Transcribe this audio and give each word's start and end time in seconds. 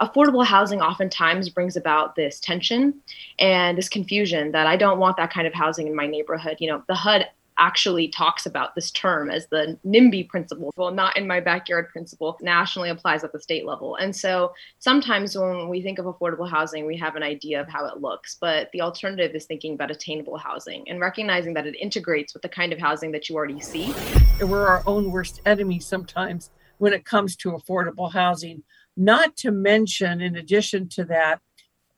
affordable 0.00 0.44
housing 0.44 0.80
oftentimes 0.80 1.48
brings 1.48 1.76
about 1.76 2.16
this 2.16 2.40
tension 2.40 2.94
and 3.38 3.78
this 3.78 3.88
confusion 3.88 4.52
that 4.52 4.66
I 4.66 4.76
don't 4.76 4.98
want 4.98 5.16
that 5.16 5.32
kind 5.32 5.46
of 5.46 5.54
housing 5.54 5.86
in 5.86 5.94
my 5.94 6.06
neighborhood. 6.06 6.56
You 6.60 6.70
know, 6.70 6.82
the 6.88 6.94
HUD 6.94 7.26
actually 7.56 8.08
talks 8.08 8.46
about 8.46 8.74
this 8.74 8.90
term 8.90 9.30
as 9.30 9.46
the 9.46 9.78
NIMBY 9.86 10.28
principle. 10.28 10.72
Well, 10.76 10.90
not 10.90 11.16
in 11.16 11.26
my 11.26 11.38
backyard 11.38 11.88
principle, 11.88 12.36
nationally 12.40 12.90
applies 12.90 13.22
at 13.22 13.32
the 13.32 13.40
state 13.40 13.64
level. 13.64 13.94
And 13.96 14.14
so 14.14 14.52
sometimes 14.80 15.38
when 15.38 15.68
we 15.68 15.80
think 15.80 16.00
of 16.00 16.06
affordable 16.06 16.50
housing, 16.50 16.84
we 16.84 16.96
have 16.96 17.14
an 17.14 17.22
idea 17.22 17.60
of 17.60 17.68
how 17.68 17.86
it 17.86 18.00
looks, 18.00 18.36
but 18.40 18.70
the 18.72 18.80
alternative 18.80 19.36
is 19.36 19.44
thinking 19.44 19.74
about 19.74 19.92
attainable 19.92 20.36
housing 20.36 20.88
and 20.88 21.00
recognizing 21.00 21.54
that 21.54 21.66
it 21.66 21.76
integrates 21.80 22.34
with 22.34 22.42
the 22.42 22.48
kind 22.48 22.72
of 22.72 22.80
housing 22.80 23.12
that 23.12 23.28
you 23.28 23.36
already 23.36 23.60
see. 23.60 23.94
We're 24.40 24.66
our 24.66 24.82
own 24.86 25.12
worst 25.12 25.40
enemy 25.46 25.78
sometimes 25.78 26.50
when 26.78 26.92
it 26.92 27.04
comes 27.04 27.36
to 27.36 27.52
affordable 27.52 28.12
housing, 28.12 28.64
not 28.96 29.36
to 29.38 29.50
mention, 29.50 30.20
in 30.20 30.36
addition 30.36 30.88
to 30.90 31.04
that, 31.04 31.40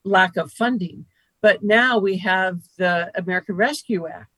lack 0.05 0.37
of 0.37 0.53
funding. 0.53 1.07
But 1.43 1.63
now 1.63 1.99
we 1.99 2.19
have 2.19 2.61
the 2.79 3.11
American 3.15 3.57
Rescue 3.57 4.07
Act 4.07 4.31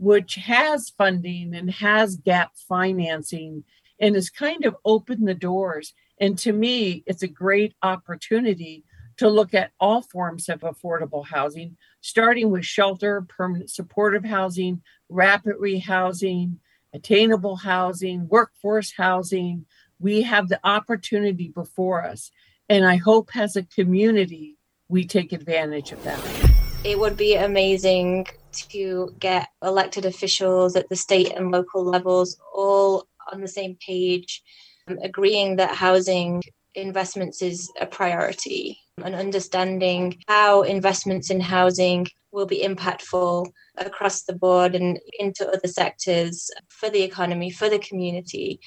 which 0.00 0.36
has 0.36 0.88
funding 0.88 1.54
and 1.54 1.70
has 1.70 2.16
gap 2.16 2.52
financing 2.56 3.62
and 4.00 4.14
has 4.14 4.30
kind 4.30 4.64
of 4.64 4.74
opened 4.86 5.28
the 5.28 5.34
doors. 5.34 5.92
And 6.18 6.38
to 6.38 6.54
me, 6.54 7.04
it's 7.06 7.22
a 7.22 7.28
great 7.28 7.74
opportunity 7.82 8.82
to 9.18 9.28
look 9.28 9.52
at 9.52 9.72
all 9.78 10.00
forms 10.00 10.48
of 10.48 10.60
affordable 10.60 11.26
housing, 11.26 11.76
starting 12.00 12.50
with 12.50 12.64
shelter, 12.64 13.20
permanent 13.28 13.68
supportive 13.68 14.24
housing, 14.24 14.80
rapid 15.10 15.56
rehousing, 15.56 16.56
attainable 16.94 17.56
housing, 17.56 18.26
workforce 18.26 18.94
housing. 18.96 19.66
We 20.00 20.22
have 20.22 20.48
the 20.48 20.58
opportunity 20.64 21.48
before 21.48 22.04
us. 22.04 22.30
And 22.68 22.84
I 22.86 22.96
hope 22.96 23.36
as 23.36 23.56
a 23.56 23.62
community, 23.62 24.56
we 24.88 25.06
take 25.06 25.32
advantage 25.32 25.92
of 25.92 26.02
that. 26.04 26.20
It 26.84 26.98
would 26.98 27.16
be 27.16 27.34
amazing 27.34 28.26
to 28.70 29.14
get 29.18 29.48
elected 29.62 30.06
officials 30.06 30.74
at 30.74 30.88
the 30.88 30.96
state 30.96 31.32
and 31.36 31.50
local 31.50 31.84
levels 31.84 32.40
all 32.54 33.06
on 33.32 33.40
the 33.40 33.48
same 33.48 33.76
page, 33.86 34.42
um, 34.88 34.98
agreeing 35.02 35.56
that 35.56 35.74
housing 35.74 36.42
investments 36.74 37.42
is 37.42 37.70
a 37.80 37.86
priority 37.86 38.78
and 39.04 39.14
understanding 39.14 40.22
how 40.28 40.62
investments 40.62 41.30
in 41.30 41.40
housing 41.40 42.06
will 42.32 42.46
be 42.46 42.62
impactful 42.62 43.46
across 43.78 44.22
the 44.22 44.34
board 44.34 44.74
and 44.74 44.98
into 45.18 45.46
other 45.48 45.68
sectors 45.68 46.50
for 46.68 46.88
the 46.90 47.02
economy, 47.02 47.50
for 47.50 47.68
the 47.68 47.78
community. 47.78 48.60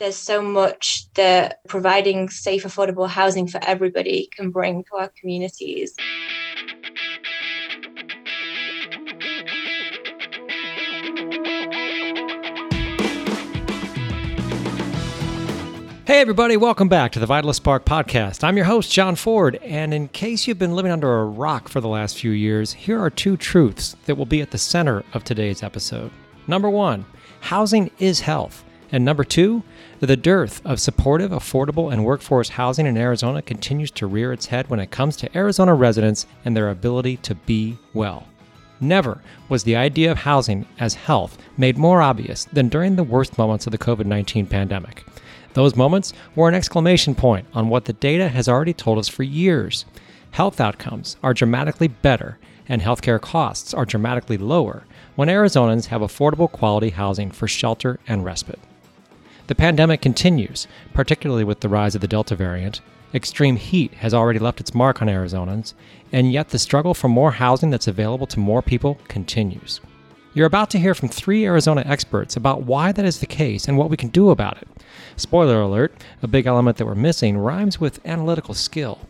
There's 0.00 0.16
so 0.16 0.40
much 0.40 1.12
that 1.12 1.60
providing 1.68 2.30
safe, 2.30 2.64
affordable 2.64 3.06
housing 3.06 3.46
for 3.46 3.60
everybody 3.62 4.30
can 4.34 4.50
bring 4.50 4.82
to 4.84 4.96
our 4.96 5.10
communities. 5.20 5.94
Hey, 16.06 16.22
everybody, 16.22 16.56
welcome 16.56 16.88
back 16.88 17.12
to 17.12 17.18
the 17.18 17.26
Vitalyst 17.26 17.56
Spark 17.56 17.84
podcast. 17.84 18.42
I'm 18.42 18.56
your 18.56 18.64
host, 18.64 18.90
John 18.90 19.16
Ford, 19.16 19.56
and 19.56 19.92
in 19.92 20.08
case 20.08 20.48
you've 20.48 20.58
been 20.58 20.74
living 20.74 20.92
under 20.92 21.20
a 21.20 21.26
rock 21.26 21.68
for 21.68 21.82
the 21.82 21.88
last 21.88 22.16
few 22.16 22.30
years, 22.30 22.72
here 22.72 22.98
are 22.98 23.10
two 23.10 23.36
truths 23.36 23.96
that 24.06 24.14
will 24.14 24.24
be 24.24 24.40
at 24.40 24.50
the 24.50 24.56
center 24.56 25.04
of 25.12 25.24
today's 25.24 25.62
episode. 25.62 26.10
Number 26.46 26.70
one, 26.70 27.04
housing 27.40 27.90
is 27.98 28.20
health. 28.20 28.64
And 28.92 29.04
number 29.04 29.24
two, 29.24 29.62
the 30.06 30.16
dearth 30.16 30.64
of 30.64 30.80
supportive, 30.80 31.30
affordable, 31.30 31.92
and 31.92 32.04
workforce 32.04 32.48
housing 32.48 32.86
in 32.86 32.96
Arizona 32.96 33.42
continues 33.42 33.90
to 33.90 34.06
rear 34.06 34.32
its 34.32 34.46
head 34.46 34.68
when 34.68 34.80
it 34.80 34.90
comes 34.90 35.14
to 35.16 35.36
Arizona 35.36 35.74
residents 35.74 36.26
and 36.44 36.56
their 36.56 36.70
ability 36.70 37.18
to 37.18 37.34
be 37.34 37.76
well. 37.92 38.26
Never 38.80 39.20
was 39.50 39.64
the 39.64 39.76
idea 39.76 40.10
of 40.10 40.18
housing 40.18 40.64
as 40.78 40.94
health 40.94 41.36
made 41.58 41.76
more 41.76 42.00
obvious 42.00 42.46
than 42.46 42.70
during 42.70 42.96
the 42.96 43.04
worst 43.04 43.36
moments 43.36 43.66
of 43.66 43.72
the 43.72 43.78
COVID 43.78 44.06
19 44.06 44.46
pandemic. 44.46 45.04
Those 45.52 45.76
moments 45.76 46.14
were 46.34 46.48
an 46.48 46.54
exclamation 46.54 47.14
point 47.14 47.46
on 47.52 47.68
what 47.68 47.84
the 47.84 47.92
data 47.92 48.28
has 48.28 48.48
already 48.48 48.72
told 48.72 48.98
us 48.98 49.08
for 49.08 49.22
years. 49.22 49.84
Health 50.30 50.60
outcomes 50.60 51.16
are 51.22 51.34
dramatically 51.34 51.88
better 51.88 52.38
and 52.70 52.80
healthcare 52.80 53.20
costs 53.20 53.74
are 53.74 53.84
dramatically 53.84 54.38
lower 54.38 54.84
when 55.16 55.28
Arizonans 55.28 55.86
have 55.86 56.00
affordable 56.00 56.50
quality 56.50 56.90
housing 56.90 57.30
for 57.30 57.48
shelter 57.48 57.98
and 58.06 58.24
respite. 58.24 58.60
The 59.50 59.56
pandemic 59.56 60.00
continues, 60.00 60.68
particularly 60.94 61.42
with 61.42 61.58
the 61.58 61.68
rise 61.68 61.96
of 61.96 62.00
the 62.00 62.06
Delta 62.06 62.36
variant. 62.36 62.80
Extreme 63.12 63.56
heat 63.56 63.92
has 63.94 64.14
already 64.14 64.38
left 64.38 64.60
its 64.60 64.76
mark 64.76 65.02
on 65.02 65.08
Arizonans, 65.08 65.74
and 66.12 66.30
yet 66.30 66.50
the 66.50 66.58
struggle 66.60 66.94
for 66.94 67.08
more 67.08 67.32
housing 67.32 67.68
that's 67.68 67.88
available 67.88 68.28
to 68.28 68.38
more 68.38 68.62
people 68.62 69.00
continues. 69.08 69.80
You're 70.34 70.46
about 70.46 70.70
to 70.70 70.78
hear 70.78 70.94
from 70.94 71.08
three 71.08 71.44
Arizona 71.46 71.82
experts 71.84 72.36
about 72.36 72.62
why 72.62 72.92
that 72.92 73.04
is 73.04 73.18
the 73.18 73.26
case 73.26 73.66
and 73.66 73.76
what 73.76 73.90
we 73.90 73.96
can 73.96 74.10
do 74.10 74.30
about 74.30 74.62
it. 74.62 74.68
Spoiler 75.16 75.60
alert, 75.60 76.00
a 76.22 76.28
big 76.28 76.46
element 76.46 76.76
that 76.76 76.86
we're 76.86 76.94
missing 76.94 77.36
rhymes 77.36 77.80
with 77.80 77.98
analytical 78.06 78.54
skill. 78.54 79.00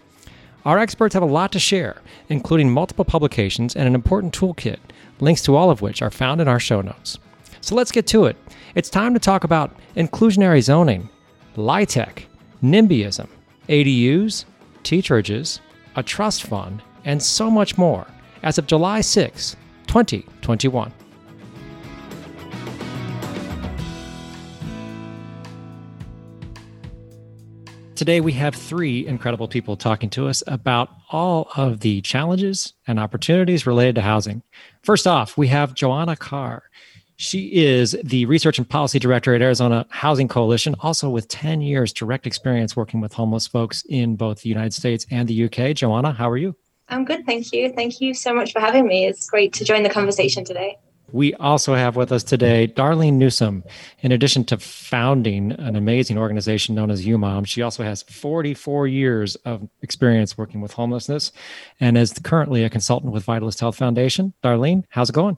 Our 0.65 0.79
experts 0.79 1.13
have 1.13 1.23
a 1.23 1.27
lot 1.27 1.53
to 1.53 1.59
share, 1.59 2.01
including 2.31 2.71
multiple 2.71 3.05
publications 3.05 3.77
and 3.77 3.87
an 3.87 3.95
important 3.95 4.33
toolkit, 4.33 4.79
links 5.21 5.43
to 5.43 5.55
all 5.55 5.71
of 5.71 5.83
which 5.83 6.01
are 6.01 6.11
found 6.11 6.41
in 6.41 6.49
our 6.49 6.59
show 6.59 6.81
notes. 6.81 7.19
So 7.61 7.75
let's 7.75 7.93
get 7.93 8.07
to 8.07 8.25
it. 8.25 8.39
It's 8.77 8.89
time 8.89 9.15
to 9.15 9.21
talk 9.21 9.43
about 9.43 9.77
inclusionary 9.97 10.63
zoning, 10.63 11.09
LIHTC, 11.57 12.27
NIMBYism, 12.63 13.29
ADUs, 13.69 14.45
teacherages, 14.85 15.61
a 15.97 16.05
trust 16.05 16.45
fund, 16.45 16.81
and 17.05 17.21
so 17.21 17.51
much 17.51 17.77
more 17.77 18.07
as 18.45 18.59
of 18.59 18.69
July 18.69 19.01
6, 19.01 19.57
2021. 19.89 20.93
Today, 27.97 28.21
we 28.21 28.33
have 28.33 28.55
three 28.55 29.07
incredible 29.07 29.49
people 29.49 29.77
talking 29.77 30.09
to 30.11 30.29
us 30.29 30.45
about 30.47 30.91
all 31.11 31.51
of 31.57 31.81
the 31.81 32.01
challenges 32.03 32.73
and 32.87 33.01
opportunities 33.01 33.67
related 33.67 33.97
to 33.97 34.01
housing. 34.01 34.43
First 34.83 35.09
off, 35.09 35.37
we 35.37 35.49
have 35.49 35.75
Joanna 35.75 36.15
Carr. 36.17 36.63
She 37.21 37.49
is 37.53 37.95
the 38.03 38.25
Research 38.25 38.57
and 38.57 38.67
Policy 38.67 38.99
Director 38.99 39.35
at 39.35 39.43
Arizona 39.43 39.85
Housing 39.91 40.27
Coalition, 40.27 40.75
also 40.81 41.11
with 41.11 41.29
10 41.29 41.61
years 41.61 41.93
direct 41.93 42.27
experience 42.27 42.75
working 42.75 43.03
with 43.03 43.13
homeless 43.13 43.47
folks 43.47 43.85
in 43.91 44.17
both 44.17 44.41
the 44.41 44.49
United 44.49 44.73
States 44.73 45.05
and 45.11 45.29
the 45.29 45.45
UK. 45.45 45.77
Joanna, 45.77 46.13
how 46.13 46.31
are 46.31 46.39
you? 46.39 46.57
I'm 46.89 47.05
good, 47.05 47.27
thank 47.27 47.53
you. 47.53 47.75
Thank 47.75 48.01
you 48.01 48.15
so 48.15 48.33
much 48.33 48.55
for 48.55 48.61
having 48.61 48.87
me. 48.87 49.05
It's 49.05 49.29
great 49.29 49.53
to 49.53 49.67
join 49.67 49.83
the 49.83 49.91
conversation 49.91 50.47
today. 50.47 50.79
We 51.13 51.35
also 51.35 51.75
have 51.75 51.95
with 51.95 52.11
us 52.11 52.25
today 52.25 52.69
Darlene 52.69 53.19
Newsom. 53.19 53.65
In 54.01 54.13
addition 54.13 54.45
to 54.45 54.57
founding 54.57 55.53
an 55.53 55.77
amazing 55.77 56.17
organization 56.17 56.75
known 56.75 56.91
as 56.91 57.05
UMOM, 57.05 57.47
she 57.47 57.61
also 57.61 57.83
has 57.83 58.03
44 58.03 58.87
years 58.87 59.35
of 59.45 59.69
experience 59.83 60.39
working 60.39 60.63
with 60.63 60.73
homelessness 60.73 61.33
and 61.81 61.99
is 61.99 62.15
currently 62.15 62.65
a 62.65 62.71
consultant 62.71 63.13
with 63.13 63.27
Vitalyst 63.27 63.61
Health 63.61 63.77
Foundation. 63.77 64.33
Darlene, 64.43 64.85
how's 64.89 65.11
it 65.11 65.15
going? 65.15 65.37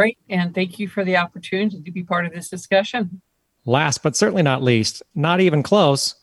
Great. 0.00 0.16
And 0.30 0.54
thank 0.54 0.78
you 0.78 0.88
for 0.88 1.04
the 1.04 1.18
opportunity 1.18 1.82
to 1.82 1.90
be 1.90 2.02
part 2.02 2.24
of 2.24 2.32
this 2.32 2.48
discussion. 2.48 3.20
Last 3.66 4.02
but 4.02 4.16
certainly 4.16 4.42
not 4.42 4.62
least, 4.62 5.02
not 5.14 5.42
even 5.42 5.62
close, 5.62 6.14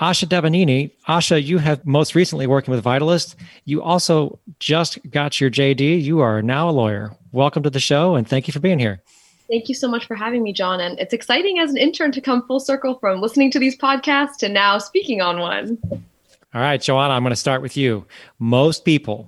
Asha 0.00 0.28
Devanini. 0.28 0.92
Asha, 1.08 1.42
you 1.42 1.58
have 1.58 1.84
most 1.84 2.14
recently 2.14 2.46
working 2.46 2.72
with 2.72 2.84
Vitalyst. 2.84 3.34
You 3.64 3.82
also 3.82 4.38
just 4.60 5.00
got 5.10 5.40
your 5.40 5.50
JD. 5.50 6.00
You 6.00 6.20
are 6.20 6.40
now 6.40 6.68
a 6.68 6.70
lawyer. 6.70 7.10
Welcome 7.32 7.64
to 7.64 7.70
the 7.70 7.80
show 7.80 8.14
and 8.14 8.28
thank 8.28 8.46
you 8.46 8.52
for 8.52 8.60
being 8.60 8.78
here. 8.78 9.02
Thank 9.48 9.68
you 9.68 9.74
so 9.74 9.88
much 9.88 10.06
for 10.06 10.14
having 10.14 10.44
me, 10.44 10.52
John. 10.52 10.80
And 10.80 10.96
it's 11.00 11.12
exciting 11.12 11.58
as 11.58 11.72
an 11.72 11.78
intern 11.78 12.12
to 12.12 12.20
come 12.20 12.46
full 12.46 12.60
circle 12.60 12.96
from 13.00 13.20
listening 13.20 13.50
to 13.50 13.58
these 13.58 13.76
podcasts 13.76 14.36
to 14.38 14.48
now 14.48 14.78
speaking 14.78 15.20
on 15.20 15.40
one. 15.40 15.78
All 16.54 16.60
right, 16.60 16.80
Joanna, 16.80 17.14
I'm 17.14 17.24
going 17.24 17.30
to 17.30 17.36
start 17.36 17.60
with 17.60 17.76
you. 17.76 18.06
Most 18.38 18.84
people, 18.84 19.26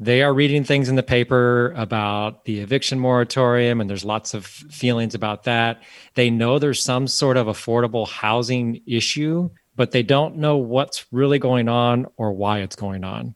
they 0.00 0.22
are 0.22 0.32
reading 0.32 0.62
things 0.62 0.88
in 0.88 0.94
the 0.94 1.02
paper 1.02 1.72
about 1.76 2.44
the 2.44 2.60
eviction 2.60 3.00
moratorium, 3.00 3.80
and 3.80 3.90
there's 3.90 4.04
lots 4.04 4.32
of 4.32 4.46
feelings 4.46 5.14
about 5.14 5.44
that. 5.44 5.82
They 6.14 6.30
know 6.30 6.58
there's 6.58 6.82
some 6.82 7.08
sort 7.08 7.36
of 7.36 7.48
affordable 7.48 8.06
housing 8.06 8.80
issue, 8.86 9.50
but 9.74 9.90
they 9.90 10.04
don't 10.04 10.36
know 10.36 10.56
what's 10.56 11.06
really 11.10 11.38
going 11.38 11.68
on 11.68 12.06
or 12.16 12.32
why 12.32 12.60
it's 12.60 12.76
going 12.76 13.02
on. 13.02 13.34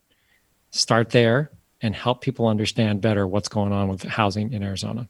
Start 0.70 1.10
there 1.10 1.50
and 1.80 1.96
help 1.96 2.20
people 2.20 2.46
understand 2.46 3.00
better 3.00 3.26
what's 3.26 3.48
going 3.48 3.72
on 3.72 3.88
with 3.88 4.04
housing 4.04 4.52
in 4.52 4.62
Arizona. 4.62 5.08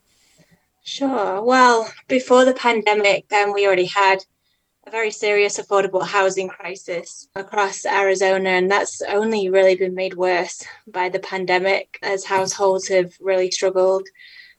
Sure. 0.84 1.40
Well, 1.42 1.92
before 2.08 2.44
the 2.44 2.54
pandemic, 2.54 3.28
then 3.28 3.52
we 3.52 3.66
already 3.66 3.84
had 3.84 4.24
a 4.86 4.90
very 4.90 5.10
serious 5.10 5.58
affordable 5.58 6.04
housing 6.04 6.48
crisis 6.48 7.28
across 7.36 7.86
Arizona, 7.86 8.50
and 8.50 8.70
that's 8.70 9.00
only 9.02 9.48
really 9.48 9.76
been 9.76 9.94
made 9.94 10.14
worse 10.14 10.64
by 10.86 11.08
the 11.08 11.20
pandemic 11.20 11.98
as 12.02 12.24
households 12.24 12.88
have 12.88 13.12
really 13.20 13.50
struggled 13.50 14.06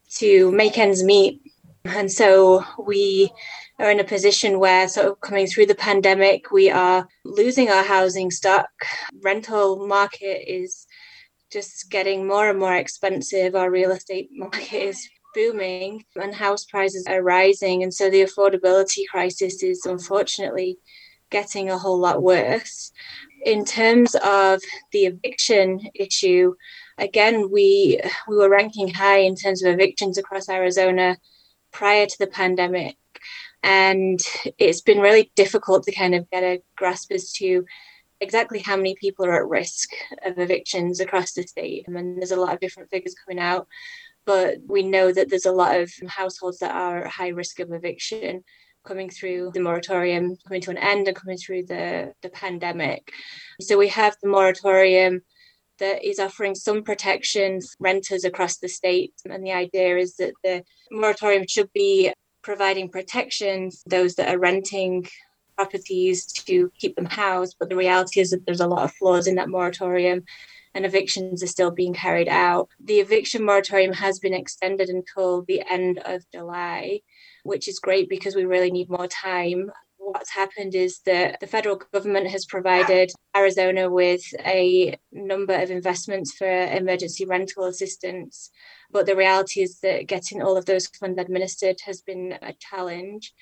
to 0.10 0.52
make 0.52 0.78
ends 0.78 1.04
meet 1.04 1.42
And 1.86 2.12
so 2.12 2.64
we 2.80 3.30
are 3.78 3.92
in 3.92 4.00
a 4.00 4.06
position 4.06 4.60
where, 4.60 4.88
sort 4.88 5.08
of 5.08 5.20
coming 5.20 5.48
through 5.48 5.66
the 5.66 5.75
pandemic, 5.75 6.52
we 6.52 6.69
are 6.69 7.08
losing 7.26 7.69
our 7.69 7.84
housing 7.84 8.31
stock. 8.31 8.69
Rental 9.22 9.86
market 9.86 10.50
is 10.50 10.88
just 11.52 11.90
getting 11.92 12.26
more 12.26 12.50
and 12.50 12.60
more 12.60 12.76
expensive. 12.76 13.56
Our 13.56 13.69
real 13.69 13.92
estate 13.92 14.30
market 14.31 14.74
is 14.74 15.10
booming 15.33 16.06
and 16.15 16.33
house 16.33 16.65
prices 16.65 17.06
are 17.07 17.21
rising. 17.21 17.83
And 17.83 17.94
so 17.94 18.09
the 18.09 18.24
affordability 18.24 19.07
crisis 19.09 19.63
is 19.63 19.85
unfortunately 19.85 20.77
getting 21.30 21.69
a 21.69 21.77
whole 21.77 22.00
lot 22.00 22.21
worse. 22.21 22.91
In 23.45 23.65
terms 23.65 24.15
of 24.24 24.62
the 24.91 25.06
eviction 25.07 25.81
issue, 25.95 26.53
again, 26.97 27.50
we 27.51 28.00
we 28.27 28.38
were 28.38 28.50
ranking 28.50 28.88
high 28.88 29.19
in 29.19 29.35
terms 29.35 29.63
of 29.63 29.74
evictions 29.74 30.18
across 30.18 30.47
Arizona 30.47 31.18
prior 31.71 32.06
to 32.06 32.19
the 32.19 32.27
pandemic. 32.27 32.95
And 33.63 34.19
it's 34.57 34.81
been 34.81 35.00
really 35.00 35.31
difficult 35.35 35.83
to 35.83 35.91
kind 35.91 36.15
of 36.15 36.30
get 36.30 36.44
a 36.44 36.62
grasp 36.75 37.12
as 37.12 37.31
to 37.33 37.65
exactly 38.21 38.59
how 38.59 38.75
many 38.75 38.95
people 38.95 39.25
are 39.25 39.44
at 39.44 39.47
risk 39.47 39.89
of 40.25 40.39
evictions 40.39 41.00
across 41.00 41.33
the 41.33 41.44
state. 41.44 41.88
Mean, 41.88 42.15
there's 42.15 42.31
a 42.31 42.39
lot 42.39 42.53
of 42.53 42.59
different 42.59 42.89
figures 42.89 43.15
coming 43.15 43.44
out, 43.44 43.68
but 44.25 44.58
we 44.68 44.84
know 44.84 45.12
that 45.12 45.30
there's 45.30 45.46
a 45.46 45.52
lot 45.52 45.80
of 45.80 45.92
households 46.08 46.60
that 46.60 46.75
are 46.75 47.06
at 47.06 47.12
high 47.12 47.30
risk 47.30 47.60
of 47.60 47.72
eviction 47.72 48.44
coming 48.86 49.10
through 49.10 49.52
the 49.54 49.62
moratorium 49.62 50.36
coming 50.48 50.62
to 50.62 50.72
an 50.72 50.78
end 50.78 51.08
and 51.08 51.16
coming 51.16 51.38
through 51.38 51.64
the, 51.66 52.14
the 52.22 52.30
pandemic. 52.30 53.12
So 53.62 53.78
we 53.78 53.88
have 53.90 54.16
the 54.22 54.30
moratorium 54.30 55.22
that 55.80 56.04
is 56.08 56.20
offering 56.20 56.56
some 56.56 56.84
protection 56.84 57.62
for 57.62 57.75
renters 57.80 58.24
across 58.25 58.58
the 58.58 58.68
state. 58.68 59.14
And 59.30 59.46
the 59.46 59.54
idea 59.54 59.98
is 59.98 60.16
that 60.18 60.34
the 60.44 60.64
moratorium 60.92 61.46
should 61.48 61.72
be 61.74 62.14
providing 62.42 62.90
protection 62.90 63.72
for 63.72 63.90
those 63.90 64.16
that 64.16 64.34
are 64.34 64.40
renting 64.40 65.08
properties 65.56 66.26
to 66.26 66.72
keep 66.78 66.96
them 66.96 67.06
housed. 67.06 67.56
But 67.60 67.69
the 67.69 67.76
reality 67.76 68.19
is 68.19 68.31
that 68.31 68.46
there's 68.46 68.60
a 68.60 68.68
lot 68.68 68.84
of 68.84 68.94
flaws 68.94 69.28
in 69.28 69.36
that 69.36 69.50
moratorium 69.50 70.24
and 70.74 70.86
evictions 70.86 71.44
are 71.44 71.48
still 71.48 71.72
being 71.72 71.94
carried 71.94 72.28
out. 72.28 72.70
The 72.84 73.00
eviction 73.00 73.46
moratorium 73.46 73.94
has 73.94 74.20
been 74.20 74.34
extended 74.34 74.90
until 74.90 75.44
the 75.44 75.64
end 75.70 76.00
of 76.06 76.24
July, 76.34 77.02
which 77.44 77.68
is 77.68 77.80
great 77.80 78.10
because 78.10 78.36
we 78.36 78.46
really 78.46 78.72
need 78.72 78.90
more 78.90 79.08
time 79.08 79.72
what's 80.04 80.31
happened 80.31 80.75
is 80.75 81.00
that 81.06 81.40
the 81.40 81.48
federal 81.48 81.80
government 81.92 82.28
has 82.28 82.46
provided 82.46 83.12
Arizona 83.36 83.90
with 83.90 84.22
a 84.40 84.98
number 85.12 85.54
of 85.54 85.72
investments 85.72 86.34
for 86.34 86.48
emergency 86.48 87.26
rental 87.26 87.66
assistance. 87.66 88.50
But 88.92 89.06
the 89.06 89.16
reality 89.16 89.62
is 89.62 89.80
that 89.80 90.08
getting 90.08 90.42
all 90.42 90.58
of 90.58 90.66
those 90.66 90.88
funds 90.88 91.19
administered 91.19 91.78
has 91.86 92.02
been 92.02 92.38
a 92.42 92.54
challenge. 92.54 93.34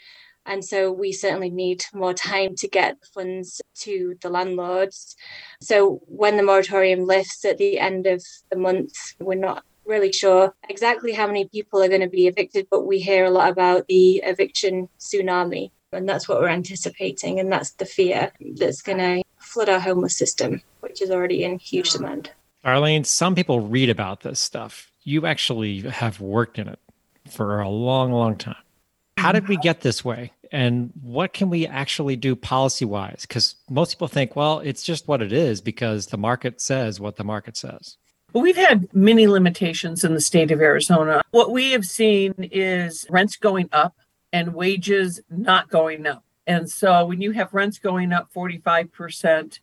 And 0.45 0.65
so 0.65 0.91
we 0.91 1.11
certainly 1.11 1.49
need 1.49 1.85
more 1.93 2.13
time 2.13 2.55
to 2.57 2.67
get 2.67 2.97
funds 3.13 3.61
to 3.75 4.15
the 4.21 4.29
landlords. 4.29 5.15
So 5.61 6.01
when 6.07 6.37
the 6.37 6.43
moratorium 6.43 7.05
lifts 7.05 7.45
at 7.45 7.57
the 7.57 7.79
end 7.79 8.07
of 8.07 8.23
the 8.49 8.57
month, 8.57 8.93
we're 9.19 9.35
not 9.35 9.63
really 9.85 10.11
sure 10.11 10.53
exactly 10.69 11.11
how 11.11 11.27
many 11.27 11.47
people 11.47 11.81
are 11.81 11.87
going 11.87 12.01
to 12.01 12.07
be 12.07 12.27
evicted, 12.27 12.67
but 12.69 12.85
we 12.85 12.99
hear 12.99 13.25
a 13.25 13.31
lot 13.31 13.49
about 13.49 13.87
the 13.87 14.17
eviction 14.23 14.89
tsunami. 14.99 15.71
And 15.91 16.07
that's 16.07 16.27
what 16.27 16.39
we're 16.39 16.47
anticipating. 16.47 17.39
And 17.39 17.51
that's 17.51 17.71
the 17.71 17.85
fear 17.85 18.31
that's 18.55 18.81
going 18.81 18.99
to 18.99 19.23
flood 19.37 19.69
our 19.69 19.79
homeless 19.79 20.17
system, 20.17 20.61
which 20.79 21.01
is 21.01 21.11
already 21.11 21.43
in 21.43 21.59
huge 21.59 21.91
demand. 21.91 22.31
Darlene, 22.63 23.05
some 23.05 23.35
people 23.35 23.59
read 23.59 23.89
about 23.89 24.21
this 24.21 24.39
stuff. 24.39 24.91
You 25.03 25.25
actually 25.25 25.81
have 25.81 26.21
worked 26.21 26.59
in 26.59 26.67
it 26.67 26.79
for 27.29 27.59
a 27.59 27.69
long, 27.69 28.11
long 28.11 28.37
time. 28.37 28.55
How 29.17 29.31
did 29.31 29.47
we 29.47 29.57
get 29.57 29.81
this 29.81 30.03
way? 30.03 30.31
And 30.51 30.91
what 31.01 31.33
can 31.33 31.49
we 31.49 31.65
actually 31.65 32.15
do 32.15 32.35
policy 32.35 32.85
wise? 32.85 33.25
Because 33.27 33.55
most 33.69 33.93
people 33.93 34.07
think, 34.07 34.35
well, 34.35 34.59
it's 34.59 34.83
just 34.83 35.07
what 35.07 35.21
it 35.21 35.31
is 35.31 35.61
because 35.61 36.07
the 36.07 36.17
market 36.17 36.59
says 36.59 36.99
what 36.99 37.15
the 37.15 37.23
market 37.23 37.55
says. 37.55 37.97
Well, 38.33 38.43
we've 38.43 38.57
had 38.57 38.93
many 38.93 39.27
limitations 39.27 40.03
in 40.03 40.13
the 40.13 40.21
state 40.21 40.51
of 40.51 40.61
Arizona. 40.61 41.21
What 41.31 41.51
we 41.51 41.71
have 41.71 41.85
seen 41.85 42.33
is 42.51 43.05
rents 43.09 43.35
going 43.35 43.69
up 43.71 43.95
and 44.33 44.53
wages 44.53 45.21
not 45.29 45.69
going 45.69 46.07
up. 46.07 46.23
And 46.47 46.69
so 46.69 47.05
when 47.05 47.21
you 47.21 47.31
have 47.31 47.53
rents 47.53 47.77
going 47.77 48.11
up 48.13 48.33
45% 48.33 49.59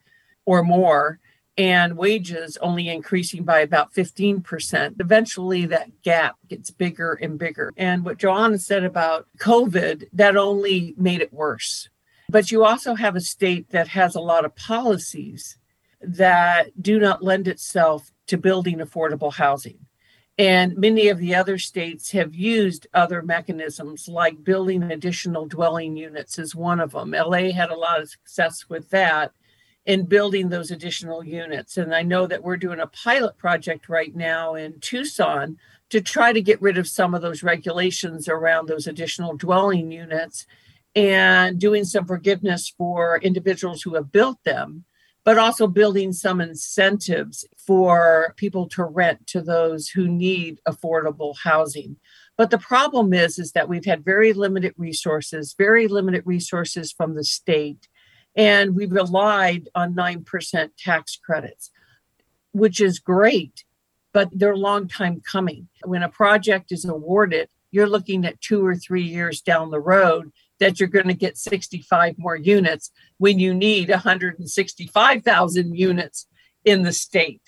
or 0.47 0.62
more 0.62 1.19
and 1.58 1.99
wages 1.99 2.56
only 2.62 2.88
increasing 2.88 3.43
by 3.43 3.58
about 3.58 3.93
15%, 3.93 4.94
eventually 5.00 5.66
that 5.66 6.02
gap 6.02 6.37
gets 6.49 6.70
bigger 6.70 7.14
and 7.14 7.37
bigger. 7.37 7.72
And 7.76 8.05
what 8.05 8.19
Joanna 8.19 8.58
said 8.58 8.84
about 8.84 9.26
COVID, 9.40 10.05
that 10.12 10.37
only 10.37 10.94
made 10.96 11.20
it 11.20 11.32
worse. 11.32 11.88
But 12.31 12.52
you 12.52 12.64
also 12.64 12.94
have 12.94 13.16
a 13.16 13.20
state 13.20 13.70
that 13.70 13.88
has 13.88 14.14
a 14.14 14.20
lot 14.20 14.44
of 14.44 14.55
policies 14.55 15.58
that 16.00 16.81
do 16.81 17.00
not 17.00 17.25
lend 17.25 17.49
itself 17.49 18.12
to 18.28 18.38
building 18.38 18.78
affordable 18.78 19.32
housing. 19.32 19.81
And 20.38 20.76
many 20.76 21.08
of 21.08 21.19
the 21.19 21.34
other 21.34 21.58
states 21.58 22.12
have 22.12 22.32
used 22.32 22.87
other 22.94 23.22
mechanisms 23.22 24.06
like 24.06 24.44
building 24.44 24.84
additional 24.84 25.46
dwelling 25.46 25.96
units 25.96 26.38
is 26.38 26.54
one 26.54 26.78
of 26.78 26.93
them. 26.93 27.11
LA 27.11 27.50
had 27.50 27.70
a 27.70 27.76
lot 27.76 28.00
of 28.00 28.08
success 28.08 28.66
with 28.69 28.90
that 28.90 29.32
in 29.86 30.04
building 30.04 30.48
those 30.48 30.70
additional 30.70 31.25
units. 31.25 31.76
And 31.76 31.94
I 31.94 32.02
know 32.02 32.26
that 32.26 32.42
we're 32.42 32.56
doing 32.56 32.80
a 32.80 32.86
pilot 32.88 33.38
project 33.38 33.88
right 33.88 34.14
now 34.14 34.54
in 34.54 34.80
Tucson 34.80 35.58
to 35.90 36.00
try 36.00 36.32
to 36.32 36.42
get 36.42 36.60
rid 36.60 36.76
of 36.76 36.86
some 36.86 37.14
of 37.14 37.22
those 37.22 37.42
regulations 37.42 38.28
around 38.28 38.69
those 38.69 38.86
additional 38.86 39.36
dwelling 39.36 39.90
units 39.90 40.46
and 40.94 41.58
doing 41.58 41.84
some 41.84 42.06
forgiveness 42.06 42.72
for 42.76 43.19
individuals 43.19 43.82
who 43.82 43.94
have 43.94 44.12
built 44.12 44.42
them 44.44 44.84
but 45.28 45.36
also 45.36 45.66
building 45.66 46.10
some 46.10 46.40
incentives 46.40 47.44
for 47.58 48.32
people 48.38 48.66
to 48.66 48.82
rent 48.82 49.26
to 49.26 49.42
those 49.42 49.86
who 49.86 50.08
need 50.08 50.58
affordable 50.66 51.34
housing. 51.44 51.96
But 52.38 52.48
the 52.48 52.56
problem 52.56 53.12
is, 53.12 53.38
is 53.38 53.52
that 53.52 53.69
we've 53.69 53.84
had 53.84 54.02
very 54.02 54.32
limited 54.32 54.72
resources, 54.78 55.54
very 55.58 55.86
limited 55.86 56.22
resources 56.25 56.92
from 56.92 57.14
the 57.14 57.25
state, 57.25 57.88
and 58.38 58.76
we've 58.76 58.93
relied 58.93 59.69
on 59.75 59.94
9% 59.94 60.70
tax 60.79 61.17
credits, 61.17 61.73
which 62.52 62.81
is 62.81 63.00
great, 63.00 63.64
but 64.14 64.29
they're 64.32 64.52
a 64.52 64.56
long 64.56 64.87
time 64.87 65.20
coming. 65.20 65.69
When 65.85 66.05
a 66.05 66.08
project 66.08 66.70
is 66.70 66.85
awarded, 66.85 67.49
you're 67.73 67.88
looking 67.88 68.25
at 68.25 68.40
two 68.40 68.64
or 68.64 68.76
three 68.76 69.02
years 69.02 69.43
down 69.43 69.73
the 69.73 69.81
road 69.81 70.31
that 70.61 70.79
you're 70.79 70.88
going 70.88 71.08
to 71.08 71.14
get 71.14 71.37
65 71.37 72.14
more 72.17 72.37
units 72.37 72.93
when 73.19 73.40
you 73.40 73.52
need 73.52 73.90
165,000 73.90 75.76
units 75.76 76.26
in 76.64 76.85
the 76.85 76.93
state. 76.93 77.42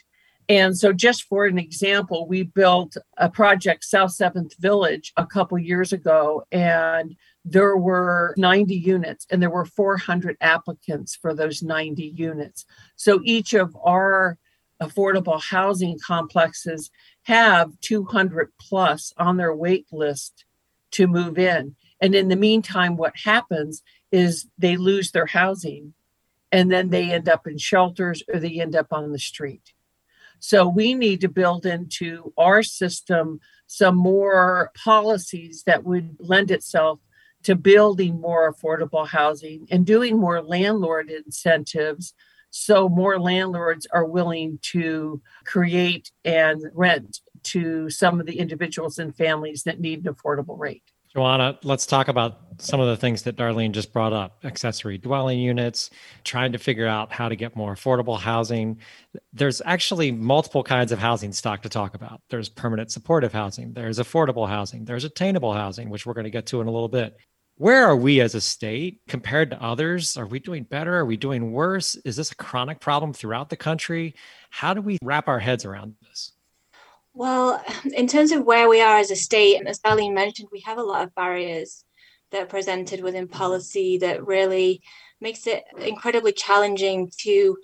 And 0.50 0.76
so, 0.76 0.92
just 0.92 1.28
for 1.28 1.46
an 1.46 1.58
example, 1.60 2.26
we 2.26 2.42
built 2.42 2.96
a 3.16 3.30
project, 3.30 3.84
South 3.84 4.10
7th 4.10 4.58
Village, 4.58 5.12
a 5.16 5.24
couple 5.24 5.56
years 5.60 5.92
ago, 5.92 6.44
and 6.50 7.14
there 7.44 7.76
were 7.76 8.34
90 8.36 8.74
units 8.74 9.28
and 9.30 9.40
there 9.40 9.48
were 9.48 9.64
400 9.64 10.36
applicants 10.40 11.14
for 11.14 11.34
those 11.34 11.62
90 11.62 12.02
units. 12.16 12.66
So, 12.96 13.20
each 13.22 13.54
of 13.54 13.76
our 13.80 14.38
affordable 14.82 15.40
housing 15.40 16.00
complexes 16.04 16.90
have 17.22 17.78
200 17.82 18.50
plus 18.58 19.12
on 19.16 19.36
their 19.36 19.54
wait 19.54 19.86
list 19.92 20.44
to 20.90 21.06
move 21.06 21.38
in. 21.38 21.76
And 22.00 22.12
in 22.12 22.26
the 22.26 22.34
meantime, 22.34 22.96
what 22.96 23.16
happens 23.22 23.84
is 24.10 24.48
they 24.58 24.76
lose 24.76 25.12
their 25.12 25.26
housing 25.26 25.94
and 26.50 26.72
then 26.72 26.90
they 26.90 27.12
end 27.12 27.28
up 27.28 27.46
in 27.46 27.56
shelters 27.56 28.24
or 28.26 28.40
they 28.40 28.60
end 28.60 28.74
up 28.74 28.92
on 28.92 29.12
the 29.12 29.18
street. 29.20 29.74
So 30.40 30.68
we 30.68 30.94
need 30.94 31.20
to 31.20 31.28
build 31.28 31.66
into 31.66 32.32
our 32.36 32.62
system 32.62 33.40
some 33.66 33.96
more 33.96 34.72
policies 34.74 35.62
that 35.66 35.84
would 35.84 36.16
lend 36.18 36.50
itself 36.50 36.98
to 37.44 37.54
building 37.54 38.20
more 38.20 38.52
affordable 38.52 39.06
housing 39.06 39.66
and 39.70 39.86
doing 39.86 40.18
more 40.18 40.42
landlord 40.42 41.10
incentives 41.10 42.14
so 42.50 42.88
more 42.88 43.18
landlords 43.20 43.86
are 43.92 44.04
willing 44.04 44.58
to 44.62 45.22
create 45.44 46.10
and 46.24 46.60
rent 46.74 47.20
to 47.42 47.88
some 47.88 48.20
of 48.20 48.26
the 48.26 48.38
individuals 48.38 48.98
and 48.98 49.16
families 49.16 49.62
that 49.62 49.80
need 49.80 50.04
an 50.04 50.12
affordable 50.12 50.58
rate. 50.58 50.89
Joanna, 51.14 51.58
let's 51.64 51.86
talk 51.86 52.06
about 52.06 52.38
some 52.58 52.78
of 52.78 52.86
the 52.86 52.96
things 52.96 53.22
that 53.22 53.36
Darlene 53.36 53.72
just 53.72 53.92
brought 53.92 54.12
up 54.12 54.38
accessory 54.44 54.96
dwelling 54.96 55.40
units, 55.40 55.90
trying 56.22 56.52
to 56.52 56.58
figure 56.58 56.86
out 56.86 57.12
how 57.12 57.28
to 57.28 57.34
get 57.34 57.56
more 57.56 57.74
affordable 57.74 58.16
housing. 58.16 58.78
There's 59.32 59.60
actually 59.64 60.12
multiple 60.12 60.62
kinds 60.62 60.92
of 60.92 61.00
housing 61.00 61.32
stock 61.32 61.62
to 61.62 61.68
talk 61.68 61.94
about. 61.94 62.20
There's 62.30 62.48
permanent 62.48 62.92
supportive 62.92 63.32
housing, 63.32 63.72
there's 63.72 63.98
affordable 63.98 64.48
housing, 64.48 64.84
there's 64.84 65.02
attainable 65.02 65.52
housing, 65.52 65.90
which 65.90 66.06
we're 66.06 66.14
going 66.14 66.24
to 66.24 66.30
get 66.30 66.46
to 66.46 66.60
in 66.60 66.68
a 66.68 66.70
little 66.70 66.88
bit. 66.88 67.16
Where 67.56 67.84
are 67.86 67.96
we 67.96 68.20
as 68.20 68.36
a 68.36 68.40
state 68.40 69.00
compared 69.08 69.50
to 69.50 69.62
others? 69.62 70.16
Are 70.16 70.26
we 70.26 70.38
doing 70.38 70.62
better? 70.62 70.96
Are 70.96 71.04
we 71.04 71.16
doing 71.16 71.50
worse? 71.50 71.96
Is 72.04 72.16
this 72.16 72.30
a 72.30 72.36
chronic 72.36 72.78
problem 72.78 73.12
throughout 73.12 73.50
the 73.50 73.56
country? 73.56 74.14
How 74.50 74.74
do 74.74 74.80
we 74.80 74.96
wrap 75.02 75.26
our 75.26 75.40
heads 75.40 75.64
around 75.64 75.96
this? 76.02 76.29
Well, 77.12 77.62
in 77.92 78.06
terms 78.06 78.32
of 78.32 78.44
where 78.44 78.68
we 78.68 78.80
are 78.80 78.98
as 78.98 79.10
a 79.10 79.16
state, 79.16 79.56
and 79.58 79.68
as 79.68 79.80
Darlene 79.80 80.14
mentioned, 80.14 80.48
we 80.52 80.60
have 80.60 80.78
a 80.78 80.82
lot 80.82 81.02
of 81.04 81.14
barriers 81.14 81.84
that 82.30 82.42
are 82.42 82.46
presented 82.46 83.02
within 83.02 83.26
mm-hmm. 83.26 83.38
policy 83.38 83.98
that 83.98 84.26
really 84.26 84.82
makes 85.20 85.46
it 85.46 85.64
incredibly 85.78 86.32
challenging 86.32 87.10
to 87.18 87.56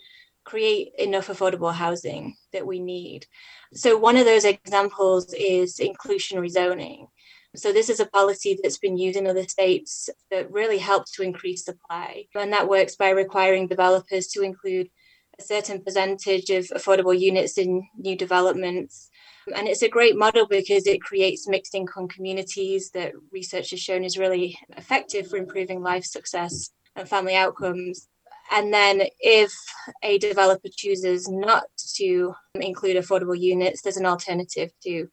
create 0.45 0.93
enough 0.99 1.29
affordable 1.29 1.73
housing 1.73 2.37
that 2.53 2.67
we 2.67 2.81
need. 2.81 3.27
So, 3.75 3.97
one 3.97 4.17
of 4.17 4.25
those 4.25 4.45
examples 4.45 5.33
is 5.35 5.79
inclusionary 5.79 6.51
zoning. 6.51 7.09
So, 7.57 7.73
this 7.73 7.89
is 7.89 8.01
a 8.01 8.07
policy 8.07 8.59
that's 8.63 8.79
been 8.79 8.97
used 8.97 9.19
in 9.19 9.27
other 9.27 9.45
states 9.45 10.09
that 10.31 10.51
really 10.51 10.79
helps 10.79 11.13
to 11.13 11.23
increase 11.23 11.65
supply. 11.65 12.27
And 12.35 12.53
that 12.53 12.69
works 12.69 12.97
by 12.97 13.11
requiring 13.11 13.67
developers 13.67 14.29
to 14.29 14.43
include 14.43 14.89
a 15.39 15.43
certain 15.43 15.83
percentage 15.83 16.51
of 16.51 16.65
affordable 16.67 17.19
units 17.19 17.59
in 17.59 17.87
new 17.99 18.17
developments. 18.17 19.11
And 19.55 19.69
it's 19.69 19.83
a 19.83 19.89
great 19.89 20.17
model 20.17 20.47
because 20.47 20.87
it 20.87 21.01
creates 21.01 21.49
mixed 21.49 21.75
income 21.75 22.09
communities 22.09 22.91
that 22.91 23.13
research 23.33 23.71
has 23.71 23.81
shown 23.81 24.05
is 24.05 24.19
really 24.19 24.59
effective 24.77 25.29
for 25.29 25.37
improving 25.37 25.83
life 25.83 26.05
success 26.05 26.71
and 26.97 27.09
family 27.09 27.37
outcomes. 27.37 28.09
And 28.51 28.73
then, 28.73 29.03
if 29.19 29.53
a 30.03 30.19
developer 30.19 30.69
chooses 30.75 31.29
not 31.29 31.65
to 31.97 32.35
include 32.55 32.97
affordable 32.97 33.39
units, 33.39 33.83
there's 33.83 33.97
an 33.97 34.07
alternative 34.07 34.71
to 34.85 35.09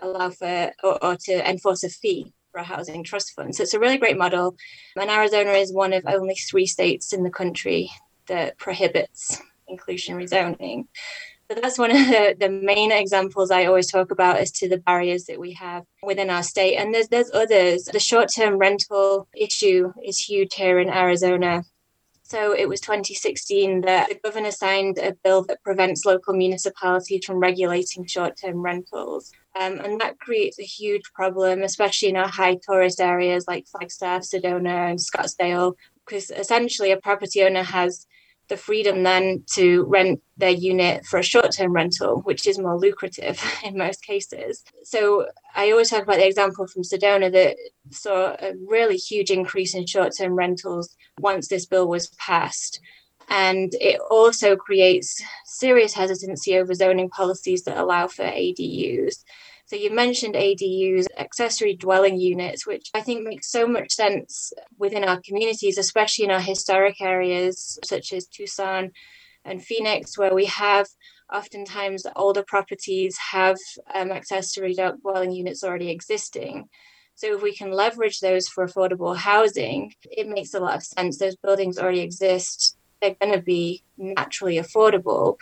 allow 0.00 0.30
for 0.30 0.72
or, 0.82 1.04
or 1.04 1.16
to 1.16 1.50
enforce 1.50 1.84
a 1.84 1.90
fee 1.90 2.32
for 2.50 2.60
a 2.60 2.64
housing 2.64 3.04
trust 3.04 3.34
fund. 3.34 3.54
So 3.54 3.62
it's 3.62 3.74
a 3.74 3.80
really 3.80 3.98
great 3.98 4.16
model. 4.16 4.56
And 4.96 5.10
Arizona 5.10 5.50
is 5.50 5.72
one 5.72 5.92
of 5.92 6.04
only 6.06 6.34
three 6.34 6.66
states 6.66 7.12
in 7.12 7.22
the 7.22 7.30
country 7.30 7.90
that 8.26 8.58
prohibits 8.58 9.40
inclusionary 9.70 10.28
zoning. 10.28 10.88
So 11.50 11.58
that's 11.62 11.78
one 11.78 11.90
of 11.90 11.96
the, 11.96 12.36
the 12.38 12.50
main 12.50 12.92
examples 12.92 13.50
I 13.50 13.64
always 13.64 13.90
talk 13.90 14.10
about 14.10 14.36
as 14.36 14.52
to 14.52 14.68
the 14.68 14.78
barriers 14.78 15.24
that 15.24 15.40
we 15.40 15.52
have 15.54 15.84
within 16.02 16.28
our 16.28 16.42
state. 16.42 16.76
And 16.76 16.94
there's 16.94 17.08
there's 17.08 17.30
others. 17.32 17.84
The 17.84 18.00
short-term 18.00 18.58
rental 18.58 19.28
issue 19.34 19.92
is 20.04 20.18
huge 20.18 20.54
here 20.54 20.78
in 20.78 20.90
Arizona. 20.90 21.64
So 22.22 22.54
it 22.54 22.68
was 22.68 22.82
2016 22.82 23.80
that 23.82 24.10
the 24.10 24.20
governor 24.22 24.50
signed 24.50 24.98
a 24.98 25.16
bill 25.24 25.44
that 25.44 25.62
prevents 25.62 26.04
local 26.04 26.34
municipalities 26.34 27.24
from 27.24 27.38
regulating 27.38 28.04
short 28.04 28.36
term 28.36 28.60
rentals. 28.60 29.32
Um, 29.58 29.80
and 29.80 29.98
that 30.02 30.18
creates 30.18 30.58
a 30.58 30.64
huge 30.64 31.04
problem, 31.14 31.62
especially 31.62 32.10
in 32.10 32.16
our 32.16 32.28
high 32.28 32.58
tourist 32.62 33.00
areas 33.00 33.46
like 33.48 33.66
Flagstaff, 33.66 34.20
Sedona, 34.20 34.90
and 34.90 34.98
Scottsdale, 34.98 35.72
because 36.04 36.30
essentially 36.30 36.90
a 36.90 36.98
property 36.98 37.42
owner 37.42 37.62
has 37.62 38.06
the 38.48 38.56
freedom 38.56 39.02
then 39.02 39.44
to 39.54 39.84
rent 39.84 40.20
their 40.36 40.50
unit 40.50 41.04
for 41.04 41.18
a 41.18 41.22
short 41.22 41.52
term 41.52 41.72
rental, 41.72 42.20
which 42.22 42.46
is 42.46 42.58
more 42.58 42.78
lucrative 42.78 43.40
in 43.64 43.76
most 43.76 44.02
cases. 44.02 44.64
So 44.84 45.26
I 45.54 45.70
always 45.70 45.90
talk 45.90 46.02
about 46.02 46.16
the 46.16 46.26
example 46.26 46.66
from 46.66 46.82
Sedona 46.82 47.30
that 47.32 47.56
saw 47.90 48.36
a 48.40 48.54
really 48.66 48.96
huge 48.96 49.30
increase 49.30 49.74
in 49.74 49.86
short 49.86 50.12
term 50.16 50.34
rentals 50.34 50.96
once 51.20 51.48
this 51.48 51.66
bill 51.66 51.88
was 51.88 52.08
passed. 52.18 52.80
And 53.30 53.74
it 53.74 54.00
also 54.10 54.56
creates 54.56 55.22
serious 55.44 55.92
hesitancy 55.92 56.56
over 56.56 56.72
zoning 56.72 57.10
policies 57.10 57.64
that 57.64 57.76
allow 57.76 58.06
for 58.08 58.24
ADUs. 58.24 59.22
So 59.68 59.76
you 59.76 59.94
mentioned 59.94 60.34
ADUs, 60.34 61.04
accessory 61.18 61.76
dwelling 61.76 62.18
units, 62.18 62.66
which 62.66 62.88
I 62.94 63.02
think 63.02 63.28
makes 63.28 63.52
so 63.52 63.66
much 63.66 63.92
sense 63.92 64.50
within 64.78 65.04
our 65.04 65.20
communities, 65.20 65.76
especially 65.76 66.24
in 66.24 66.30
our 66.30 66.40
historic 66.40 67.02
areas 67.02 67.78
such 67.84 68.14
as 68.14 68.26
Tucson 68.26 68.92
and 69.44 69.62
Phoenix, 69.62 70.16
where 70.16 70.34
we 70.34 70.46
have 70.46 70.86
oftentimes 71.30 72.06
older 72.16 72.42
properties 72.48 73.18
have 73.18 73.58
um, 73.94 74.10
accessory 74.10 74.74
dwelling 75.02 75.32
units 75.32 75.62
already 75.62 75.90
existing. 75.90 76.64
So 77.14 77.36
if 77.36 77.42
we 77.42 77.54
can 77.54 77.70
leverage 77.70 78.20
those 78.20 78.48
for 78.48 78.66
affordable 78.66 79.14
housing, 79.14 79.92
it 80.04 80.28
makes 80.28 80.54
a 80.54 80.60
lot 80.60 80.76
of 80.76 80.82
sense. 80.82 81.18
Those 81.18 81.36
buildings 81.36 81.78
already 81.78 82.00
exist. 82.00 82.78
They're 83.02 83.16
going 83.20 83.34
to 83.34 83.42
be 83.42 83.84
naturally 83.98 84.56
affordable. 84.56 85.36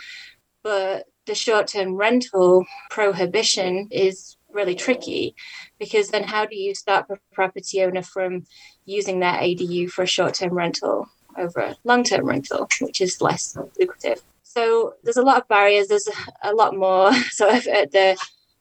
But 0.64 1.04
the 1.26 1.34
short 1.34 1.68
term 1.68 1.94
rental 1.94 2.64
prohibition 2.90 3.88
is 3.90 4.36
really 4.52 4.74
tricky 4.74 5.34
because 5.78 6.08
then 6.08 6.24
how 6.24 6.46
do 6.46 6.56
you 6.56 6.74
stop 6.74 7.10
a 7.10 7.18
property 7.32 7.82
owner 7.82 8.02
from 8.02 8.46
using 8.84 9.20
their 9.20 9.34
ADU 9.34 9.90
for 9.90 10.02
a 10.02 10.06
short 10.06 10.34
term 10.34 10.54
rental 10.54 11.08
over 11.36 11.60
a 11.60 11.76
long 11.84 12.04
term 12.04 12.26
rental, 12.26 12.68
which 12.80 13.00
is 13.00 13.20
less 13.20 13.56
lucrative? 13.78 14.22
So 14.42 14.94
there's 15.04 15.18
a 15.18 15.22
lot 15.22 15.42
of 15.42 15.48
barriers. 15.48 15.88
There's 15.88 16.08
a 16.42 16.54
lot 16.54 16.76
more 16.76 17.12
sort 17.30 17.54
of 17.54 17.66
at 17.66 17.92
the 17.92 18.16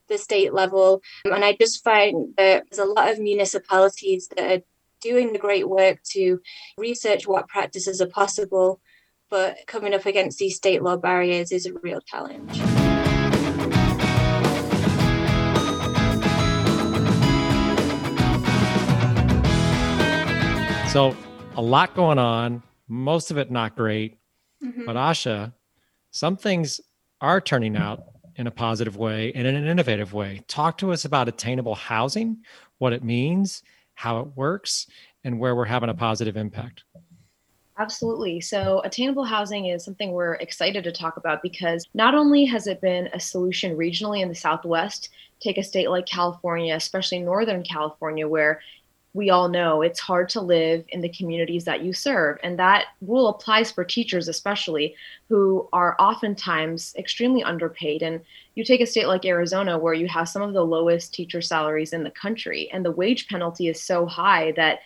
the 0.07 0.17
state 0.19 0.53
level, 0.53 1.01
and 1.25 1.43
I 1.43 1.53
just 1.59 1.83
find 1.83 2.35
that 2.37 2.65
there's 2.69 2.85
a 2.85 2.85
lot 2.85 3.11
of 3.11 3.19
municipalities 3.19 4.27
that 4.35 4.51
are 4.51 4.63
doing 5.01 5.33
the 5.33 5.39
great 5.39 5.67
work 5.67 5.99
to 6.11 6.39
research 6.77 7.27
what 7.27 7.47
practices 7.47 8.01
are 8.01 8.07
possible 8.07 8.81
but 9.29 9.57
coming 9.67 9.93
up 9.93 10.05
against 10.05 10.37
these 10.37 10.55
state 10.55 10.81
law 10.81 10.97
barriers 10.97 11.51
is 11.51 11.65
a 11.65 11.73
real 11.81 12.01
challenge. 12.01 12.61
So, 20.91 21.15
a 21.57 21.61
lot 21.61 21.93
going 21.93 22.19
on, 22.19 22.63
most 22.87 23.29
of 23.29 23.37
it 23.37 23.51
not 23.51 23.75
great. 23.75 24.17
Mm-hmm. 24.63 24.85
But, 24.85 24.95
Asha, 24.95 25.51
some 26.11 26.37
things 26.37 26.79
are 27.19 27.41
turning 27.41 27.75
out 27.75 28.05
in 28.37 28.47
a 28.47 28.51
positive 28.51 28.95
way 28.95 29.33
and 29.33 29.45
in 29.45 29.55
an 29.55 29.67
innovative 29.67 30.13
way. 30.13 30.41
Talk 30.47 30.77
to 30.77 30.93
us 30.93 31.03
about 31.03 31.27
attainable 31.27 31.75
housing, 31.75 32.37
what 32.77 32.93
it 32.93 33.03
means, 33.03 33.63
how 33.95 34.19
it 34.19 34.27
works, 34.35 34.87
and 35.23 35.39
where 35.39 35.55
we're 35.55 35.65
having 35.65 35.89
a 35.89 35.93
positive 35.93 36.37
impact. 36.37 36.83
Absolutely. 37.77 38.39
So, 38.39 38.81
attainable 38.85 39.25
housing 39.25 39.65
is 39.65 39.83
something 39.83 40.11
we're 40.11 40.35
excited 40.35 40.83
to 40.85 40.91
talk 40.93 41.17
about 41.17 41.41
because 41.41 41.85
not 41.93 42.15
only 42.15 42.45
has 42.45 42.67
it 42.67 42.79
been 42.79 43.07
a 43.13 43.19
solution 43.19 43.75
regionally 43.75 44.21
in 44.21 44.29
the 44.29 44.35
Southwest, 44.35 45.09
take 45.41 45.57
a 45.57 45.63
state 45.63 45.89
like 45.89 46.05
California, 46.05 46.73
especially 46.73 47.19
Northern 47.19 47.63
California, 47.63 48.27
where 48.27 48.61
we 49.13 49.29
all 49.29 49.49
know 49.49 49.81
it's 49.81 49.99
hard 49.99 50.29
to 50.29 50.41
live 50.41 50.85
in 50.89 51.01
the 51.01 51.09
communities 51.09 51.65
that 51.65 51.81
you 51.83 51.91
serve. 51.93 52.37
And 52.43 52.59
that 52.59 52.85
rule 53.01 53.27
applies 53.29 53.71
for 53.71 53.83
teachers, 53.83 54.27
especially 54.29 54.95
who 55.29 55.67
are 55.73 55.95
oftentimes 55.99 56.93
extremely 56.97 57.43
underpaid. 57.43 58.03
And 58.03 58.21
you 58.55 58.63
take 58.63 58.81
a 58.81 58.85
state 58.85 59.07
like 59.07 59.25
Arizona, 59.25 59.77
where 59.77 59.93
you 59.93 60.07
have 60.07 60.29
some 60.29 60.41
of 60.41 60.53
the 60.53 60.65
lowest 60.65 61.13
teacher 61.13 61.41
salaries 61.41 61.91
in 61.93 62.03
the 62.03 62.11
country, 62.11 62.69
and 62.71 62.85
the 62.85 62.91
wage 62.91 63.27
penalty 63.27 63.67
is 63.67 63.81
so 63.81 64.05
high 64.05 64.51
that 64.53 64.79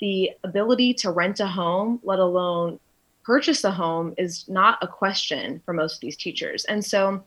the 0.00 0.32
ability 0.42 0.94
to 0.94 1.10
rent 1.10 1.40
a 1.40 1.46
home, 1.46 2.00
let 2.02 2.18
alone 2.18 2.78
purchase 3.24 3.64
a 3.64 3.70
home, 3.70 4.14
is 4.18 4.48
not 4.48 4.78
a 4.82 4.88
question 4.88 5.60
for 5.64 5.72
most 5.72 5.94
of 5.94 6.00
these 6.00 6.16
teachers. 6.16 6.64
And 6.66 6.84
so, 6.84 7.22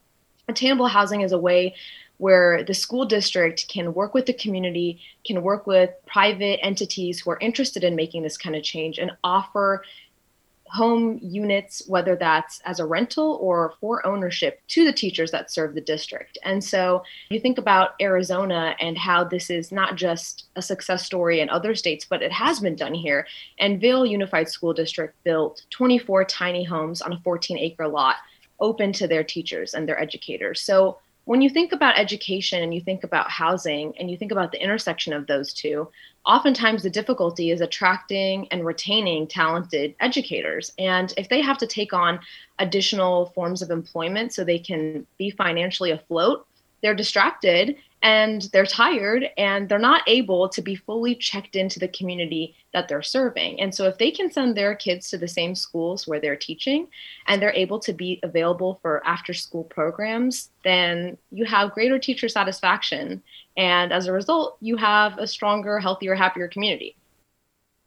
attainable 0.47 0.87
housing 0.87 1.21
is 1.21 1.31
a 1.31 1.37
way 1.37 1.75
where 2.17 2.63
the 2.63 2.73
school 2.73 3.05
district 3.05 3.67
can 3.67 3.93
work 3.93 4.13
with 4.13 4.25
the 4.25 4.33
community, 4.33 4.99
can 5.25 5.43
work 5.43 5.67
with 5.67 5.91
private 6.07 6.59
entities 6.63 7.19
who 7.19 7.31
are 7.31 7.39
interested 7.39 7.83
in 7.83 7.95
making 7.95 8.23
this 8.23 8.37
kind 8.37 8.55
of 8.55 8.63
change 8.63 8.97
and 8.97 9.11
offer 9.23 9.83
home 10.71 11.19
units, 11.21 11.83
whether 11.87 12.15
that's 12.15 12.61
as 12.65 12.79
a 12.79 12.85
rental 12.85 13.37
or 13.41 13.73
for 13.79 14.05
ownership, 14.05 14.61
to 14.69 14.85
the 14.85 14.93
teachers 14.93 15.31
that 15.31 15.51
serve 15.51 15.75
the 15.75 15.81
district. 15.81 16.37
And 16.43 16.63
so 16.63 17.03
you 17.29 17.39
think 17.39 17.57
about 17.57 17.95
Arizona 18.01 18.75
and 18.79 18.97
how 18.97 19.23
this 19.23 19.49
is 19.49 19.71
not 19.71 19.95
just 19.95 20.45
a 20.55 20.61
success 20.61 21.05
story 21.05 21.39
in 21.39 21.49
other 21.49 21.75
states, 21.75 22.05
but 22.09 22.21
it 22.21 22.31
has 22.31 22.59
been 22.59 22.75
done 22.75 22.93
here. 22.93 23.27
And 23.59 23.81
Ville 23.81 24.05
Unified 24.05 24.49
School 24.49 24.73
District 24.73 25.15
built 25.23 25.63
24 25.69 26.25
tiny 26.25 26.63
homes 26.63 27.01
on 27.01 27.13
a 27.13 27.19
14 27.19 27.57
acre 27.57 27.87
lot 27.87 28.17
open 28.59 28.91
to 28.91 29.07
their 29.07 29.23
teachers 29.23 29.73
and 29.73 29.87
their 29.87 29.99
educators. 30.01 30.61
So 30.61 30.97
when 31.27 31.41
you 31.41 31.49
think 31.49 31.73
about 31.73 31.99
education 31.99 32.63
and 32.63 32.73
you 32.73 32.79
think 32.79 33.03
about 33.03 33.29
housing 33.29 33.93
and 33.99 34.09
you 34.09 34.15
think 34.15 34.31
about 34.31 34.53
the 34.53 34.63
intersection 34.63 35.11
of 35.11 35.27
those 35.27 35.51
two, 35.51 35.89
oftentimes 36.25 36.83
the 36.83 36.89
difficulty 36.89 37.51
is 37.51 37.59
attracting 37.59 38.47
and 38.49 38.65
retaining 38.65 39.27
talented 39.27 39.93
educators. 39.99 40.71
And 40.79 41.13
if 41.17 41.27
they 41.27 41.41
have 41.41 41.57
to 41.57 41.67
take 41.67 41.91
on 41.91 42.21
additional 42.59 43.33
forms 43.35 43.61
of 43.61 43.71
employment 43.71 44.33
so 44.33 44.45
they 44.45 44.57
can 44.57 45.05
be 45.17 45.29
financially 45.29 45.91
afloat, 45.91 46.47
they're 46.81 46.95
distracted 46.95 47.75
and 48.01 48.43
they're 48.53 48.65
tired 48.65 49.29
and 49.37 49.67
they're 49.67 49.79
not 49.79 50.03
able 50.07 50.47
to 50.49 50.61
be 50.61 50.75
fully 50.75 51.15
checked 51.15 51.55
into 51.55 51.79
the 51.79 51.87
community 51.87 52.55
that 52.73 52.87
they're 52.87 53.01
serving. 53.01 53.59
And 53.59 53.73
so, 53.73 53.85
if 53.85 53.97
they 53.97 54.11
can 54.11 54.31
send 54.31 54.55
their 54.55 54.75
kids 54.75 55.09
to 55.09 55.17
the 55.17 55.27
same 55.27 55.55
schools 55.55 56.07
where 56.07 56.19
they're 56.19 56.35
teaching 56.35 56.87
and 57.27 57.41
they're 57.41 57.53
able 57.53 57.79
to 57.79 57.93
be 57.93 58.19
available 58.23 58.79
for 58.81 59.05
after 59.05 59.33
school 59.33 59.63
programs, 59.63 60.49
then 60.63 61.17
you 61.31 61.45
have 61.45 61.73
greater 61.73 61.97
teacher 61.99 62.29
satisfaction 62.29 63.21
and 63.57 63.91
as 63.91 64.05
a 64.05 64.13
result, 64.13 64.57
you 64.61 64.77
have 64.77 65.17
a 65.17 65.25
stronger, 65.25 65.79
healthier, 65.79 66.13
happier 66.13 66.47
community. 66.47 66.95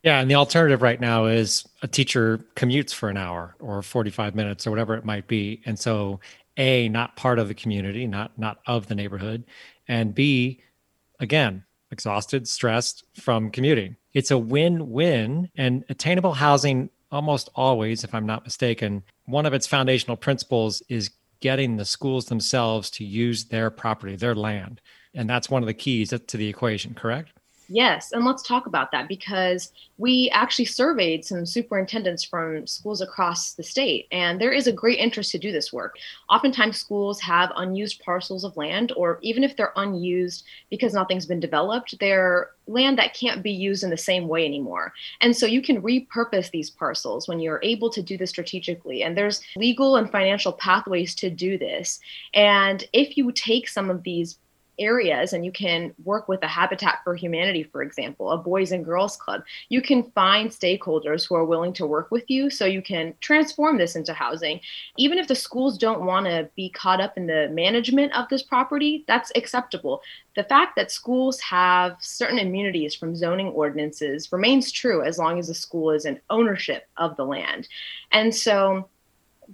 Yeah, 0.03 0.21
and 0.21 0.31
the 0.31 0.35
alternative 0.35 0.83
right 0.83 1.01
now 1.01 1.27
is 1.27 1.65
a 1.83 1.89
teacher 1.89 2.41
commutes 2.57 2.93
for 2.93 3.09
an 3.09 3.17
hour 3.17 3.55
or 3.61 3.83
45 3.83 4.35
minutes 4.35 4.67
or 4.67 4.71
whatever 4.71 4.95
it 4.95 5.05
might 5.05 5.29
be. 5.29 5.61
And 5.65 5.79
so 5.79 6.21
A, 6.57 6.89
not 6.89 7.17
part 7.17 7.39
of 7.39 7.49
the 7.49 7.55
community, 7.55 8.07
not 8.07 8.37
not 8.39 8.59
of 8.67 8.89
the 8.89 8.95
neighborhood, 8.95 9.45
and 9.91 10.15
B, 10.15 10.61
again, 11.19 11.65
exhausted, 11.91 12.47
stressed 12.47 13.03
from 13.15 13.51
commuting. 13.51 13.97
It's 14.15 14.31
a 14.31 14.39
win-win 14.39 15.51
and 15.57 15.85
attainable 15.89 16.35
housing 16.35 16.91
almost 17.11 17.51
always, 17.57 18.05
if 18.05 18.15
I'm 18.15 18.25
not 18.25 18.45
mistaken, 18.45 19.03
one 19.25 19.47
of 19.47 19.53
its 19.53 19.67
foundational 19.67 20.17
principles 20.17 20.81
is 20.89 21.11
getting 21.41 21.77
the 21.77 21.85
schools 21.85 22.27
themselves 22.27 22.89
to 22.91 23.05
use 23.05 23.47
their 23.47 23.69
property, 23.69 24.15
their 24.15 24.37
land. 24.37 24.81
And 25.13 25.29
that's 25.29 25.51
one 25.51 25.65
of 25.65 25.67
the 25.67 25.75
keys 25.75 26.11
to 26.11 26.37
the 26.37 26.49
equation, 26.49 26.95
correct? 26.95 27.33
Yes, 27.73 28.11
and 28.11 28.25
let's 28.25 28.43
talk 28.43 28.67
about 28.67 28.91
that 28.91 29.07
because 29.07 29.73
we 29.97 30.29
actually 30.31 30.65
surveyed 30.65 31.25
some 31.25 31.47
superintendents 31.47 32.25
from 32.25 32.67
schools 32.67 33.01
across 33.01 33.53
the 33.53 33.63
state, 33.63 34.09
and 34.11 34.41
there 34.41 34.51
is 34.51 34.67
a 34.67 34.73
great 34.73 34.99
interest 34.99 35.31
to 35.31 35.39
do 35.39 35.53
this 35.53 35.73
work. 35.73 35.95
Oftentimes, 36.29 36.81
schools 36.81 37.21
have 37.21 37.53
unused 37.55 38.03
parcels 38.03 38.43
of 38.43 38.57
land, 38.57 38.91
or 38.97 39.21
even 39.23 39.45
if 39.45 39.57
they're 39.57 39.73
unused 39.77 40.45
because 40.69 40.95
nothing's 40.95 41.27
been 41.27 41.39
developed, 41.39 41.97
they're 42.01 42.51
land 42.67 42.99
that 42.99 43.15
can't 43.15 43.41
be 43.41 43.53
used 43.53 43.85
in 43.85 43.91
the 43.91 43.97
same 43.97 44.27
way 44.27 44.45
anymore. 44.45 44.93
And 45.21 45.37
so 45.37 45.47
you 45.47 45.63
can 45.63 45.81
repurpose 45.81 46.51
these 46.51 46.71
parcels 46.71 47.29
when 47.29 47.39
you're 47.39 47.61
able 47.63 47.91
to 47.91 48.03
do 48.03 48.19
this 48.19 48.31
strategically. 48.31 49.05
And 49.05 49.17
there's 49.17 49.43
legal 49.55 49.95
and 49.95 50.11
financial 50.11 50.53
pathways 50.53 51.15
to 51.17 51.31
do 51.31 51.57
this. 51.57 52.01
And 52.35 52.85
if 52.93 53.17
you 53.17 53.31
take 53.31 53.69
some 53.69 53.91
of 53.91 54.03
these 54.03 54.39
areas 54.81 55.33
and 55.33 55.45
you 55.45 55.53
can 55.53 55.95
work 56.05 56.29
with 56.29 56.43
a 56.43 56.49
Habitat 56.49 57.01
for 57.05 57.15
Humanity, 57.15 57.63
for 57.63 57.83
example, 57.83 58.31
a 58.33 58.39
Boys 58.39 58.73
and 58.73 58.85
Girls 58.85 59.17
Club. 59.17 59.43
You 59.69 59.83
can 59.83 60.11
find 60.13 60.51
stakeholders 60.51 61.29
who 61.29 61.37
are 61.37 61.45
willing 61.45 61.73
to 61.75 61.87
work 61.87 62.11
with 62.11 62.29
you 62.29 62.51
so 62.51 62.65
you 62.65 62.83
can 62.83 63.15
transform 63.21 63.79
this 63.79 63.95
into 63.95 64.13
housing. 64.13 64.61
Even 64.97 65.19
if 65.19 65.29
the 65.29 65.35
schools 65.35 65.79
don't 65.79 66.05
want 66.05 66.27
to 66.27 66.49
be 66.57 66.71
caught 66.71 67.01
up 67.01 67.17
in 67.17 67.27
the 67.27 67.49
management 67.53 68.13
of 68.15 68.29
this 68.29 68.43
property, 68.43 69.05
that's 69.07 69.31
acceptable. 69.37 70.03
The 70.37 70.45
fact 70.45 70.77
that 70.77 70.91
schools 70.91 71.41
have 71.41 71.97
certain 72.01 72.39
immunities 72.39 72.95
from 72.95 73.15
zoning 73.15 73.49
ordinances 73.49 74.33
remains 74.33 74.73
true 74.73 75.03
as 75.03 75.19
long 75.19 75.39
as 75.39 75.49
the 75.49 75.55
school 75.55 75.91
is 75.91 76.05
in 76.05 76.21
ownership 76.31 76.89
of 76.97 77.17
the 77.17 77.25
land. 77.25 77.69
And 78.13 78.35
so 78.35 78.89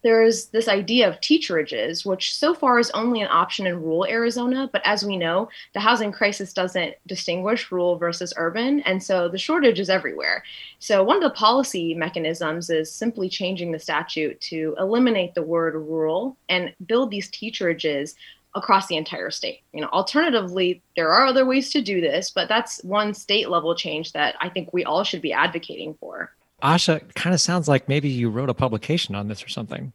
there's 0.07 0.47
this 0.47 0.69
idea 0.69 1.09
of 1.09 1.21
teacherages, 1.21 2.07
which 2.07 2.33
so 2.33 2.55
far 2.55 2.79
is 2.79 2.93
only 2.93 3.23
an 3.23 3.29
option 3.29 3.67
in 3.67 3.83
rural 3.83 4.07
Arizona. 4.07 4.71
But 4.73 4.83
as 4.85 5.05
we 5.05 5.17
know, 5.17 5.49
the 5.75 5.81
housing 5.81 6.13
crisis 6.13 6.53
doesn't 6.53 6.95
distinguish 7.09 7.73
rural 7.73 7.99
versus 7.99 8.33
urban. 8.37 8.83
And 8.83 9.03
so 9.03 9.29
the 9.29 9.37
shortage 9.37 9.81
is 9.81 9.91
everywhere. 9.91 10.45
So 10.79 11.03
one 11.03 11.17
of 11.17 11.25
the 11.25 11.31
policy 11.31 11.93
mechanisms 11.93 12.71
is 12.71 12.93
simply 12.93 13.29
changing 13.29 13.73
the 13.73 13.81
statute 13.81 14.41
to 14.43 14.77
eliminate 14.79 15.35
the 15.35 15.43
word 15.43 15.75
rural 15.75 16.37
and 16.49 16.73
build 16.87 17.11
these 17.11 17.29
teacherages 17.29 18.15
across 18.55 18.87
the 18.87 18.97
entire 18.97 19.33
state. 19.33 19.63
You 19.73 19.81
know, 19.81 19.89
alternatively, 19.89 20.83
there 20.95 21.11
are 21.11 21.27
other 21.27 21.45
ways 21.45 21.71
to 21.71 21.83
do 21.83 22.01
this, 22.01 22.31
but 22.31 22.49
that's 22.49 22.81
one 22.85 23.13
state 23.13 23.51
level 23.51 23.75
change 23.75 24.13
that 24.13 24.37
I 24.41 24.51
think 24.51 24.73
we 24.73 24.85
all 24.85 25.03
should 25.03 25.21
be 25.21 25.33
advocating 25.33 25.95
for. 25.99 26.31
Asha, 26.63 27.15
kind 27.15 27.35
of 27.35 27.41
sounds 27.41 27.69
like 27.69 27.89
maybe 27.89 28.09
you 28.09 28.31
wrote 28.31 28.49
a 28.49 28.55
publication 28.55 29.15
on 29.15 29.29
this 29.29 29.45
or 29.45 29.49
something. 29.49 29.93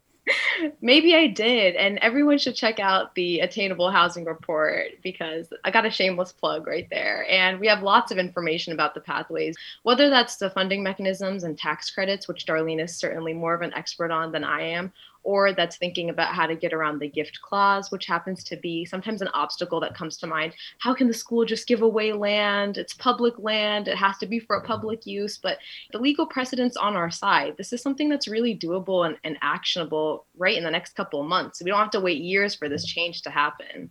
Maybe 0.80 1.14
I 1.14 1.26
did. 1.26 1.74
And 1.74 1.98
everyone 1.98 2.38
should 2.38 2.54
check 2.54 2.78
out 2.78 3.14
the 3.14 3.40
Attainable 3.40 3.90
Housing 3.90 4.24
Report 4.24 4.86
because 5.02 5.52
I 5.64 5.70
got 5.72 5.86
a 5.86 5.90
shameless 5.90 6.32
plug 6.32 6.66
right 6.66 6.86
there. 6.90 7.26
And 7.28 7.58
we 7.58 7.66
have 7.66 7.82
lots 7.82 8.12
of 8.12 8.18
information 8.18 8.72
about 8.72 8.94
the 8.94 9.00
pathways, 9.00 9.56
whether 9.82 10.08
that's 10.08 10.36
the 10.36 10.50
funding 10.50 10.82
mechanisms 10.82 11.42
and 11.42 11.58
tax 11.58 11.90
credits, 11.90 12.28
which 12.28 12.46
Darlene 12.46 12.82
is 12.82 12.96
certainly 12.96 13.32
more 13.32 13.54
of 13.54 13.62
an 13.62 13.74
expert 13.74 14.12
on 14.12 14.30
than 14.30 14.44
I 14.44 14.62
am, 14.62 14.92
or 15.24 15.52
that's 15.52 15.76
thinking 15.76 16.10
about 16.10 16.34
how 16.34 16.46
to 16.46 16.54
get 16.54 16.72
around 16.72 16.98
the 16.98 17.08
gift 17.08 17.40
clause, 17.42 17.90
which 17.90 18.06
happens 18.06 18.42
to 18.44 18.56
be 18.56 18.84
sometimes 18.84 19.22
an 19.22 19.28
obstacle 19.28 19.80
that 19.80 19.94
comes 19.94 20.16
to 20.18 20.26
mind. 20.26 20.54
How 20.78 20.94
can 20.94 21.08
the 21.08 21.14
school 21.14 21.44
just 21.44 21.66
give 21.66 21.82
away 21.82 22.12
land? 22.12 22.78
It's 22.78 22.94
public 22.94 23.34
land, 23.38 23.88
it 23.88 23.96
has 23.96 24.18
to 24.18 24.26
be 24.26 24.38
for 24.38 24.56
a 24.56 24.64
public 24.64 25.06
use, 25.06 25.38
but 25.38 25.58
the 25.92 25.98
legal 25.98 26.26
precedent's 26.26 26.76
on 26.76 26.96
our 26.96 27.10
side. 27.10 27.54
This 27.56 27.72
is 27.72 27.82
something 27.82 28.08
that's 28.08 28.28
really 28.28 28.56
doable 28.56 29.06
and, 29.06 29.16
and 29.24 29.38
actionable 29.42 30.26
right 30.36 30.56
in 30.56 30.64
the 30.64 30.70
next 30.70 30.94
couple 30.94 31.20
of 31.20 31.26
months. 31.26 31.62
We 31.62 31.70
don't 31.70 31.78
have 31.78 31.90
to 31.90 32.00
wait 32.00 32.20
years 32.20 32.54
for 32.54 32.68
this 32.68 32.84
change 32.84 33.22
to 33.22 33.30
happen. 33.30 33.90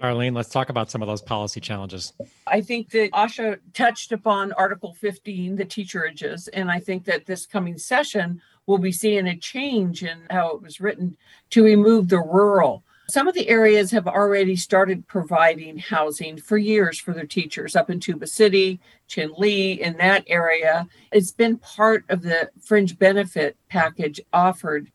Darlene, 0.00 0.34
let's 0.34 0.48
talk 0.48 0.68
about 0.68 0.90
some 0.90 1.00
of 1.00 1.08
those 1.08 1.22
policy 1.22 1.60
challenges. 1.60 2.12
I 2.46 2.60
think 2.60 2.90
that 2.90 3.12
Asha 3.12 3.58
touched 3.72 4.10
upon 4.10 4.52
Article 4.52 4.94
15, 4.94 5.54
the 5.54 5.64
teacherages, 5.64 6.48
and 6.48 6.70
I 6.70 6.80
think 6.80 7.04
that 7.04 7.26
this 7.26 7.46
coming 7.46 7.78
session 7.78 8.40
we'll 8.72 8.80
be 8.80 8.90
seeing 8.90 9.28
a 9.28 9.36
change 9.36 10.02
in 10.02 10.22
how 10.30 10.56
it 10.56 10.62
was 10.62 10.80
written 10.80 11.14
to 11.50 11.62
remove 11.62 12.08
the 12.08 12.18
rural. 12.18 12.82
Some 13.10 13.28
of 13.28 13.34
the 13.34 13.50
areas 13.50 13.90
have 13.90 14.08
already 14.08 14.56
started 14.56 15.06
providing 15.06 15.76
housing 15.76 16.38
for 16.38 16.56
years 16.56 16.98
for 16.98 17.12
their 17.12 17.26
teachers 17.26 17.76
up 17.76 17.90
in 17.90 18.00
Tuba 18.00 18.26
City, 18.26 18.80
Chin 19.08 19.28
Chinle, 19.34 19.78
in 19.78 19.98
that 19.98 20.24
area. 20.26 20.88
It's 21.12 21.32
been 21.32 21.58
part 21.58 22.06
of 22.08 22.22
the 22.22 22.50
fringe 22.62 22.98
benefit 22.98 23.58
package 23.68 24.22
offered 24.32 24.90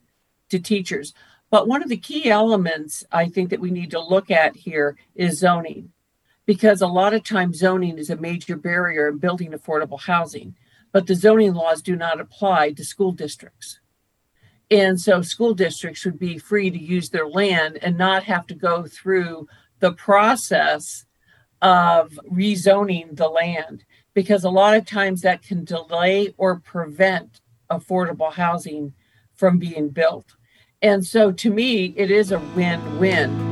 to 0.49 0.57
teachers. 0.57 1.13
But 1.51 1.67
one 1.67 1.83
of 1.83 1.89
the 1.89 1.97
key 1.97 2.31
elements 2.31 3.05
I 3.11 3.29
think 3.29 3.51
that 3.51 3.59
we 3.59 3.69
need 3.69 3.91
to 3.91 4.01
look 4.01 4.31
at 4.31 4.55
here 4.55 4.97
is 5.13 5.37
zoning, 5.37 5.91
because 6.47 6.81
a 6.81 6.87
lot 6.87 7.13
of 7.13 7.23
times 7.23 7.59
zoning 7.59 7.99
is 7.99 8.09
a 8.09 8.15
major 8.15 8.55
barrier 8.55 9.09
in 9.09 9.19
building 9.19 9.51
affordable 9.51 10.01
housing 10.01 10.55
but 10.97 11.05
the 11.05 11.13
zoning 11.13 11.53
laws 11.53 11.83
do 11.83 11.95
not 11.95 12.19
apply 12.19 12.71
to 12.71 12.83
school 12.83 13.11
districts. 13.11 13.79
And 14.71 14.99
so 14.99 15.21
school 15.21 15.53
districts 15.53 16.03
would 16.03 16.17
be 16.17 16.39
free 16.39 16.71
to 16.71 16.77
use 16.79 17.11
their 17.11 17.29
land 17.29 17.77
and 17.83 17.99
not 17.99 18.23
have 18.23 18.47
to 18.47 18.55
go 18.55 18.87
through 18.87 19.47
the 19.77 19.91
process 19.91 21.05
of 21.61 22.19
rezoning 22.31 23.15
the 23.15 23.27
land 23.27 23.85
because 24.15 24.43
a 24.43 24.49
lot 24.49 24.75
of 24.75 24.87
times 24.87 25.21
that 25.21 25.43
can 25.43 25.63
delay 25.63 26.33
or 26.35 26.61
prevent 26.61 27.41
affordable 27.69 28.33
housing 28.33 28.91
from 29.35 29.59
being 29.59 29.89
built. 29.89 30.35
And 30.81 31.05
so 31.05 31.31
to 31.31 31.51
me, 31.51 31.93
it 31.95 32.09
is 32.09 32.31
a 32.31 32.39
win 32.39 32.97
win. 32.97 33.46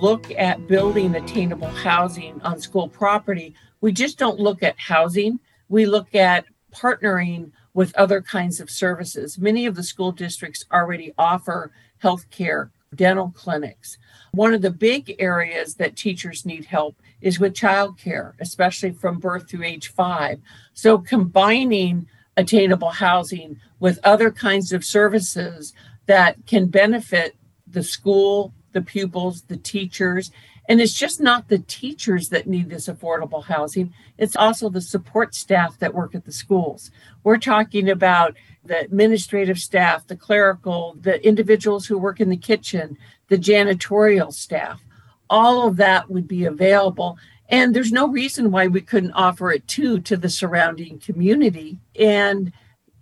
Look 0.00 0.30
at 0.32 0.66
building 0.66 1.14
attainable 1.14 1.68
housing 1.68 2.40
on 2.42 2.60
school 2.60 2.88
property, 2.88 3.54
we 3.80 3.92
just 3.92 4.18
don't 4.18 4.40
look 4.40 4.62
at 4.62 4.78
housing. 4.78 5.40
We 5.68 5.86
look 5.86 6.14
at 6.14 6.44
partnering 6.74 7.52
with 7.74 7.94
other 7.96 8.20
kinds 8.20 8.60
of 8.60 8.70
services. 8.70 9.38
Many 9.38 9.66
of 9.66 9.74
the 9.74 9.82
school 9.82 10.12
districts 10.12 10.64
already 10.72 11.12
offer 11.18 11.72
healthcare, 12.02 12.70
dental 12.94 13.32
clinics. 13.36 13.98
One 14.32 14.54
of 14.54 14.62
the 14.62 14.70
big 14.70 15.16
areas 15.18 15.74
that 15.76 15.96
teachers 15.96 16.46
need 16.46 16.64
help 16.64 16.96
is 17.20 17.40
with 17.40 17.54
childcare, 17.54 18.32
especially 18.40 18.92
from 18.92 19.18
birth 19.18 19.48
through 19.48 19.64
age 19.64 19.88
five. 19.88 20.40
So 20.74 20.98
combining 20.98 22.06
attainable 22.36 22.90
housing 22.90 23.60
with 23.80 23.98
other 24.04 24.30
kinds 24.30 24.72
of 24.72 24.84
services 24.84 25.74
that 26.06 26.36
can 26.46 26.66
benefit 26.66 27.36
the 27.66 27.82
school 27.82 28.54
the 28.72 28.82
pupils, 28.82 29.42
the 29.42 29.56
teachers. 29.56 30.30
And 30.68 30.80
it's 30.80 30.94
just 30.94 31.20
not 31.20 31.48
the 31.48 31.60
teachers 31.60 32.28
that 32.28 32.46
need 32.46 32.68
this 32.68 32.88
affordable 32.88 33.44
housing, 33.44 33.94
it's 34.18 34.36
also 34.36 34.68
the 34.68 34.80
support 34.80 35.34
staff 35.34 35.78
that 35.78 35.94
work 35.94 36.14
at 36.14 36.24
the 36.24 36.32
schools. 36.32 36.90
We're 37.24 37.38
talking 37.38 37.88
about 37.88 38.36
the 38.64 38.80
administrative 38.80 39.58
staff, 39.58 40.06
the 40.06 40.16
clerical, 40.16 40.96
the 41.00 41.26
individuals 41.26 41.86
who 41.86 41.96
work 41.96 42.20
in 42.20 42.28
the 42.28 42.36
kitchen, 42.36 42.98
the 43.28 43.38
janitorial 43.38 44.32
staff. 44.32 44.84
All 45.30 45.66
of 45.66 45.76
that 45.76 46.10
would 46.10 46.28
be 46.28 46.44
available. 46.44 47.18
And 47.48 47.74
there's 47.74 47.92
no 47.92 48.08
reason 48.08 48.50
why 48.50 48.66
we 48.66 48.82
couldn't 48.82 49.12
offer 49.12 49.50
it 49.50 49.66
too 49.66 50.00
to 50.00 50.16
the 50.16 50.28
surrounding 50.28 50.98
community 50.98 51.78
and 51.98 52.52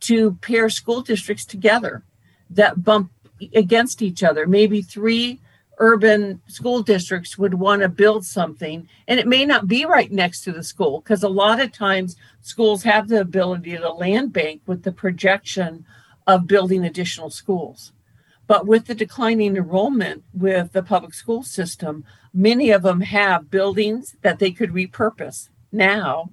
to 0.01 0.35
pair 0.35 0.69
school 0.69 1.01
districts 1.01 1.45
together 1.45 2.05
that 2.51 2.85
bump 2.85 3.11
against 3.55 4.03
each 4.03 4.23
other. 4.23 4.47
Maybe 4.47 4.83
three 4.83 5.41
urban 5.79 6.41
school 6.47 6.83
districts 6.83 7.37
would 7.37 7.55
want 7.55 7.83
to 7.83 7.89
build 7.89 8.25
something 8.25 8.89
and 9.09 9.21
it 9.21 9.27
may 9.27 9.45
not 9.45 9.67
be 9.67 9.85
right 9.85 10.11
next 10.11 10.43
to 10.43 10.53
the 10.53 10.63
school 10.63 11.01
because 11.01 11.23
a 11.23 11.29
lot 11.29 11.61
of 11.61 11.73
times 11.73 12.17
schools 12.41 12.83
have 12.83 13.09
the 13.09 13.21
ability 13.21 13.77
to 13.77 13.93
land 13.93 14.33
bank 14.33 14.61
with 14.67 14.83
the 14.83 14.93
projection 14.93 15.85
of 16.27 16.47
building 16.47 16.85
additional 16.85 17.31
schools. 17.31 17.93
But 18.47 18.67
with 18.67 18.87
the 18.87 18.95
declining 18.95 19.57
enrollment 19.57 20.25
with 20.33 20.73
the 20.73 20.83
public 20.83 21.15
school 21.15 21.43
system 21.43 22.05
many 22.33 22.71
of 22.71 22.83
them 22.83 23.01
have 23.01 23.51
buildings 23.51 24.17
that 24.23 24.39
they 24.39 24.51
could 24.51 24.71
repurpose 24.71 25.49
now 25.73 26.31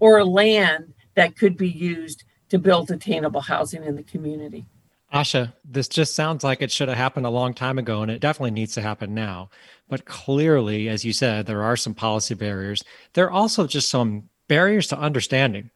or 0.00 0.24
land 0.24 0.92
that 1.14 1.36
could 1.36 1.56
be 1.56 1.68
used 1.68 2.24
to 2.48 2.58
build 2.58 2.90
attainable 2.90 3.40
housing 3.40 3.84
in 3.84 3.96
the 3.96 4.02
community 4.02 4.66
Asha, 5.12 5.52
this 5.64 5.88
just 5.88 6.14
sounds 6.14 6.42
like 6.42 6.62
it 6.62 6.70
should 6.72 6.88
have 6.88 6.96
happened 6.96 7.26
a 7.26 7.30
long 7.30 7.52
time 7.52 7.78
ago, 7.78 8.00
and 8.00 8.10
it 8.10 8.20
definitely 8.20 8.50
needs 8.52 8.74
to 8.74 8.82
happen 8.82 9.14
now. 9.14 9.50
But 9.88 10.06
clearly, 10.06 10.88
as 10.88 11.04
you 11.04 11.12
said, 11.12 11.44
there 11.44 11.62
are 11.62 11.76
some 11.76 11.94
policy 11.94 12.34
barriers. 12.34 12.82
There 13.12 13.26
are 13.26 13.30
also 13.30 13.66
just 13.66 13.90
some 13.90 14.30
barriers 14.48 14.86
to 14.88 14.98
understanding. 14.98 15.70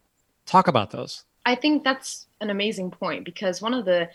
Talk 0.46 0.68
about 0.68 0.90
those. 0.90 1.25
I 1.44 1.55
think 1.55 1.85
that's 1.85 2.27
an 2.40 2.49
amazing 2.49 2.90
point 2.90 3.25
because 3.25 3.61
one 3.61 3.75
of 3.75 3.85
the 3.85 4.09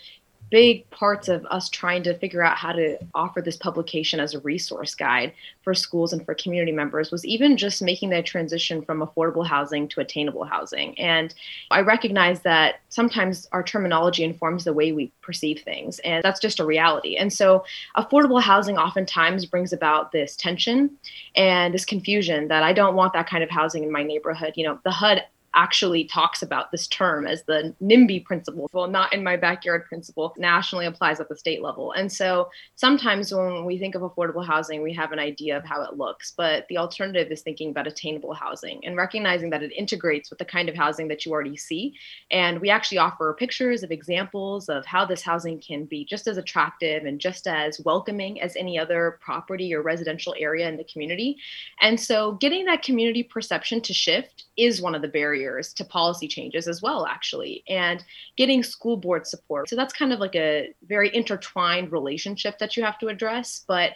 big 0.52 0.88
parts 0.90 1.30
of 1.30 1.46
us 1.46 1.70
trying 1.70 2.04
to 2.04 2.14
figure 2.14 2.44
out 2.44 2.58
how 2.58 2.74
to 2.74 2.98
offer 3.16 3.42
this 3.42 3.56
publication 3.56 4.20
as 4.20 4.34
a 4.34 4.40
resource 4.42 4.94
guide 4.94 5.34
for 5.64 5.74
schools 5.74 6.12
and 6.12 6.24
for 6.26 6.36
community 6.36 6.74
members 6.74 7.10
was 7.10 7.26
even 7.26 7.56
just 7.56 7.82
making 7.82 8.10
that 8.10 8.26
transition 8.26 8.82
from 8.82 9.00
affordable 9.00 9.48
housing 9.48 9.88
to 9.88 10.02
attainable 10.02 10.44
housing. 10.44 10.98
And 11.00 11.34
I 11.72 11.80
recognize 11.80 12.42
that 12.42 12.82
sometimes 12.90 13.48
our 13.54 13.64
terminology 13.64 14.26
informs 14.26 14.66
the 14.66 14.74
way 14.74 14.92
we 14.92 15.12
perceive 15.22 15.62
things, 15.62 16.00
and 16.00 16.22
that's 16.24 16.40
just 16.40 16.60
a 16.60 16.66
reality. 16.66 17.16
And 17.16 17.32
so, 17.32 17.64
affordable 17.98 18.42
housing 18.42 18.78
oftentimes 18.78 19.46
brings 19.46 19.72
about 19.72 20.12
this 20.12 20.36
tension 20.36 20.92
and 21.36 21.74
this 21.74 21.86
confusion 21.86 22.50
that 22.50 22.62
I 22.62 22.74
don't 22.74 22.96
want 22.96 23.14
that 23.14 23.30
kind 23.30 23.44
of 23.44 23.50
housing 23.50 23.84
in 23.84 23.92
my 23.92 24.04
neighborhood. 24.04 24.54
You 24.56 24.66
know, 24.66 24.80
the 24.84 24.92
HUD 24.92 25.24
actually 25.54 26.06
talks 26.06 26.42
about 26.42 26.72
this 26.72 26.88
term 26.88 27.28
as 27.28 27.44
the 27.44 27.76
NIMBY 27.82 28.24
principle. 28.24 28.70
Well, 28.74 28.88
not 28.88 29.14
in 29.14 29.24
my 29.24 29.36
backyard 29.36 29.86
principle, 29.86 30.34
nationally 30.38 30.86
applies 30.86 31.20
at 31.20 31.28
the 31.30 31.36
state 31.36 31.62
level. 31.62 31.92
And 31.92 32.12
so 32.12 32.50
sometimes 32.76 33.34
when 33.34 33.66
we 33.66 33.78
think 33.78 33.96
of 33.96 34.02
affordable 34.02 34.46
housing, 34.46 34.82
we 34.82 34.94
have 34.94 35.12
an 35.12 35.20
idea 35.20 35.58
of 35.58 35.66
how 35.66 35.82
it 35.84 35.98
looks, 35.98 36.34
but 36.36 36.68
the 36.70 36.78
alternative 36.78 37.32
is 37.32 37.42
thinking 37.42 37.72
about 37.72 37.88
attainable 37.88 38.34
housing 38.34 38.86
and 38.86 38.96
recognizing 38.96 39.50
that 39.50 39.64
it 39.64 39.74
integrates 39.74 40.30
with 40.30 40.40
the 40.40 40.46
kind 40.46 40.70
of 40.70 40.76
housing 40.76 41.10
that 41.10 41.26
you 41.26 41.32
already 41.34 41.58
see. 41.58 41.94
And 42.32 42.62
we 42.62 42.70
actually 42.70 43.00
offer 43.00 43.36
pictures 43.38 43.84
of 43.84 43.92
examples 43.92 44.70
of 44.70 44.86
how 44.86 45.06
this 45.06 45.22
housing 45.22 45.60
can 45.60 45.86
be 45.86 46.06
just 46.06 46.28
as 46.28 46.38
attractive 46.38 47.04
and 47.04 47.20
just 47.20 47.46
as 47.46 47.82
welcoming 47.84 48.40
as 48.42 48.56
any 48.56 48.80
other 48.80 49.20
property 49.22 49.74
or 49.74 49.82
residential 49.82 50.34
area 50.38 50.70
in 50.70 50.78
the 50.78 50.86
community. 50.86 51.38
And 51.82 52.00
so 52.00 52.34
getting 52.34 52.66
that 52.66 52.84
community 52.84 53.24
perception 53.24 53.82
to 53.82 53.94
shift 53.94 54.46
is 54.56 54.82
one 54.82 54.96
of 54.96 55.02
the 55.02 55.08
barriers 55.08 55.41
barriers 55.42 55.74
to 55.74 55.86
policy 55.86 56.28
changes 56.28 56.68
as 56.68 56.82
well, 56.82 57.06
actually, 57.06 57.64
and 57.68 58.04
getting 58.38 58.64
school 58.64 58.98
board 58.98 59.28
support. 59.28 59.70
So 59.70 59.76
that's 59.76 59.94
kind 59.94 60.14
of 60.14 60.20
like 60.20 60.36
a 60.36 60.74
very 60.88 61.14
intertwined 61.16 61.92
relationship 61.92 62.58
that 62.60 62.78
you 62.78 62.84
have 62.84 63.00
to 63.00 63.08
address. 63.08 63.64
But 63.68 63.92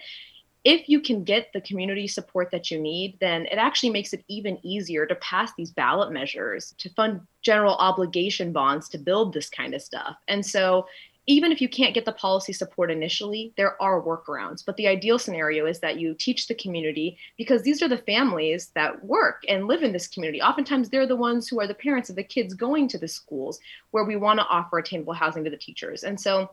if 0.64 0.90
you 0.90 1.00
can 1.00 1.24
get 1.24 1.50
the 1.54 1.62
community 1.62 2.08
support 2.08 2.50
that 2.52 2.72
you 2.72 2.80
need, 2.80 3.18
then 3.20 3.46
it 3.46 3.58
actually 3.58 3.92
makes 3.92 4.14
it 4.14 4.24
even 4.28 4.58
easier 4.64 5.06
to 5.06 5.16
pass 5.16 5.52
these 5.56 5.72
ballot 5.72 6.12
measures 6.12 6.74
to 6.80 6.90
fund 6.90 7.22
general 7.44 7.76
obligation 7.76 8.52
bonds 8.52 8.90
to 8.90 8.98
build 8.98 9.34
this 9.34 9.50
kind 9.50 9.76
of 9.76 9.82
stuff. 9.82 10.16
And 10.28 10.44
so 10.44 10.88
even 11.28 11.52
if 11.52 11.60
you 11.60 11.68
can't 11.68 11.94
get 11.94 12.06
the 12.06 12.12
policy 12.12 12.54
support 12.54 12.92
initially, 12.92 13.54
there 13.58 13.82
are 13.82 14.02
workarounds. 14.02 14.64
But 14.66 14.78
the 14.78 14.88
ideal 14.88 15.18
scenario 15.18 15.66
is 15.66 15.80
that 15.80 16.00
you 16.00 16.14
teach 16.14 16.48
the 16.48 16.56
community 16.56 17.18
because 17.38 17.64
these 17.64 17.82
are 17.82 17.88
the 17.88 17.98
families 17.98 18.72
that 18.76 19.04
work 19.04 19.44
and 19.48 19.68
live 19.68 19.82
in 19.82 19.92
this 19.92 20.08
community. 20.08 20.42
Oftentimes, 20.42 20.90
they're 20.90 21.08
the 21.08 21.16
ones 21.16 21.48
who 21.48 21.60
are 21.60 21.68
the 21.68 21.74
parents 21.74 22.10
of 22.10 22.16
the 22.16 22.24
kids 22.24 22.54
going 22.54 22.88
to 22.90 23.00
the 23.00 23.08
schools 23.08 23.60
where 23.92 24.06
we 24.06 24.16
want 24.16 24.40
to 24.40 24.46
offer 24.48 24.78
attainable 24.78 25.14
housing 25.14 25.44
to 25.44 25.50
the 25.50 25.58
teachers. 25.58 26.04
And 26.04 26.20
so, 26.20 26.52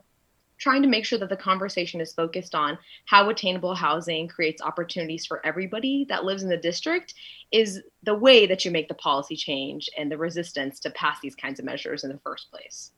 trying 0.57 0.81
to 0.81 0.87
make 0.87 1.05
sure 1.05 1.19
that 1.19 1.29
the 1.29 1.35
conversation 1.35 1.99
is 1.99 2.13
focused 2.13 2.55
on 2.55 2.77
how 3.05 3.27
attainable 3.29 3.75
housing 3.75 4.27
creates 4.27 4.61
opportunities 4.61 5.25
for 5.25 5.45
everybody 5.45 6.05
that 6.07 6.23
lives 6.23 6.43
in 6.43 6.49
the 6.49 6.55
district 6.55 7.15
is 7.51 7.81
the 8.03 8.15
way 8.15 8.45
that 8.45 8.63
you 8.63 8.71
make 8.71 8.87
the 8.87 8.93
policy 8.93 9.35
change 9.35 9.89
and 9.97 10.11
the 10.11 10.17
resistance 10.17 10.79
to 10.79 10.89
pass 10.91 11.19
these 11.21 11.35
kinds 11.35 11.59
of 11.59 11.65
measures 11.65 12.03
in 12.03 12.11
the 12.11 12.19
first 12.19 12.49
place. 12.49 12.91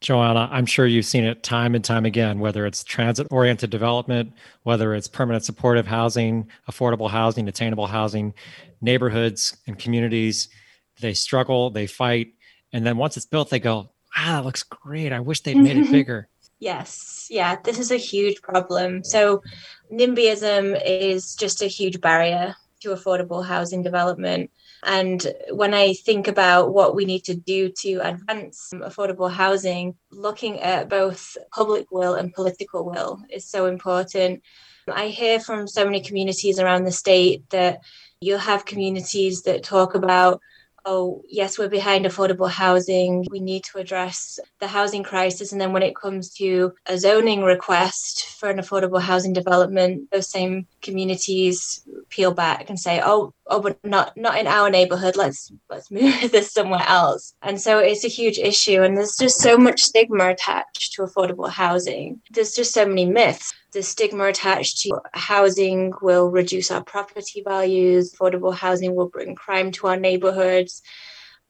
Joanna, 0.00 0.48
I'm 0.50 0.64
sure 0.64 0.86
you've 0.86 1.04
seen 1.04 1.24
it 1.24 1.42
time 1.42 1.74
and 1.74 1.84
time 1.84 2.06
again, 2.06 2.40
whether 2.40 2.64
it's 2.64 2.82
transit 2.82 3.26
oriented 3.30 3.68
development, 3.68 4.32
whether 4.62 4.94
it's 4.94 5.08
permanent 5.08 5.44
supportive 5.44 5.86
housing, 5.86 6.48
affordable 6.68 7.10
housing, 7.10 7.48
attainable 7.48 7.86
housing, 7.86 8.32
neighborhoods 8.80 9.58
and 9.66 9.78
communities, 9.78 10.48
they 11.00 11.12
struggle, 11.12 11.68
they 11.68 11.86
fight. 11.86 12.32
And 12.72 12.86
then 12.86 12.96
once 12.96 13.18
it's 13.18 13.26
built, 13.26 13.50
they 13.50 13.60
go, 13.60 13.90
ah, 14.16 14.36
that 14.38 14.44
looks 14.44 14.62
great. 14.62 15.12
I 15.12 15.20
wish 15.20 15.42
they'd 15.42 15.56
made 15.56 15.76
it 15.76 15.90
bigger. 15.90 16.28
Yes, 16.60 17.26
yeah, 17.30 17.56
this 17.64 17.78
is 17.78 17.90
a 17.90 17.96
huge 17.96 18.42
problem. 18.42 19.02
So, 19.02 19.42
NIMBYism 19.90 20.80
is 20.84 21.34
just 21.34 21.62
a 21.62 21.66
huge 21.66 22.02
barrier 22.02 22.54
to 22.80 22.90
affordable 22.90 23.44
housing 23.44 23.82
development. 23.82 24.50
And 24.82 25.24
when 25.50 25.74
I 25.74 25.92
think 25.92 26.26
about 26.26 26.72
what 26.72 26.94
we 26.94 27.04
need 27.04 27.24
to 27.24 27.34
do 27.34 27.70
to 27.80 27.96
advance 27.96 28.70
affordable 28.74 29.30
housing, 29.30 29.94
looking 30.10 30.60
at 30.60 30.88
both 30.88 31.36
public 31.52 31.90
will 31.90 32.14
and 32.14 32.32
political 32.32 32.84
will 32.84 33.22
is 33.28 33.46
so 33.46 33.66
important. 33.66 34.42
I 34.88 35.08
hear 35.08 35.38
from 35.38 35.68
so 35.68 35.84
many 35.84 36.00
communities 36.00 36.58
around 36.58 36.84
the 36.84 36.92
state 36.92 37.48
that 37.50 37.80
you'll 38.20 38.38
have 38.38 38.64
communities 38.64 39.42
that 39.42 39.62
talk 39.62 39.94
about 39.94 40.40
oh, 40.84 41.22
yes, 41.28 41.58
we're 41.58 41.68
behind 41.68 42.04
affordable 42.04 42.50
housing. 42.50 43.26
We 43.30 43.40
need 43.40 43.64
to 43.64 43.78
address 43.78 44.38
the 44.60 44.66
housing 44.66 45.02
crisis. 45.02 45.52
And 45.52 45.60
then 45.60 45.72
when 45.72 45.82
it 45.82 45.96
comes 45.96 46.30
to 46.34 46.72
a 46.86 46.98
zoning 46.98 47.42
request 47.42 48.26
for 48.38 48.48
an 48.50 48.58
affordable 48.58 49.00
housing 49.00 49.32
development, 49.32 50.10
those 50.10 50.30
same 50.30 50.66
communities 50.82 51.86
peel 52.08 52.32
back 52.32 52.68
and 52.68 52.78
say, 52.78 53.00
oh, 53.04 53.32
oh, 53.46 53.60
but 53.60 53.78
not 53.84 54.16
not 54.16 54.38
in 54.38 54.46
our 54.46 54.70
neighborhood. 54.70 55.16
Let's 55.16 55.52
let's 55.68 55.90
move 55.90 56.14
this 56.30 56.52
somewhere 56.52 56.84
else. 56.86 57.34
And 57.42 57.60
so 57.60 57.78
it's 57.78 58.04
a 58.04 58.08
huge 58.08 58.38
issue. 58.38 58.82
And 58.82 58.96
there's 58.96 59.16
just 59.16 59.40
so 59.40 59.56
much 59.56 59.82
stigma 59.82 60.30
attached 60.30 60.94
to 60.94 61.02
affordable 61.02 61.50
housing. 61.50 62.20
There's 62.30 62.54
just 62.54 62.72
so 62.72 62.86
many 62.86 63.04
myths 63.04 63.54
the 63.72 63.82
stigma 63.82 64.24
attached 64.24 64.80
to 64.80 65.00
housing 65.12 65.92
will 66.02 66.30
reduce 66.30 66.70
our 66.70 66.82
property 66.82 67.42
values, 67.42 68.12
affordable 68.12 68.54
housing 68.54 68.94
will 68.94 69.08
bring 69.08 69.34
crime 69.34 69.70
to 69.72 69.86
our 69.86 69.96
neighborhoods. 69.96 70.82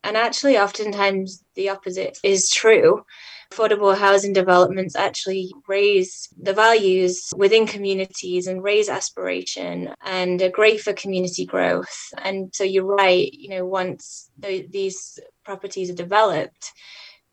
And 0.02 0.16
actually, 0.16 0.58
oftentimes, 0.58 1.44
the 1.54 1.70
opposite 1.70 2.18
is 2.22 2.50
true. 2.50 3.04
Affordable 3.52 3.96
housing 3.96 4.32
developments 4.32 4.94
actually 4.94 5.52
raise 5.66 6.28
the 6.40 6.52
values 6.52 7.30
within 7.36 7.66
communities 7.66 8.46
and 8.46 8.62
raise 8.62 8.88
aspiration 8.88 9.92
and 10.04 10.40
are 10.40 10.50
great 10.50 10.80
for 10.80 10.92
community 10.92 11.44
growth. 11.44 12.12
And 12.18 12.54
so, 12.54 12.62
you're 12.64 12.84
right, 12.84 13.32
you 13.32 13.48
know, 13.50 13.66
once 13.66 14.30
the, 14.38 14.66
these 14.70 15.18
properties 15.44 15.90
are 15.90 15.94
developed, 15.94 16.72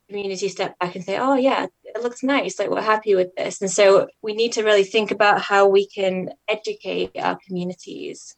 community 0.09 0.49
step 0.49 0.77
back 0.79 0.95
and 0.95 1.03
say, 1.03 1.17
oh, 1.17 1.35
yeah, 1.35 1.67
it 1.83 2.01
looks 2.01 2.23
nice. 2.23 2.57
Like, 2.57 2.69
we're 2.69 2.81
happy 2.81 3.15
with 3.15 3.35
this. 3.35 3.61
And 3.61 3.69
so 3.69 4.07
we 4.21 4.33
need 4.33 4.53
to 4.53 4.63
really 4.63 4.83
think 4.83 5.11
about 5.11 5.41
how 5.41 5.67
we 5.67 5.87
can 5.87 6.29
educate 6.47 7.11
our 7.19 7.37
communities. 7.45 8.35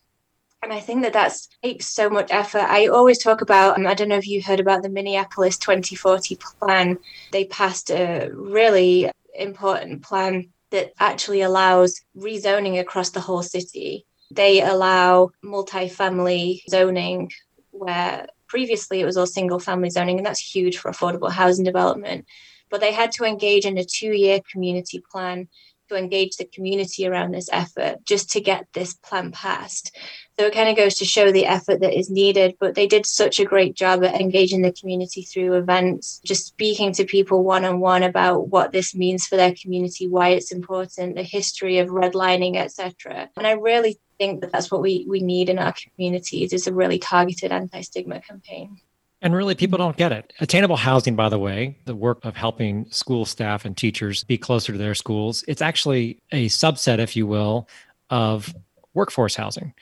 And 0.61 0.73
I 0.73 0.79
think 0.79 1.03
that 1.03 1.13
that 1.13 1.33
takes 1.63 1.87
so 1.87 2.09
much 2.09 2.29
effort. 2.31 2.63
I 2.63 2.87
always 2.87 3.23
talk 3.23 3.41
about, 3.41 3.77
um, 3.77 3.87
I 3.87 3.93
don't 3.93 4.09
know 4.09 4.17
if 4.17 4.27
you 4.27 4.41
heard 4.41 4.59
about 4.59 4.83
the 4.83 4.89
Minneapolis 4.89 5.57
2040 5.57 6.37
plan. 6.59 6.97
They 7.31 7.45
passed 7.45 7.89
a 7.89 8.29
really 8.33 9.09
important 9.33 10.03
plan 10.03 10.49
that 10.71 10.91
actually 10.99 11.41
allows 11.41 12.01
rezoning 12.15 12.79
across 12.79 13.09
the 13.11 13.21
whole 13.21 13.41
city. 13.41 14.05
They 14.31 14.61
allow 14.61 15.31
multifamily 15.43 16.61
zoning 16.69 17.31
where 17.71 18.27
previously 18.47 18.99
it 18.99 19.05
was 19.05 19.15
all 19.15 19.25
single 19.25 19.59
family 19.59 19.89
zoning, 19.89 20.17
and 20.17 20.25
that's 20.25 20.39
huge 20.39 20.77
for 20.77 20.91
affordable 20.91 21.31
housing 21.31 21.63
development. 21.63 22.25
But 22.69 22.81
they 22.81 22.91
had 22.91 23.11
to 23.13 23.23
engage 23.23 23.65
in 23.65 23.77
a 23.77 23.83
two 23.83 24.11
year 24.11 24.41
community 24.51 25.01
plan 25.11 25.47
to 25.89 25.95
engage 25.95 26.37
the 26.37 26.45
community 26.45 27.07
around 27.07 27.31
this 27.31 27.49
effort 27.51 28.05
just 28.05 28.29
to 28.31 28.41
get 28.41 28.67
this 28.73 28.93
plan 28.93 29.31
passed. 29.31 29.95
So 30.39 30.45
it 30.45 30.53
kind 30.53 30.69
of 30.69 30.77
goes 30.77 30.95
to 30.95 31.05
show 31.05 31.31
the 31.31 31.45
effort 31.45 31.81
that 31.81 31.97
is 31.97 32.09
needed, 32.09 32.55
but 32.61 32.73
they 32.73 32.87
did 32.87 33.05
such 33.05 33.39
a 33.39 33.45
great 33.45 33.75
job 33.75 34.05
at 34.05 34.21
engaging 34.21 34.61
the 34.61 34.71
community 34.71 35.23
through 35.23 35.55
events, 35.55 36.21
just 36.23 36.45
speaking 36.47 36.93
to 36.93 37.03
people 37.03 37.43
one 37.43 37.65
on 37.65 37.81
one 37.81 38.03
about 38.03 38.47
what 38.47 38.71
this 38.71 38.95
means 38.95 39.27
for 39.27 39.35
their 39.35 39.53
community, 39.61 40.07
why 40.07 40.29
it's 40.29 40.53
important, 40.53 41.15
the 41.15 41.23
history 41.23 41.79
of 41.79 41.89
redlining, 41.89 42.55
etc. 42.55 43.29
And 43.35 43.45
I 43.45 43.51
really 43.51 43.99
think 44.17 44.39
that 44.39 44.51
that's 44.53 44.71
what 44.71 44.81
we, 44.81 45.05
we 45.09 45.19
need 45.19 45.49
in 45.49 45.59
our 45.59 45.73
communities 45.73 46.53
is 46.53 46.67
a 46.67 46.73
really 46.73 46.99
targeted 46.99 47.51
anti-stigma 47.51 48.21
campaign. 48.21 48.79
And 49.21 49.35
really, 49.35 49.53
people 49.53 49.77
don't 49.77 49.97
get 49.97 50.13
it. 50.13 50.31
Attainable 50.39 50.77
housing, 50.77 51.15
by 51.15 51.27
the 51.27 51.39
way, 51.39 51.77
the 51.85 51.95
work 51.95 52.23
of 52.23 52.37
helping 52.37 52.89
school 52.89 53.25
staff 53.25 53.65
and 53.65 53.75
teachers 53.75 54.23
be 54.23 54.37
closer 54.37 54.71
to 54.71 54.77
their 54.77 54.95
schools, 54.95 55.43
it's 55.47 55.61
actually 55.61 56.21
a 56.31 56.47
subset, 56.47 56.99
if 56.99 57.15
you 57.17 57.27
will, 57.27 57.67
of 58.09 58.55
workforce 58.93 59.35
housing. 59.35 59.73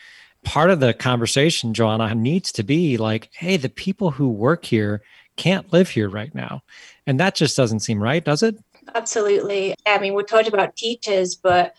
Part 0.44 0.72
of 0.72 0.80
the 0.80 0.94
conversation, 0.94 1.74
Joanna, 1.74 2.16
needs 2.16 2.52
to 2.54 2.64
be 2.64 2.98
like, 2.98 3.30
hey, 3.34 3.58
the 3.58 3.70
people 3.70 4.10
who 4.10 4.30
work 4.30 4.66
here 4.66 5.02
can't 5.36 5.72
live 5.72 5.90
here 5.90 6.10
right 6.10 6.34
now. 6.34 6.64
And 7.06 7.20
that 7.20 7.36
just 7.36 7.56
doesn't 7.56 7.82
seem 7.82 8.02
right, 8.02 8.24
does 8.24 8.42
it? 8.42 8.56
Absolutely. 8.96 9.76
I 9.86 10.00
mean, 10.00 10.14
we 10.16 10.24
talked 10.24 10.48
about 10.48 10.76
teachers, 10.76 11.36
but 11.36 11.76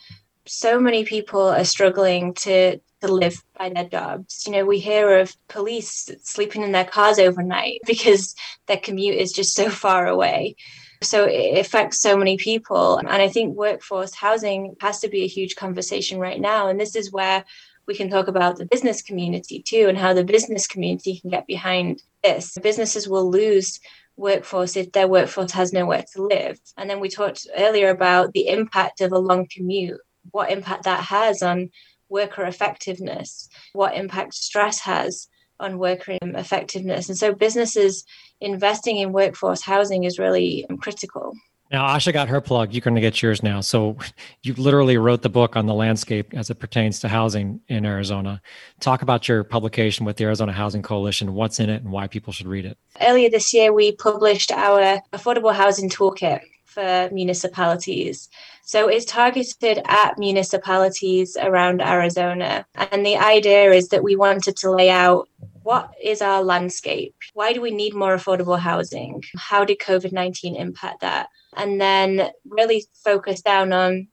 so 0.47 0.79
many 0.79 1.05
people 1.05 1.42
are 1.42 1.64
struggling 1.64 2.35
to 2.35 2.79
to 3.01 3.13
live 3.13 3.43
by 3.57 3.71
their 3.71 3.89
jobs. 3.89 4.45
You 4.47 4.53
know, 4.53 4.65
we 4.65 4.79
hear 4.79 5.19
of 5.19 5.35
police 5.49 6.11
sleeping 6.23 6.63
in 6.63 6.73
their 6.73 6.85
cars 6.85 7.19
overnight 7.19 7.81
because 7.87 8.35
their 8.67 8.79
commute 8.79 9.17
is 9.17 9.33
just 9.33 9.55
so 9.55 9.71
far 9.71 10.07
away. 10.07 10.57
So 11.03 11.27
it 11.27 11.59
affects 11.59 12.01
so 12.01 12.17
many 12.17 12.37
people. 12.37 12.99
And 12.99 13.09
I 13.09 13.29
think 13.29 13.57
workforce 13.57 14.15
housing 14.15 14.75
has 14.81 15.01
to 15.01 15.09
be 15.09 15.23
a 15.23 15.29
huge 15.29 15.55
conversation 15.55 16.19
right 16.19 16.41
now. 16.41 16.69
And 16.69 16.81
this 16.81 16.97
is 16.97 17.13
where 17.13 17.45
we 17.87 17.95
can 17.95 18.11
talk 18.11 18.29
about 18.29 18.57
the 18.57 18.67
business 18.67 19.01
community 19.01 19.63
too 19.63 19.87
and 19.89 19.97
how 19.97 20.13
the 20.13 20.25
business 20.25 20.67
community 20.67 21.21
can 21.21 21.31
get 21.31 21.47
behind 21.47 22.03
this. 22.23 22.57
Businesses 22.63 23.09
will 23.09 23.31
lose 23.31 23.81
workforce 24.17 24.77
if 24.77 24.93
their 24.93 25.09
workforce 25.09 25.53
has 25.53 25.73
nowhere 25.73 26.05
to 26.13 26.23
live. 26.23 26.61
And 26.77 26.91
then 26.91 27.01
we 27.01 27.09
talked 27.09 27.47
earlier 27.57 27.89
about 27.89 28.33
the 28.33 28.49
impact 28.49 29.01
of 29.01 29.13
a 29.13 29.19
long 29.19 29.47
commute, 29.51 30.01
what 30.33 30.51
impact 30.51 30.85
that 30.85 31.05
has 31.05 31.43
on 31.43 31.71
worker 32.09 32.44
effectiveness, 32.44 33.49
what 33.73 33.97
impact 33.97 34.35
stress 34.35 34.81
has 34.81 35.29
on 35.61 35.79
worker 35.79 36.16
effectiveness. 36.23 37.09
And 37.09 37.18
so 37.18 37.35
businesses 37.35 38.05
investing 38.40 38.99
in 38.99 39.12
workforce 39.12 39.62
housing 39.62 40.05
is 40.05 40.18
really 40.18 40.66
um, 40.71 40.79
critical. 40.79 41.33
Now, 41.71 41.87
Asha 41.87 42.14
got 42.14 42.29
her 42.29 42.40
plug. 42.40 42.73
You're 42.73 42.81
going 42.81 42.94
to 42.94 43.01
get 43.01 43.21
yours 43.21 43.42
now. 43.42 43.61
So, 43.61 43.99
you 44.42 44.55
literally 44.55 44.97
wrote 44.97 45.21
the 45.21 45.29
book 45.29 45.55
on 45.55 45.66
the 45.66 45.75
landscape 45.75 46.33
as 46.33 46.49
it 46.49 46.55
pertains 46.55 47.01
to 47.01 47.09
housing 47.09 47.61
in 47.68 47.85
Arizona. 47.85 48.40
Talk 48.81 49.03
about 49.03 49.29
your 49.29 49.44
publication 49.44 50.07
with 50.07 50.16
the 50.16 50.25
Arizona 50.25 50.53
Housing 50.53 50.83
Coalition, 50.83 51.35
what's 51.35 51.61
in 51.61 51.68
it, 51.68 51.83
and 51.83 51.92
why 51.92 52.07
people 52.07 52.33
should 52.33 52.47
read 52.47 52.64
it. 52.64 52.79
Earlier 53.01 53.29
this 53.29 53.53
year, 53.53 53.73
we 53.73 53.92
published 53.92 54.51
our 54.51 55.03
Affordable 55.12 55.55
Housing 55.55 55.90
Toolkit 55.90 56.40
for 56.68 57.09
municipalities. 57.12 58.28
So, 58.62 58.88
it's 58.88 59.04
targeted 59.04 59.83
at 59.87 60.18
municipalities 60.18 61.37
around 61.40 61.81
Arizona. 61.81 62.66
And 62.74 63.04
the 63.04 63.16
idea 63.16 63.72
is 63.72 63.88
that 63.88 64.04
we 64.04 64.16
wanted 64.16 64.57
to 64.59 64.70
lay 64.70 64.90
out 64.90 65.28
what 65.62 65.92
is 66.02 66.22
our 66.22 66.42
landscape? 66.42 67.14
Why 67.35 67.52
do 67.52 67.61
we 67.61 67.70
need 67.70 67.94
more 67.94 68.16
affordable 68.16 68.59
housing? 68.59 69.22
How 69.37 69.66
did 69.66 69.78
COVID 69.81 70.12
19 70.12 70.57
impact 70.57 71.02
that? 71.02 71.28
And 71.57 71.78
then 71.78 72.31
really 72.46 72.87
focus 73.04 73.42
down 73.42 73.72
on 73.72 74.09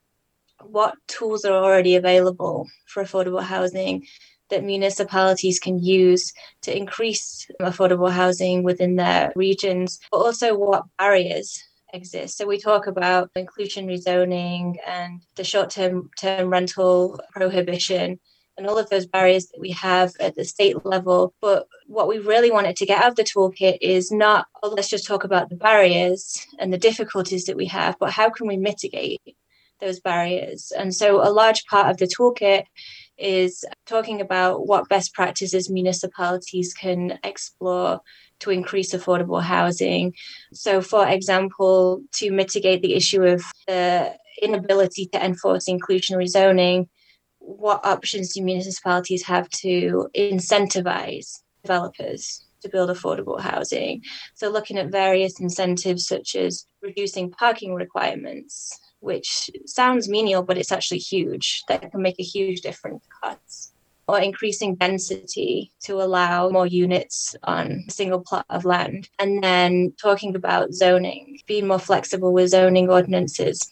what 0.62 0.96
tools 1.08 1.46
are 1.46 1.56
already 1.56 1.96
available 1.96 2.68
for 2.88 3.04
affordable 3.04 3.42
housing 3.42 4.06
that 4.50 4.64
municipalities 4.64 5.60
can 5.60 5.80
use 5.80 6.34
to 6.62 6.76
increase 6.76 7.50
affordable 7.62 8.12
housing 8.12 8.64
within 8.64 8.96
their 8.96 9.32
regions, 9.36 10.00
but 10.12 10.18
also 10.18 10.58
what 10.58 10.84
barriers 10.98 11.64
exist. 11.96 12.38
So 12.38 12.46
we 12.46 12.60
talk 12.60 12.88
about 12.88 13.32
inclusionary 13.36 13.98
zoning 13.98 14.78
and 14.86 15.22
the 15.36 15.44
short-term 15.44 16.12
term 16.20 16.50
rental 16.50 17.20
prohibition 17.32 18.20
and 18.58 18.68
all 18.68 18.78
of 18.78 18.90
those 18.90 19.06
barriers 19.06 19.48
that 19.48 19.60
we 19.60 19.72
have 19.72 20.14
at 20.20 20.36
the 20.36 20.46
state 20.46 20.86
level. 20.86 21.34
But 21.42 21.68
what 21.88 22.08
we 22.08 22.20
really 22.20 22.52
wanted 22.52 22.76
to 22.78 22.86
get 22.86 23.02
out 23.02 23.10
of 23.10 23.16
the 23.16 23.24
toolkit 23.24 23.80
is 23.82 24.12
not, 24.12 24.48
oh, 24.64 24.70
let's 24.70 24.90
just 24.90 25.08
talk 25.08 25.24
about 25.24 25.50
the 25.50 25.56
barriers 25.56 26.46
and 26.60 26.72
the 26.72 26.78
difficulties 26.78 27.46
that 27.46 27.58
we 27.58 27.66
have, 27.68 27.98
but 28.00 28.12
how 28.12 28.30
can 28.30 28.48
we 28.48 28.58
mitigate 28.58 29.22
those 29.82 30.00
barriers? 30.00 30.72
And 30.78 30.96
so 30.96 31.22
a 31.22 31.32
large 31.32 31.66
part 31.66 31.90
of 31.90 31.98
the 31.98 32.08
toolkit 32.08 32.64
is 33.18 33.66
talking 33.86 34.22
about 34.22 34.68
what 34.68 34.90
best 34.90 35.14
practices 35.14 35.70
municipalities 35.70 36.74
can 36.74 37.20
explore 37.24 38.00
to 38.46 38.52
increase 38.52 38.94
affordable 38.94 39.42
housing. 39.42 40.14
So, 40.54 40.82
for 40.82 41.08
example, 41.08 42.02
to 42.14 42.32
mitigate 42.32 42.82
the 42.82 42.96
issue 42.96 43.24
of 43.24 43.44
the 43.68 44.16
inability 44.42 45.08
to 45.14 45.24
enforce 45.24 45.66
inclusionary 45.68 46.28
zoning, 46.28 46.88
what 47.40 47.86
options 47.86 48.34
do 48.34 48.42
municipalities 48.42 49.24
have 49.24 49.50
to 49.50 50.10
incentivize 50.16 51.40
developers 51.64 52.46
to 52.62 52.70
build 52.70 52.90
affordable 52.90 53.40
housing? 53.40 54.02
So, 54.36 54.50
looking 54.50 54.78
at 54.78 54.92
various 54.92 55.40
incentives 55.40 56.08
such 56.08 56.36
as 56.36 56.66
reducing 56.82 57.32
parking 57.32 57.74
requirements, 57.74 58.80
which 59.00 59.50
sounds 59.66 60.10
menial, 60.10 60.44
but 60.44 60.58
it's 60.58 60.72
actually 60.72 61.00
huge, 61.00 61.64
that 61.68 61.92
can 61.92 62.02
make 62.02 62.20
a 62.20 62.24
huge 62.24 62.62
difference. 62.62 63.04
Or 64.08 64.20
increasing 64.20 64.76
density 64.76 65.72
to 65.86 66.02
allow 66.02 66.50
more 66.50 66.68
units 66.68 67.36
on 67.44 67.86
a 67.88 67.92
single 67.92 68.20
plot 68.20 68.46
of 68.52 68.64
land. 68.64 69.10
And 69.18 69.44
then 69.44 69.94
talking 70.00 70.36
about 70.36 70.74
zoning, 70.74 71.40
being 71.48 71.66
more 71.68 71.80
flexible 71.80 72.32
with 72.32 72.52
zoning 72.52 72.90
ordinances 72.90 73.72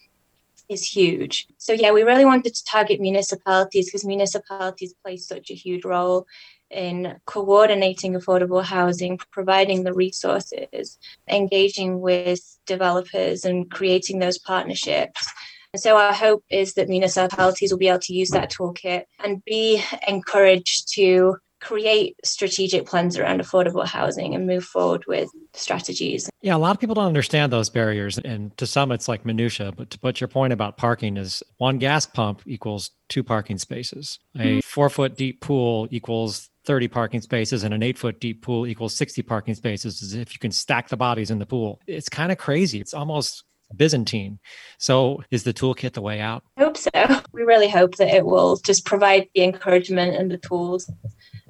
is 0.70 0.84
huge. 0.84 1.48
So 1.58 1.74
yeah, 1.74 1.92
we 1.92 2.04
really 2.04 2.26
wanted 2.26 2.56
to 2.56 2.66
target 2.66 3.00
municipalities 3.00 3.86
because 3.86 4.06
municipalities 4.06 4.96
play 5.04 5.18
such 5.18 5.52
a 5.52 5.56
huge 5.56 5.86
role 5.86 6.26
in 6.70 7.16
coordinating 7.26 8.14
affordable 8.14 8.64
housing, 8.64 9.20
providing 9.32 9.84
the 9.84 9.94
resources, 9.94 10.98
engaging 11.30 12.02
with 12.02 12.58
developers 12.66 13.46
and 13.46 13.70
creating 13.70 14.20
those 14.20 14.40
partnerships. 14.40 15.30
And 15.74 15.82
so 15.82 15.98
our 15.98 16.14
hope 16.14 16.44
is 16.50 16.76
that 16.76 16.88
municipalities 16.88 17.72
will 17.72 17.80
be 17.80 17.88
able 17.88 18.00
to 18.00 18.14
use 18.14 18.30
that 18.30 18.52
toolkit 18.52 19.06
and 19.24 19.44
be 19.44 19.84
encouraged 20.08 20.94
to 20.94 21.38
create 21.64 22.16
strategic 22.26 22.86
plans 22.86 23.18
around 23.18 23.42
affordable 23.42 23.88
housing 23.88 24.36
and 24.36 24.46
move 24.46 24.66
forward 24.66 25.04
with 25.08 25.30
strategies. 25.54 26.30
Yeah, 26.42 26.56
a 26.56 26.58
lot 26.58 26.76
of 26.76 26.80
people 26.80 26.94
don't 26.94 27.08
understand 27.08 27.54
those 27.54 27.70
barriers. 27.70 28.18
And 28.20 28.56
to 28.58 28.68
some, 28.68 28.92
it's 28.92 29.08
like 29.08 29.26
minutia. 29.26 29.72
But 29.72 29.90
to 29.92 30.00
put 30.00 30.20
your 30.20 30.28
point 30.28 30.54
about 30.54 30.78
parking 30.78 31.18
is 31.18 31.42
one 31.58 31.80
gas 31.80 32.06
pump 32.06 32.42
equals 32.46 32.92
two 33.08 33.24
parking 33.24 33.58
spaces. 33.58 34.20
A 34.36 34.40
mm-hmm. 34.40 34.60
four 34.60 34.90
foot 34.90 35.16
deep 35.16 35.42
pool 35.42 35.88
equals 35.90 36.50
30 36.66 36.88
parking 36.90 37.22
spaces 37.22 37.64
and 37.64 37.74
an 37.74 37.82
eight 37.82 37.98
foot 37.98 38.20
deep 38.20 38.42
pool 38.42 38.68
equals 38.68 38.94
60 38.96 39.22
parking 39.24 39.56
spaces 39.56 40.04
as 40.04 40.14
if 40.14 40.34
you 40.34 40.40
can 40.40 40.52
stack 40.52 40.90
the 40.90 40.98
bodies 40.98 41.32
in 41.32 41.40
the 41.40 41.46
pool. 41.46 41.80
It's 41.88 42.10
kind 42.10 42.32
of 42.32 42.38
crazy. 42.38 42.80
It's 42.80 42.94
almost 42.94 43.44
Byzantine. 43.76 44.40
So 44.78 45.24
is 45.32 45.44
the 45.44 45.54
toolkit 45.54 45.94
the 45.94 46.02
way 46.02 46.20
out? 46.20 46.44
I 46.58 46.64
hope 46.64 46.78
so. 46.78 46.92
We 47.32 47.44
really 47.44 47.70
hope 47.70 47.96
that 47.96 48.14
it 48.14 48.26
will 48.26 48.58
just 48.58 48.86
provide 48.86 49.28
the 49.34 49.44
encouragement 49.44 50.16
and 50.16 50.30
the 50.30 50.38
tools 50.38 50.90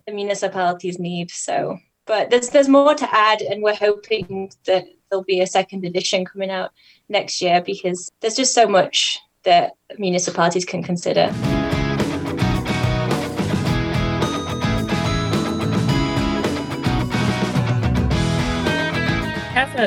the 0.06 0.14
municipalities 0.14 1.00
need. 1.00 1.32
So, 1.32 1.78
but 2.06 2.30
there's 2.30 2.50
there's 2.50 2.68
more 2.68 2.96
to 2.96 3.16
add, 3.16 3.42
and 3.42 3.64
we're 3.64 3.76
hoping 3.76 4.52
that 4.66 4.86
there'll 5.10 5.24
be 5.24 5.42
a 5.42 5.48
second 5.48 5.86
edition 5.86 6.26
coming 6.26 6.50
out 6.50 6.72
next 7.10 7.42
year 7.42 7.62
because 7.62 8.12
there's 8.22 8.36
just 8.36 8.54
so 8.54 8.68
much 8.68 9.20
that 9.44 9.74
municipalities 9.98 10.66
can 10.66 10.84
consider. 10.84 11.34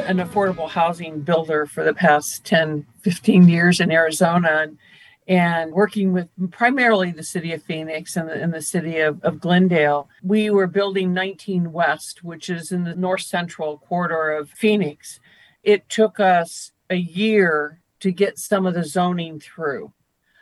An 0.05 0.19
affordable 0.19 0.69
housing 0.69 1.21
builder 1.21 1.67
for 1.67 1.85
the 1.85 1.95
past 1.95 2.45
10, 2.45 2.87
15 3.03 3.49
years 3.49 3.81
in 3.81 3.91
Arizona, 3.91 4.69
and 5.29 5.73
working 5.73 6.13
with 6.13 6.29
primarily 6.51 7.11
the 7.11 7.23
city 7.23 7.53
of 7.53 7.63
Phoenix 7.63 8.17
and 8.17 8.29
the, 8.29 8.35
and 8.35 8.55
the 8.55 8.63
city 8.63 8.99
of, 8.99 9.23
of, 9.25 9.41
Glendale. 9.41 10.09
We 10.23 10.51
were 10.51 10.69
building 10.69 11.13
19 11.13 11.73
West, 11.73 12.23
which 12.23 12.49
is 12.49 12.71
in 12.71 12.85
the 12.85 12.95
north 12.95 13.23
central 13.23 13.79
corridor 13.79 14.33
of 14.33 14.51
Phoenix. 14.51 15.19
It 15.65 15.89
took 15.89 16.21
us 16.21 16.71
a 16.89 16.97
year 16.97 17.81
to 18.01 18.13
get 18.13 18.39
some 18.39 18.67
of 18.67 18.75
the 18.75 18.85
zoning 18.85 19.41
through. 19.41 19.93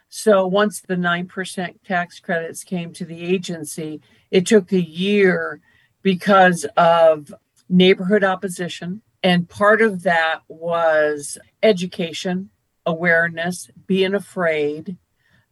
So 0.09 0.47
once 0.47 0.81
the 0.81 0.97
9% 0.97 1.75
tax 1.85 2.21
credits 2.21 2.63
came 2.63 2.93
to 2.93 3.05
the 3.05 3.25
agency, 3.25 4.01
it 4.31 4.47
took 4.47 4.71
a 4.71 4.81
year 4.81 5.61
because 6.03 6.67
of 6.77 7.33
neighborhood 7.69 8.23
opposition. 8.23 9.03
And 9.25 9.49
part 9.49 9.81
of 9.81 10.03
that 10.03 10.43
was 10.49 11.39
education 11.63 12.51
awareness, 12.87 13.71
being 13.87 14.15
afraid. 14.15 14.99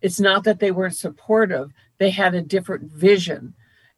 It's 0.03 0.21
not 0.21 0.45
that 0.45 0.61
they 0.61 0.71
weren't 0.71 0.97
supportive, 0.97 1.71
they 1.99 2.11
had 2.11 2.35
a 2.35 2.43
different 2.43 2.93
vision. 2.93 3.55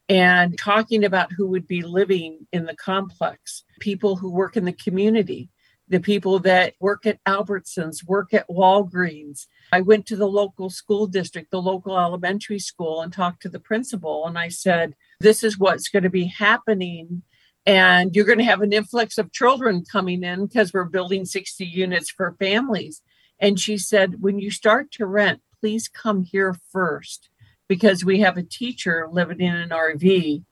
And 0.09 0.57
talking 0.59 1.05
about 1.05 1.33
who 1.33 1.49
would 1.49 1.67
be 1.67 1.83
living 1.83 2.47
in 2.53 2.67
the 2.67 2.77
complex, 2.77 3.65
people 3.81 4.17
who 4.17 4.31
work 4.31 4.57
in 4.57 4.65
the 4.65 4.73
community, 4.73 5.49
the 5.89 6.01
people 6.01 6.39
that 6.41 6.75
work 6.79 7.07
at 7.07 7.23
Albertsons, 7.25 8.07
work 8.07 8.33
at 8.33 8.49
Walgreens. 8.49 9.47
I 9.73 9.81
went 9.81 10.07
to 10.07 10.17
the 10.17 10.29
local 10.29 10.71
school 10.71 11.07
district, 11.07 11.51
the 11.51 11.61
local 11.61 11.99
elementary 11.99 12.59
school, 12.59 13.01
and 13.01 13.13
talked 13.13 13.43
to 13.43 13.49
the 13.49 13.61
principal. 13.61 14.27
And 14.27 14.39
I 14.39 14.49
said, 14.49 14.95
This 15.21 15.43
is 15.43 15.59
what's 15.59 15.89
going 15.89 16.05
to 16.05 16.11
be 16.11 16.27
happening. 16.27 17.23
And 17.67 18.15
you're 18.15 18.27
going 18.27 18.39
to 18.39 18.45
have 18.45 18.61
an 18.61 18.73
influx 18.73 19.17
of 19.17 19.33
children 19.33 19.85
coming 19.91 20.23
in 20.23 20.47
because 20.47 20.73
we're 20.73 20.85
building 20.85 21.25
60 21.25 21.65
units 21.65 22.11
for 22.11 22.37
families. 22.39 23.01
And 23.39 23.59
she 23.59 23.79
said, 23.79 24.23
when 24.23 24.39
you 24.39 24.51
start 24.51 24.91
to 24.93 25.07
rent, 25.07 25.41
please 25.61 25.89
come 25.89 26.23
here 26.25 26.57
first 26.71 27.31
because 27.69 28.05
we 28.05 28.21
have 28.21 28.37
a 28.37 28.43
teacher 28.43 29.09
living 29.11 29.41
in 29.41 29.55
an 29.55 29.71
RV 29.71 30.45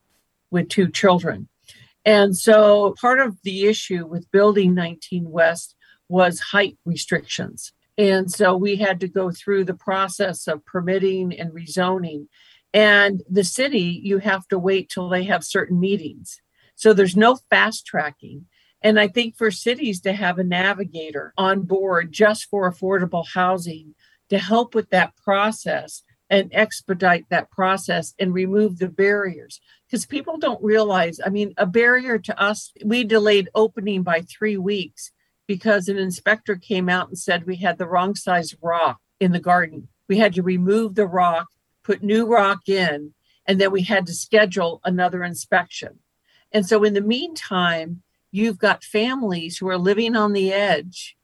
with 0.50 0.68
two 0.68 0.90
children. 0.90 1.48
And 2.04 2.36
so 2.36 2.94
part 3.00 3.20
of 3.20 3.40
the 3.42 3.66
issue 3.66 4.06
with 4.06 4.30
building 4.30 4.74
19 4.74 5.30
West 5.30 5.76
was 6.08 6.40
height 6.40 6.76
restrictions. 6.84 7.72
And 7.96 8.30
so 8.30 8.56
we 8.56 8.76
had 8.76 9.00
to 9.00 9.08
go 9.08 9.30
through 9.30 9.64
the 9.64 9.74
process 9.74 10.46
of 10.46 10.64
permitting 10.66 11.38
and 11.38 11.52
rezoning. 11.52 12.26
And 12.74 13.22
the 13.30 13.44
city, 13.44 14.00
you 14.02 14.18
have 14.18 14.46
to 14.48 14.58
wait 14.58 14.90
till 14.90 15.08
they 15.08 15.24
have 15.24 15.44
certain 15.44 15.78
meetings. 15.78 16.41
So 16.74 16.92
there's 16.92 17.16
no 17.16 17.36
fast 17.50 17.86
tracking. 17.86 18.46
And 18.82 18.98
I 18.98 19.08
think 19.08 19.36
for 19.36 19.50
cities 19.50 20.00
to 20.00 20.12
have 20.12 20.38
a 20.38 20.44
navigator 20.44 21.32
on 21.38 21.62
board 21.62 22.12
just 22.12 22.46
for 22.50 22.70
affordable 22.70 23.26
housing 23.32 23.94
to 24.28 24.38
help 24.38 24.74
with 24.74 24.90
that 24.90 25.16
process 25.16 26.02
and 26.28 26.50
expedite 26.52 27.26
that 27.28 27.50
process 27.50 28.14
and 28.18 28.32
remove 28.32 28.78
the 28.78 28.88
barriers. 28.88 29.60
Because 29.86 30.06
people 30.06 30.38
don't 30.38 30.62
realize, 30.64 31.20
I 31.24 31.28
mean, 31.28 31.52
a 31.58 31.66
barrier 31.66 32.18
to 32.18 32.42
us, 32.42 32.72
we 32.84 33.04
delayed 33.04 33.50
opening 33.54 34.02
by 34.02 34.22
three 34.22 34.56
weeks 34.56 35.12
because 35.46 35.88
an 35.88 35.98
inspector 35.98 36.56
came 36.56 36.88
out 36.88 37.08
and 37.08 37.18
said 37.18 37.46
we 37.46 37.56
had 37.56 37.76
the 37.76 37.86
wrong 37.86 38.14
size 38.14 38.54
rock 38.62 38.98
in 39.20 39.32
the 39.32 39.40
garden. 39.40 39.88
We 40.08 40.16
had 40.18 40.34
to 40.34 40.42
remove 40.42 40.94
the 40.94 41.06
rock, 41.06 41.48
put 41.84 42.02
new 42.02 42.26
rock 42.26 42.68
in, 42.68 43.12
and 43.46 43.60
then 43.60 43.70
we 43.70 43.82
had 43.82 44.06
to 44.06 44.14
schedule 44.14 44.80
another 44.84 45.22
inspection. 45.22 45.98
And 46.52 46.66
so, 46.66 46.84
in 46.84 46.94
the 46.94 47.00
meantime, 47.00 48.02
you've 48.30 48.58
got 48.58 48.84
families 48.84 49.58
who 49.58 49.68
are 49.68 49.78
living 49.78 50.16
on 50.16 50.32
the 50.32 50.52
edge 50.52 51.16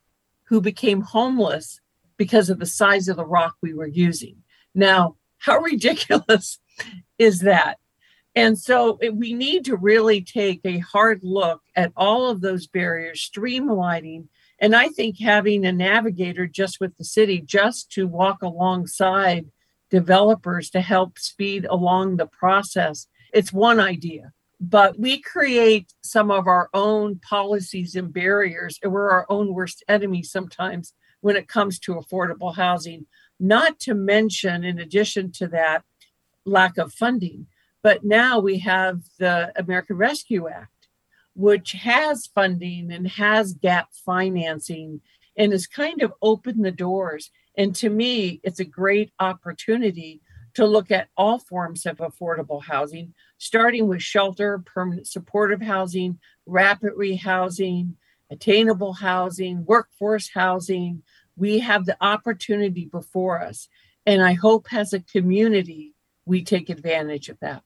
who 0.45 0.61
became 0.61 1.03
homeless 1.03 1.81
because 2.17 2.51
of 2.51 2.59
the 2.59 2.67
size 2.67 3.09
of 3.09 3.17
the 3.17 3.27
rock 3.27 3.57
we 3.63 3.75
were 3.75 3.87
using. 3.87 4.37
Now, 4.75 5.17
how 5.39 5.59
ridiculous 5.61 6.59
is 7.19 7.41
that? 7.41 7.79
And 8.35 8.59
so 8.59 8.99
we 9.13 9.33
need 9.33 9.65
to 9.65 9.77
really 9.77 10.21
take 10.21 10.61
a 10.65 10.79
hard 10.79 11.21
look 11.23 11.63
at 11.75 11.93
all 11.97 12.31
of 12.31 12.41
those 12.41 12.67
barriers, 12.67 13.29
streamlining. 13.29 14.29
And 14.61 14.77
I 14.77 14.89
think 14.89 15.19
having 15.19 15.65
a 15.65 15.73
navigator 15.73 16.47
just 16.47 16.81
with 16.81 16.97
the 16.97 17.05
city, 17.05 17.41
just 17.41 17.91
to 17.93 18.07
walk 18.07 18.43
alongside 18.43 19.47
developers 19.91 20.71
to 20.71 20.81
help 20.81 21.19
speed 21.19 21.65
along 21.69 22.17
the 22.17 22.27
process, 22.27 23.09
it's 23.33 23.53
one 23.53 23.81
idea 23.81 24.33
but 24.61 24.99
we 24.99 25.21
create 25.21 25.93
some 26.03 26.31
of 26.31 26.47
our 26.47 26.69
own 26.75 27.19
policies 27.21 27.95
and 27.95 28.13
barriers 28.13 28.79
and 28.83 28.93
we're 28.93 29.11
our 29.11 29.27
own 29.29 29.55
worst 29.55 29.85
enemy 29.89 30.23
sometimes 30.23 30.95
when 31.21 31.37
it 31.37 31.49
comes 31.49 31.79
to 31.79 31.95
affordable 31.95 32.55
housing. 32.55 33.07
Not 33.39 33.79
to 33.81 33.95
mention 33.95 34.65
in 34.65 34.79
addition 34.79 35.31
to 35.33 35.49
that 35.49 35.85
lack 36.45 36.79
of 36.79 36.93
funding. 36.93 37.47
But 37.83 38.05
now 38.05 38.41
we 38.41 38.59
have 38.59 39.03
the 39.19 39.53
american 39.57 39.97
rescue 39.97 40.49
act 40.49 40.73
which 41.35 41.71
has 41.71 42.27
funding 42.27 42.91
and 42.91 43.07
has 43.07 43.53
gap 43.55 43.89
financing 44.05 45.01
and 45.37 45.53
has 45.53 45.69
kind 45.69 46.03
of 46.03 46.13
opened 46.21 46.65
the 46.65 46.73
doors. 46.73 47.31
And 47.57 47.77
to 47.77 47.89
me 47.91 48.41
it's 48.43 48.59
a 48.59 48.65
great 48.65 49.13
opportunity 49.21 50.21
to 50.59 50.67
look 50.67 50.91
at 50.91 51.07
all 51.17 51.39
forms 51.39 51.87
of 51.87 51.99
affordable 51.99 52.61
housing, 52.61 53.15
starting 53.39 53.87
with 53.87 54.03
shelter, 54.03 54.59
permanent 54.59 55.07
supportive 55.07 55.63
housing, 55.63 56.19
rapid 56.47 56.95
rehousing, 56.99 57.93
attainable 58.29 58.93
housing, 58.93 59.65
workforce 59.65 60.29
housing. 60.29 61.05
We 61.37 61.61
have 61.61 61.87
the 61.87 61.97
opportunity 62.01 62.87
before 62.87 63.41
us. 63.41 63.69
And 64.05 64.21
I 64.21 64.33
hope 64.33 64.67
as 64.73 64.93
a 64.93 64.99
community, 64.99 65.95
we 66.27 66.43
take 66.43 66.71
advantage 66.71 67.29
of 67.29 67.39
that. 67.39 67.63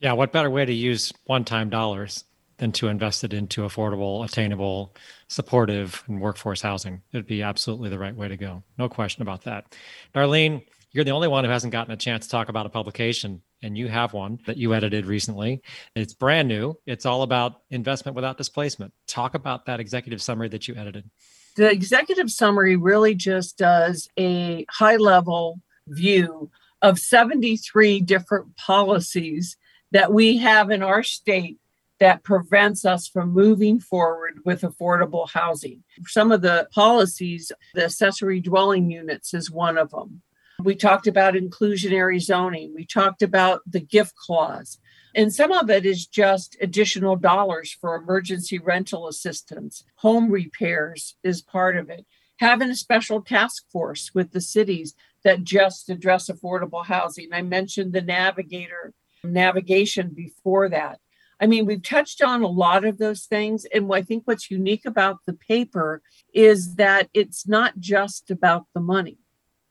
Yeah, 0.00 0.14
what 0.14 0.32
better 0.32 0.48
way 0.48 0.64
to 0.64 0.72
use 0.72 1.12
one 1.26 1.44
time 1.44 1.68
dollars 1.68 2.24
than 2.56 2.72
to 2.72 2.88
invest 2.88 3.24
it 3.24 3.34
into 3.34 3.60
affordable, 3.60 4.24
attainable, 4.24 4.94
supportive, 5.28 6.02
and 6.06 6.18
workforce 6.18 6.62
housing? 6.62 7.02
It'd 7.12 7.26
be 7.26 7.42
absolutely 7.42 7.90
the 7.90 7.98
right 7.98 8.16
way 8.16 8.28
to 8.28 8.38
go. 8.38 8.62
No 8.78 8.88
question 8.88 9.20
about 9.20 9.44
that. 9.44 9.76
Darlene, 10.14 10.64
you're 10.96 11.04
the 11.04 11.10
only 11.10 11.28
one 11.28 11.44
who 11.44 11.50
hasn't 11.50 11.72
gotten 11.72 11.92
a 11.92 11.96
chance 11.96 12.24
to 12.24 12.30
talk 12.30 12.48
about 12.48 12.64
a 12.64 12.70
publication 12.70 13.42
and 13.62 13.76
you 13.76 13.86
have 13.86 14.14
one 14.14 14.38
that 14.46 14.56
you 14.56 14.72
edited 14.74 15.04
recently. 15.04 15.60
It's 15.94 16.14
brand 16.14 16.48
new. 16.48 16.78
It's 16.86 17.04
all 17.04 17.22
about 17.22 17.60
investment 17.70 18.16
without 18.16 18.38
displacement. 18.38 18.94
Talk 19.06 19.34
about 19.34 19.66
that 19.66 19.78
executive 19.78 20.22
summary 20.22 20.48
that 20.48 20.66
you 20.66 20.74
edited. 20.74 21.08
The 21.56 21.70
executive 21.70 22.30
summary 22.30 22.76
really 22.76 23.14
just 23.14 23.58
does 23.58 24.08
a 24.18 24.64
high 24.70 24.96
level 24.96 25.60
view 25.86 26.50
of 26.80 26.98
73 26.98 28.00
different 28.00 28.56
policies 28.56 29.56
that 29.92 30.12
we 30.12 30.38
have 30.38 30.70
in 30.70 30.82
our 30.82 31.02
state 31.02 31.58
that 32.00 32.22
prevents 32.22 32.84
us 32.84 33.06
from 33.06 33.32
moving 33.32 33.80
forward 33.80 34.40
with 34.44 34.62
affordable 34.62 35.28
housing. 35.30 35.82
Some 36.06 36.32
of 36.32 36.42
the 36.42 36.68
policies, 36.74 37.52
the 37.74 37.84
accessory 37.84 38.40
dwelling 38.40 38.90
units 38.90 39.34
is 39.34 39.50
one 39.50 39.78
of 39.78 39.90
them. 39.90 40.22
We 40.62 40.74
talked 40.74 41.06
about 41.06 41.34
inclusionary 41.34 42.20
zoning. 42.20 42.74
We 42.74 42.86
talked 42.86 43.22
about 43.22 43.60
the 43.66 43.80
gift 43.80 44.14
clause. 44.16 44.78
And 45.14 45.32
some 45.32 45.52
of 45.52 45.70
it 45.70 45.86
is 45.86 46.06
just 46.06 46.56
additional 46.60 47.16
dollars 47.16 47.72
for 47.72 47.94
emergency 47.94 48.58
rental 48.58 49.08
assistance. 49.08 49.84
Home 49.96 50.30
repairs 50.30 51.16
is 51.22 51.42
part 51.42 51.76
of 51.76 51.88
it. 51.88 52.06
Having 52.38 52.70
a 52.70 52.76
special 52.76 53.22
task 53.22 53.64
force 53.70 54.10
with 54.14 54.32
the 54.32 54.42
cities 54.42 54.94
that 55.24 55.42
just 55.42 55.88
address 55.88 56.28
affordable 56.28 56.84
housing. 56.84 57.30
I 57.32 57.42
mentioned 57.42 57.92
the 57.92 58.02
navigator 58.02 58.92
navigation 59.24 60.10
before 60.10 60.68
that. 60.68 61.00
I 61.40 61.46
mean, 61.46 61.66
we've 61.66 61.82
touched 61.82 62.22
on 62.22 62.42
a 62.42 62.48
lot 62.48 62.84
of 62.84 62.98
those 62.98 63.24
things. 63.24 63.66
And 63.72 63.92
I 63.92 64.02
think 64.02 64.22
what's 64.24 64.50
unique 64.50 64.86
about 64.86 65.18
the 65.26 65.34
paper 65.34 66.02
is 66.32 66.76
that 66.76 67.08
it's 67.12 67.46
not 67.46 67.78
just 67.78 68.30
about 68.30 68.66
the 68.74 68.80
money 68.80 69.18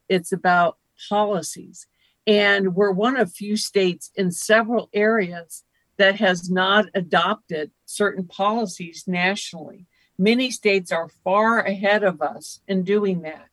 it's 0.09 0.31
about 0.31 0.77
policies. 1.09 1.87
And 2.27 2.75
we're 2.75 2.91
one 2.91 3.17
of 3.17 3.31
few 3.31 3.55
states 3.57 4.11
in 4.15 4.31
several 4.31 4.89
areas 4.93 5.63
that 5.97 6.15
has 6.15 6.49
not 6.49 6.87
adopted 6.93 7.71
certain 7.85 8.25
policies 8.25 9.05
nationally. 9.07 9.85
Many 10.17 10.51
states 10.51 10.91
are 10.91 11.09
far 11.23 11.59
ahead 11.59 12.03
of 12.03 12.21
us 12.21 12.61
in 12.67 12.83
doing 12.83 13.21
that 13.21 13.47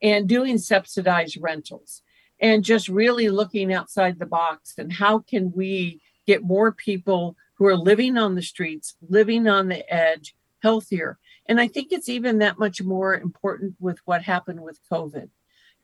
and 0.00 0.28
doing 0.28 0.58
subsidized 0.58 1.38
rentals 1.40 2.02
and 2.40 2.64
just 2.64 2.88
really 2.88 3.28
looking 3.28 3.72
outside 3.72 4.18
the 4.18 4.26
box 4.26 4.74
and 4.78 4.92
how 4.92 5.20
can 5.20 5.52
we 5.52 6.00
get 6.26 6.42
more 6.42 6.72
people 6.72 7.36
who 7.54 7.66
are 7.66 7.76
living 7.76 8.16
on 8.16 8.34
the 8.34 8.42
streets, 8.42 8.96
living 9.08 9.46
on 9.46 9.68
the 9.68 9.92
edge, 9.92 10.34
healthier. 10.62 11.18
And 11.46 11.60
I 11.60 11.68
think 11.68 11.92
it's 11.92 12.08
even 12.08 12.38
that 12.38 12.58
much 12.58 12.82
more 12.82 13.14
important 13.16 13.74
with 13.80 13.98
what 14.04 14.22
happened 14.22 14.60
with 14.60 14.80
COVID 14.90 15.28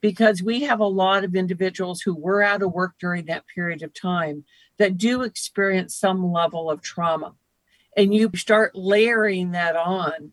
because 0.01 0.41
we 0.41 0.61
have 0.61 0.79
a 0.79 0.85
lot 0.85 1.23
of 1.23 1.35
individuals 1.35 2.01
who 2.01 2.15
were 2.15 2.41
out 2.41 2.61
of 2.61 2.71
work 2.71 2.93
during 2.99 3.25
that 3.25 3.47
period 3.47 3.83
of 3.83 3.93
time 3.93 4.45
that 4.77 4.97
do 4.97 5.23
experience 5.23 5.95
some 5.95 6.31
level 6.31 6.69
of 6.69 6.81
trauma. 6.81 7.33
And 7.97 8.13
you 8.13 8.31
start 8.35 8.75
layering 8.75 9.51
that 9.51 9.75
on, 9.75 10.31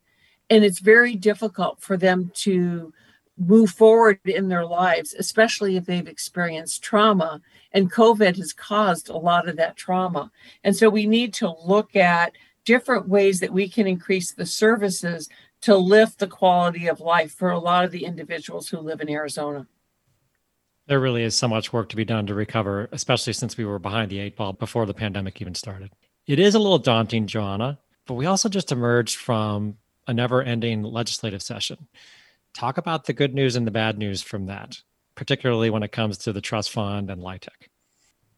and 0.49 0.65
it's 0.65 0.79
very 0.79 1.17
difficult 1.17 1.81
for 1.81 1.97
them 1.97 2.31
to 2.35 2.93
move 3.39 3.71
forward 3.71 4.19
in 4.25 4.49
their 4.49 4.65
lives, 4.65 5.15
especially 5.19 5.77
if 5.77 5.85
they've 5.85 6.07
experienced 6.07 6.83
trauma. 6.83 7.41
And 7.73 7.93
COVID 7.93 8.37
has 8.37 8.53
caused 8.53 9.09
a 9.09 9.17
lot 9.17 9.49
of 9.49 9.57
that 9.57 9.77
trauma. 9.77 10.31
And 10.65 10.75
so 10.75 10.89
we 10.89 11.07
need 11.07 11.35
to 11.35 11.55
look 11.65 11.97
at 11.97 12.33
different 12.65 13.09
ways 13.09 13.41
that 13.41 13.53
we 13.53 13.69
can 13.69 13.87
increase 13.87 14.33
the 14.33 14.47
services 14.47 15.29
to 15.67 15.77
lift 15.77 16.21
the 16.21 16.29
quality 16.29 16.87
of 16.87 17.01
life 17.01 17.33
for 17.33 17.51
a 17.51 17.59
lot 17.59 17.85
of 17.85 17.91
the 17.91 18.05
individuals 18.05 18.69
who 18.69 18.79
live 18.79 19.01
in 19.01 19.11
Arizona. 19.11 19.67
There 20.87 21.01
really 21.01 21.25
is 21.25 21.37
so 21.37 21.49
much 21.49 21.73
work 21.73 21.89
to 21.89 21.97
be 21.97 22.05
done 22.05 22.29
to 22.29 22.37
recover, 22.37 22.89
especially 22.93 23.33
since 23.33 23.57
we 23.57 23.65
were 23.65 23.81
behind 23.81 24.13
the 24.13 24.21
eight 24.21 24.37
ball 24.37 24.53
before 24.53 24.87
the 24.87 24.95
pandemic 24.95 25.41
even 25.43 25.57
started. 25.57 25.91
It 26.25 26.39
is 26.39 26.55
a 26.55 26.61
little 26.61 26.79
daunting, 26.79 27.27
Joanna, 27.27 27.81
but 28.07 28.15
we 28.15 28.27
also 28.27 28.49
just 28.49 28.71
emerged 28.71 29.17
from 29.17 29.77
a 30.07 30.15
never 30.15 30.41
ending 30.41 30.85
legislative 30.85 31.43
session. 31.43 31.89
Talk 32.55 32.79
about 32.79 33.07
the 33.07 33.13
good 33.13 33.35
news 33.35 33.57
and 33.57 33.67
the 33.67 33.73
bad 33.73 33.99
news 33.99 34.23
from 34.23 34.47
that, 34.47 34.81
particularly 35.17 35.69
when 35.69 35.83
it 35.83 35.91
comes 35.91 36.17
to 36.19 36.33
the 36.33 36.41
trust 36.41 36.71
fund 36.71 37.11
and 37.11 37.21
LIHTC 37.21 37.49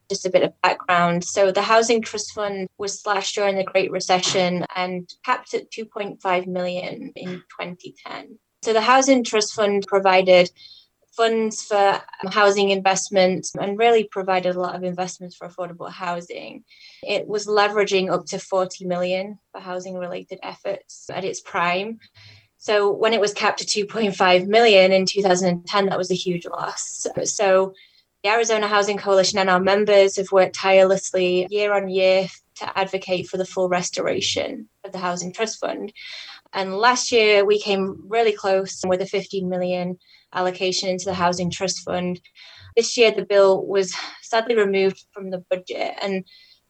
just 0.09 0.25
a 0.25 0.29
bit 0.29 0.43
of 0.43 0.59
background. 0.61 1.23
So 1.23 1.51
the 1.51 1.61
Housing 1.61 2.01
Trust 2.01 2.33
Fund 2.33 2.67
was 2.77 2.99
slashed 2.99 3.35
during 3.35 3.55
the 3.55 3.63
Great 3.63 3.91
Recession 3.91 4.65
and 4.75 5.09
capped 5.23 5.53
at 5.53 5.71
2.5 5.71 6.47
million 6.47 7.11
in 7.15 7.43
2010. 7.59 8.39
So 8.63 8.73
the 8.73 8.81
Housing 8.81 9.23
Trust 9.23 9.53
Fund 9.53 9.85
provided 9.87 10.49
funds 11.15 11.63
for 11.63 11.75
um, 11.75 12.31
housing 12.31 12.69
investments 12.69 13.53
and 13.55 13.77
really 13.77 14.05
provided 14.05 14.55
a 14.55 14.59
lot 14.59 14.75
of 14.75 14.83
investments 14.83 15.35
for 15.35 15.47
affordable 15.49 15.91
housing. 15.91 16.63
It 17.03 17.27
was 17.27 17.45
leveraging 17.45 18.11
up 18.11 18.25
to 18.27 18.39
40 18.39 18.85
million 18.85 19.37
for 19.51 19.59
housing 19.59 19.95
related 19.95 20.39
efforts 20.43 21.09
at 21.13 21.25
its 21.25 21.41
prime. 21.41 21.99
So 22.57 22.91
when 22.91 23.13
it 23.13 23.21
was 23.21 23.33
capped 23.33 23.61
at 23.61 23.67
2.5 23.67 24.47
million 24.47 24.91
in 24.91 25.05
2010, 25.05 25.85
that 25.87 25.97
was 25.97 26.11
a 26.11 26.15
huge 26.15 26.45
loss. 26.45 27.07
So 27.25 27.73
the 28.23 28.29
Arizona 28.29 28.67
Housing 28.67 28.97
Coalition 28.97 29.39
and 29.39 29.49
our 29.49 29.59
members 29.59 30.17
have 30.17 30.31
worked 30.31 30.55
tirelessly 30.55 31.47
year 31.49 31.73
on 31.73 31.89
year 31.89 32.27
to 32.55 32.77
advocate 32.77 33.27
for 33.27 33.37
the 33.37 33.45
full 33.45 33.69
restoration 33.69 34.67
of 34.83 34.91
the 34.91 34.97
Housing 34.97 35.31
Trust 35.31 35.59
Fund. 35.59 35.93
And 36.51 36.75
last 36.75 37.11
year 37.11 37.45
we 37.45 37.59
came 37.59 38.03
really 38.07 38.33
close 38.33 38.81
with 38.85 39.01
a 39.01 39.05
15 39.05 39.47
million 39.47 39.97
allocation 40.33 40.89
into 40.89 41.05
the 41.05 41.13
Housing 41.13 41.49
Trust 41.49 41.79
Fund. 41.85 42.19
This 42.75 42.97
year 42.97 43.11
the 43.11 43.25
bill 43.25 43.65
was 43.65 43.95
sadly 44.21 44.55
removed 44.55 45.05
from 45.13 45.29
the 45.29 45.43
budget 45.49 45.93
and 46.01 46.25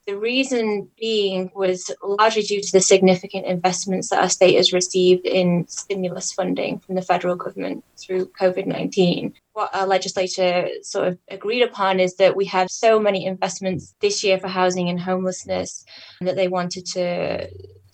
The 0.09 0.17
reason 0.17 0.89
being 0.99 1.51
was 1.53 1.91
largely 2.01 2.41
due 2.41 2.61
to 2.61 2.71
the 2.71 2.81
significant 2.81 3.45
investments 3.45 4.09
that 4.09 4.23
our 4.23 4.29
state 4.29 4.55
has 4.55 4.73
received 4.73 5.23
in 5.23 5.67
stimulus 5.67 6.33
funding 6.33 6.79
from 6.79 6.95
the 6.95 7.03
federal 7.03 7.35
government 7.35 7.83
through 7.95 8.25
COVID 8.29 8.65
19. 8.65 9.35
What 9.53 9.69
our 9.75 9.85
legislature 9.85 10.67
sort 10.81 11.09
of 11.09 11.19
agreed 11.29 11.61
upon 11.61 11.99
is 11.99 12.15
that 12.15 12.35
we 12.35 12.45
have 12.45 12.71
so 12.71 12.99
many 12.99 13.23
investments 13.23 13.93
this 13.99 14.23
year 14.23 14.39
for 14.39 14.47
housing 14.47 14.89
and 14.89 14.99
homelessness 14.99 15.85
that 16.21 16.35
they 16.35 16.47
wanted 16.47 16.87
to 16.87 17.47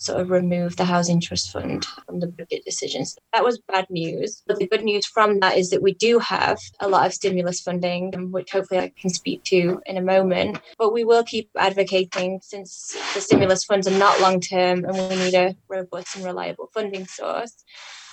sort 0.05 0.21
of 0.21 0.29
remove 0.29 0.75
the 0.75 0.85
Housing 0.85 1.19
Trust 1.19 1.51
Fund 1.51 1.85
from 2.05 2.19
the 2.19 2.27
budget 2.27 2.63
decisions. 2.65 3.17
That 3.33 3.43
was 3.43 3.59
bad 3.59 3.87
news. 3.89 4.43
But 4.47 4.59
the 4.59 4.67
good 4.67 4.83
news 4.83 5.05
from 5.05 5.39
that 5.39 5.57
is 5.57 5.69
that 5.71 5.81
we 5.81 5.93
do 5.93 6.19
have 6.19 6.59
a 6.79 6.87
lot 6.87 7.05
of 7.05 7.13
stimulus 7.13 7.61
funding, 7.61 8.13
um, 8.15 8.31
which 8.31 8.51
hopefully 8.51 8.79
I 8.79 8.91
can 8.99 9.09
speak 9.09 9.43
to 9.45 9.81
in 9.85 9.97
a 9.97 10.01
moment. 10.01 10.59
But 10.77 10.93
we 10.93 11.03
will 11.03 11.23
keep 11.23 11.49
advocating 11.57 12.39
since 12.41 12.95
the 13.13 13.21
stimulus 13.21 13.63
funds 13.63 13.87
are 13.87 13.97
not 13.97 14.21
long 14.21 14.39
term 14.39 14.85
and 14.85 14.93
we 14.93 15.15
need 15.15 15.33
a 15.33 15.55
robust 15.67 16.15
and 16.15 16.25
reliable 16.25 16.69
funding 16.73 17.07
source. 17.07 17.63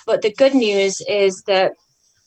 But 0.05 0.21
the 0.21 0.33
good 0.33 0.53
news 0.53 1.01
is 1.07 1.43
that 1.43 1.73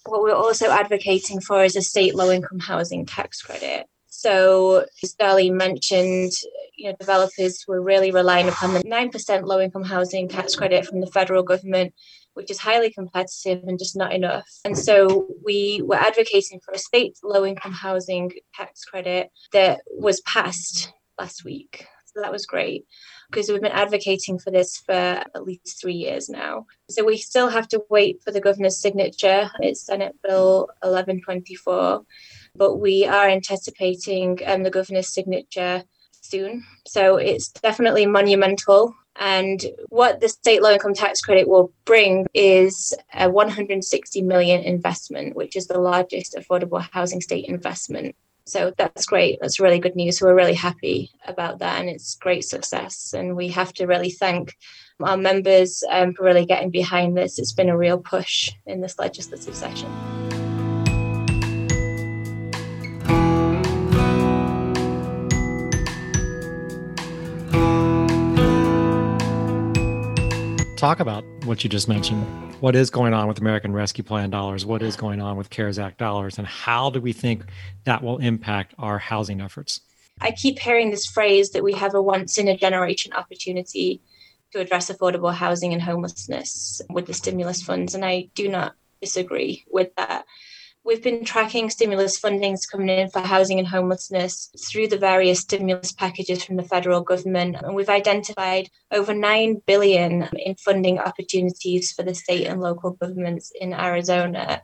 what 0.07 0.23
we're 0.23 0.35
also 0.35 0.71
advocating 0.71 1.41
for 1.41 1.65
is 1.65 1.77
a 1.77 1.83
state 1.83 2.15
low 2.15 2.31
income 2.31 2.61
housing 2.61 3.05
tax 3.07 3.43
credit. 3.43 3.87
So, 4.27 4.85
as 5.05 5.15
Darlene 5.15 5.53
mentioned, 5.53 6.33
you 6.77 6.91
know, 6.91 6.97
developers 6.99 7.65
were 7.69 7.81
really 7.81 8.11
relying 8.11 8.49
upon 8.49 8.75
the 8.75 8.81
9% 8.81 9.45
low 9.45 9.61
income 9.61 9.85
housing 9.85 10.29
tax 10.29 10.57
credit 10.57 10.85
from 10.85 11.01
the 11.01 11.07
federal 11.07 11.45
government, 11.45 11.95
which 12.35 12.51
is 12.51 12.59
highly 12.59 12.91
competitive 12.91 13.63
and 13.69 13.79
just 13.79 13.97
not 13.97 14.13
enough. 14.13 14.49
And 14.65 14.77
so 14.77 15.29
we 15.45 15.81
were 15.85 15.95
advocating 15.95 16.59
for 16.59 16.73
a 16.73 16.79
state 16.79 17.17
low 17.23 17.47
income 17.47 17.71
housing 17.71 18.33
tax 18.53 18.85
credit 18.85 19.31
that 19.53 19.83
was 19.97 20.21
passed 20.23 20.93
last 21.21 21.45
week. 21.45 21.87
So 22.07 22.21
that 22.21 22.33
was 22.33 22.47
great 22.47 22.85
because 23.31 23.49
we've 23.49 23.63
been 23.63 23.73
advocating 23.73 24.39
for 24.39 24.51
this 24.51 24.79
for 24.79 24.93
at 24.93 25.45
least 25.45 25.81
three 25.81 25.95
years 25.95 26.29
now. 26.29 26.67
So 26.89 27.05
we 27.05 27.17
still 27.17 27.49
have 27.49 27.69
to 27.69 27.83
wait 27.91 28.23
for 28.23 28.31
the 28.31 28.41
governor's 28.41 28.81
signature. 28.81 29.51
It's 29.61 29.83
Senate 29.83 30.17
Bill 30.23 30.69
1124, 30.83 32.03
but 32.55 32.77
we 32.77 33.05
are 33.07 33.29
anticipating 33.29 34.39
um, 34.47 34.63
the 34.63 34.71
governor's 34.71 35.13
signature 35.13 35.85
soon. 36.21 36.65
So 36.87 37.17
it's 37.17 37.49
definitely 37.49 38.07
monumental. 38.07 38.95
And 39.19 39.65
what 39.89 40.21
the 40.21 40.29
state 40.29 40.63
low 40.63 40.73
income 40.73 40.95
tax 40.95 41.21
credit 41.23 41.49
will 41.49 41.73
bring 41.85 42.27
is 42.35 42.95
a 43.15 43.31
160 43.31 44.23
million 44.23 44.63
investment, 44.63 45.35
which 45.35 45.57
is 45.57 45.67
the 45.67 45.79
largest 45.79 46.35
affordable 46.35 46.87
housing 46.93 47.23
state 47.23 47.47
investment. 47.47 48.15
So 48.47 48.73
that's 48.77 49.07
great. 49.07 49.39
That's 49.41 49.59
really 49.59 49.81
good 49.81 49.97
news. 49.97 50.23
we're 50.23 50.35
really 50.35 50.55
happy 50.55 51.11
about 51.27 51.59
that. 51.59 51.81
And 51.81 51.89
it's 51.89 52.15
great 52.15 52.45
success. 52.45 53.13
And 53.13 53.35
we 53.35 53.49
have 53.49 53.73
to 53.75 53.87
really 53.87 54.11
thank 54.11 54.57
our 55.01 55.17
members 55.17 55.83
um, 55.91 56.15
for 56.15 56.25
really 56.25 56.47
getting 56.47 56.71
behind 56.71 57.17
this. 57.17 57.39
It's 57.39 57.53
been 57.53 57.69
a 57.69 57.77
real 57.77 57.99
push 57.99 58.51
in 58.65 58.81
this 58.81 58.99
legislative 58.99 59.55
session. 59.55 60.16
Talk 70.77 71.01
about 71.01 71.25
what 71.45 71.65
you 71.65 71.71
just 71.71 71.89
mentioned. 71.89 72.25
What 72.61 72.77
is 72.77 72.91
going 72.91 73.15
on 73.15 73.29
with 73.29 73.39
American 73.39 73.73
Rescue 73.73 74.05
Plan 74.05 74.31
dollars? 74.31 74.67
What 74.67 74.83
is 74.83 74.95
going 74.97 75.21
on 75.21 75.37
with 75.37 75.51
CARES 75.51 75.79
Act 75.79 75.99
dollars? 75.99 76.39
And 76.39 76.47
how 76.47 76.91
do 76.91 77.01
we 77.01 77.13
think 77.13 77.45
that 77.85 78.03
will 78.03 78.19
impact 78.19 78.75
our 78.79 78.99
housing 78.99 79.41
efforts? 79.41 79.81
I 80.21 80.31
keep 80.31 80.59
hearing 80.59 80.91
this 80.91 81.07
phrase 81.07 81.51
that 81.51 81.63
we 81.63 81.73
have 81.75 81.95
a 81.95 82.03
once 82.03 82.39
in 82.39 82.49
a 82.49 82.57
generation 82.57 83.13
opportunity 83.13 84.01
to 84.53 84.61
address 84.61 84.91
affordable 84.91 85.33
housing 85.35 85.73
and 85.73 85.83
homelessness 85.83 86.81
with 86.91 87.07
the 87.07 87.15
stimulus 87.15 87.63
funds. 87.63 87.95
And 87.95 88.05
I 88.05 88.29
do 88.35 88.49
not 88.49 88.75
disagree 89.01 89.65
with 89.71 89.95
that. 89.97 90.25
We've 90.87 91.03
been 91.03 91.25
tracking 91.25 91.69
stimulus 91.69 92.21
fundings 92.21 92.61
coming 92.71 92.89
in 92.89 93.11
for 93.11 93.19
housing 93.19 93.59
and 93.59 93.67
homelessness 93.67 94.51
through 94.71 94.87
the 94.87 94.97
various 94.97 95.41
stimulus 95.41 95.91
packages 95.91 96.45
from 96.45 96.55
the 96.55 96.63
federal 96.63 97.01
government. 97.01 97.57
And 97.61 97.75
we've 97.75 97.89
identified 97.89 98.71
over 98.93 99.13
9 99.13 99.63
billion 99.67 100.29
in 100.35 100.55
funding 100.55 101.01
opportunities 101.01 101.91
for 101.91 102.05
the 102.05 102.15
state 102.15 102.47
and 102.47 102.61
local 102.61 102.93
governments 102.93 103.51
in 103.61 103.75
Arizona. 103.75 104.63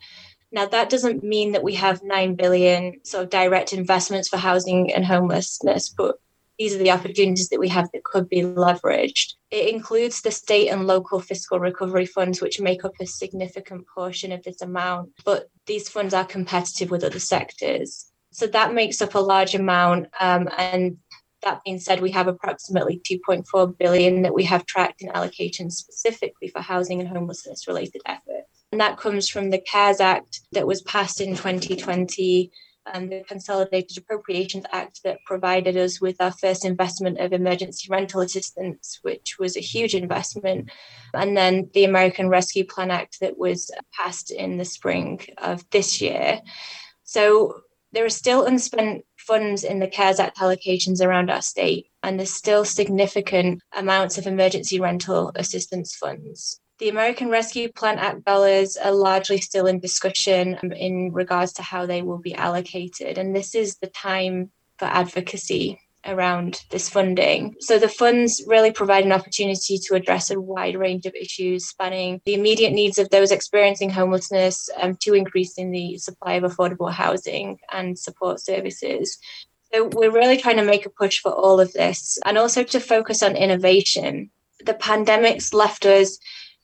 Now, 0.53 0.67
that 0.67 0.91
doesn't 0.91 1.25
mean 1.25 1.53
that 1.53 1.65
we 1.65 1.75
have 1.75 2.05
9 2.05 2.37
billion 2.37 3.05
sort 3.05 3.25
of 3.25 3.31
direct 3.31 3.73
investments 3.73 4.29
for 4.29 4.37
housing 4.37 4.93
and 4.93 5.05
homelessness, 5.05 5.89
but 5.89 6.21
these 6.59 6.75
are 6.75 6.79
the 6.79 6.91
opportunities 6.91 7.49
that 7.49 7.61
we 7.61 7.69
have 7.69 7.89
that 7.93 8.05
could 8.05 8.29
be 8.29 8.43
leveraged. 8.43 9.35
It 9.51 9.73
includes 9.73 10.21
the 10.21 10.31
state 10.31 10.69
and 10.69 10.87
local 10.87 11.21
fiscal 11.21 11.59
recovery 11.59 12.07
funds, 12.07 12.41
which 12.41 12.61
make 12.61 12.85
up 12.85 12.93
a 13.01 13.07
significant 13.07 13.87
portion 13.95 14.33
of 14.33 14.43
this 14.43 14.61
amount, 14.61 15.11
but 15.25 15.49
these 15.67 15.89
funds 15.89 16.15
are 16.15 16.25
competitive 16.25 16.91
with 16.91 17.05
other 17.05 17.19
sectors. 17.19 18.13
So 18.31 18.47
that 18.49 18.75
makes 18.75 19.03
up 19.03 19.15
a 19.15 19.19
large 19.19 19.55
amount. 19.55 20.07
Um, 20.21 20.49
and 20.57 20.99
that 21.43 21.63
being 21.65 21.79
said, 21.79 22.01
we 22.01 22.11
have 22.13 22.29
approximately 22.29 23.01
2.4 23.09 23.77
billion 23.77 24.23
that 24.23 24.35
we 24.35 24.45
have 24.45 24.67
tracked 24.67 25.03
in 25.03 25.09
allocations 25.11 25.73
specifically 25.73 26.49
for 26.49 26.61
housing 26.61 27.01
and 27.01 27.09
homelessness 27.09 27.67
related 27.67 28.01
efforts. 28.07 28.49
And 28.71 28.81
that 28.81 28.97
comes 28.97 29.29
from 29.29 29.51
the 29.51 29.59
CARES 29.61 30.01
Act 30.01 30.41
that 30.53 30.67
was 30.67 30.81
passed 30.83 31.21
in 31.21 31.37
2020 31.37 32.51
and 32.87 33.11
the 33.11 33.23
Consolidated 33.27 33.99
Appropriations 33.99 34.65
Act 34.73 35.03
that 35.05 35.25
provided 35.27 35.77
us 35.77 36.01
with 36.01 36.21
our 36.21 36.33
first 36.33 36.65
investment 36.65 37.19
of 37.19 37.33
emergency 37.33 37.89
rental 37.91 38.21
assistance, 38.21 38.99
which 39.03 39.37
was 39.39 39.57
a 39.57 39.61
huge 39.61 39.95
investment, 39.95 40.71
and 41.15 41.37
then 41.37 41.71
the 41.75 41.85
American 41.85 42.29
Rescue 42.29 42.65
Plan 42.65 42.91
Act 42.91 43.21
that 43.21 43.39
was 43.39 43.71
passed 43.93 44.31
in 44.31 44.57
the 44.57 44.65
spring 44.65 45.21
of 45.39 45.69
this 45.71 46.01
year. 46.01 46.41
So 47.05 47.61
there 47.93 48.07
are 48.07 48.11
still 48.11 48.47
unspent 48.47 49.05
funds 49.19 49.65
in 49.65 49.79
the 49.79 49.89
CARES 49.89 50.19
Act 50.19 50.39
allocations 50.39 51.05
around 51.05 51.31
our 51.31 51.43
state, 51.43 51.89
and 52.03 52.19
there's 52.19 52.33
still 52.33 52.65
significant 52.65 53.61
amounts 53.77 54.17
of 54.17 54.27
emergency 54.27 54.81
rental 54.81 55.31
assistance 55.35 55.95
funds. 55.95 56.62
The 56.83 56.89
American 56.89 57.29
Rescue 57.29 57.71
Plan 57.71 58.01
Act 58.01 58.25
dollars 58.25 58.77
are 58.77 58.91
largely 58.91 59.41
still 59.41 59.69
in 59.69 59.79
discussion 59.79 60.59
in 60.75 61.13
regards 61.13 61.53
to 61.53 61.63
how 61.63 61.87
they 61.87 62.03
will 62.03 62.19
be 62.19 62.35
allocated. 62.35 63.19
And 63.19 63.37
this 63.37 63.55
is 63.55 63.77
the 63.77 63.87
time 63.87 64.51
for 64.81 64.87
advocacy 64.87 65.79
around 66.05 66.65
this 66.71 66.89
funding. 66.89 67.55
So 67.61 67.79
the 67.79 67.89
funds 67.89 68.43
really 68.49 68.73
provide 68.73 69.05
an 69.05 69.13
opportunity 69.13 69.79
to 69.79 69.95
address 69.95 70.29
a 70.33 70.41
wide 70.41 70.75
range 70.75 71.07
of 71.07 71.15
issues 71.15 71.69
spanning 71.69 72.21
the 72.25 72.35
immediate 72.35 72.73
needs 72.73 72.99
of 72.99 73.11
those 73.11 73.31
experiencing 73.31 73.91
homelessness 73.91 74.69
um, 74.81 74.97
to 75.03 75.15
increasing 75.15 75.71
the 75.71 75.99
supply 75.99 76.33
of 76.33 76.43
affordable 76.43 76.91
housing 76.91 77.61
and 77.71 77.97
support 77.97 78.41
services. 78.41 79.19
So 79.73 79.89
we're 79.93 80.11
really 80.11 80.37
trying 80.37 80.57
to 80.57 80.65
make 80.65 80.85
a 80.85 80.91
push 80.91 81.21
for 81.21 81.31
all 81.31 81.61
of 81.61 81.73
this 81.75 82.19
and 82.27 82.37
also 82.37 82.65
to 82.65 82.81
focus 82.81 83.23
on 83.23 83.37
innovation. 83.37 84.33
The 84.67 84.75
pandemic's 84.75 85.55
left 85.55 85.87
us 85.87 86.19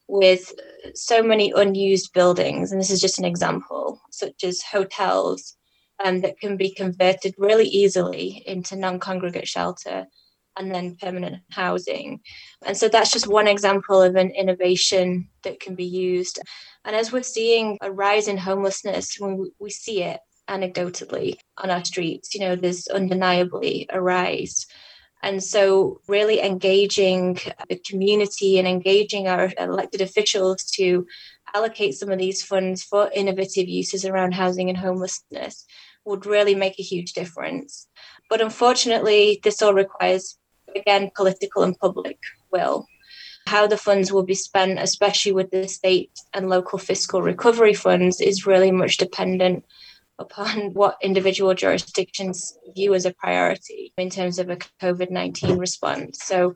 with 0.09 0.53
so 0.95 1.23
many 1.23 1.53
unused 1.55 2.13
buildings, 2.13 2.73
and 2.73 2.81
this 2.81 2.91
is 2.91 3.01
just 3.01 3.19
an 3.19 3.25
example, 3.25 4.01
such 4.11 4.43
as 4.43 4.63
hotels 4.63 5.57
um, 6.05 6.21
that 6.23 6.39
can 6.41 6.57
be 6.57 6.71
converted 6.71 7.35
really 7.39 7.67
easily 7.67 8.43
into 8.47 8.77
non 8.77 8.99
congregate 8.99 9.49
shelter 9.49 10.07
and 10.59 10.75
then 10.75 10.97
permanent 11.01 11.43
housing. 11.51 12.21
And 12.67 12.77
so 12.77 12.89
that's 12.89 13.13
just 13.13 13.29
one 13.29 13.47
example 13.47 14.03
of 14.03 14.17
an 14.17 14.31
innovation 14.33 15.29
that 15.45 15.61
can 15.61 15.75
be 15.75 15.85
used. 15.85 16.41
And 16.85 16.97
as 16.97 17.13
we're 17.13 17.23
seeing 17.23 17.79
a 17.81 17.93
rise 17.93 18.29
in 18.29 18.37
homelessness, 18.37 19.17
when 19.19 19.51
we 19.61 19.71
see 19.71 20.03
it 20.03 20.21
anecdotally 20.49 21.37
on 21.59 21.71
our 21.71 21.85
streets, 21.85 22.35
you 22.35 22.41
know, 22.41 22.57
there's 22.57 22.89
undeniably 22.89 23.87
a 23.91 24.01
rise. 24.01 24.67
And 25.23 25.43
so, 25.43 26.01
really 26.07 26.41
engaging 26.41 27.39
the 27.69 27.81
community 27.85 28.59
and 28.59 28.69
engaging 28.69 29.27
our 29.27 29.51
elected 29.59 30.01
officials 30.01 30.65
to 30.77 31.07
allocate 31.55 31.95
some 31.95 32.11
of 32.11 32.19
these 32.19 32.43
funds 32.43 32.83
for 32.83 33.11
innovative 33.13 33.69
uses 33.69 34.05
around 34.05 34.35
housing 34.35 34.69
and 34.69 34.79
homelessness 34.79 35.65
would 36.05 36.27
really 36.27 36.55
make 36.55 36.79
a 36.79 36.83
huge 36.83 37.13
difference. 37.13 37.89
But 38.31 38.41
unfortunately, 38.41 39.41
this 39.43 39.61
all 39.61 39.75
requires, 39.75 40.39
again, 40.75 41.11
political 41.17 41.63
and 41.63 41.79
public 41.79 42.19
will. 42.53 42.87
How 43.47 43.67
the 43.67 43.79
funds 43.79 44.13
will 44.13 44.25
be 44.25 44.35
spent, 44.35 44.79
especially 44.79 45.33
with 45.33 45.51
the 45.51 45.67
state 45.69 46.13
and 46.35 46.49
local 46.49 46.79
fiscal 46.79 47.23
recovery 47.23 47.75
funds, 47.75 48.21
is 48.21 48.47
really 48.47 48.71
much 48.71 48.99
dependent 48.99 49.65
upon 50.19 50.73
what 50.75 50.97
individual 51.03 51.55
jurisdictions 51.55 52.57
view 52.75 52.95
as 52.95 53.07
a 53.07 53.15
priority 53.15 53.93
in 53.97 54.11
terms 54.11 54.39
of 54.39 54.51
a 54.51 54.57
COVID 54.57 55.11
19 55.11 55.59
response. 55.59 56.19
So, 56.23 56.55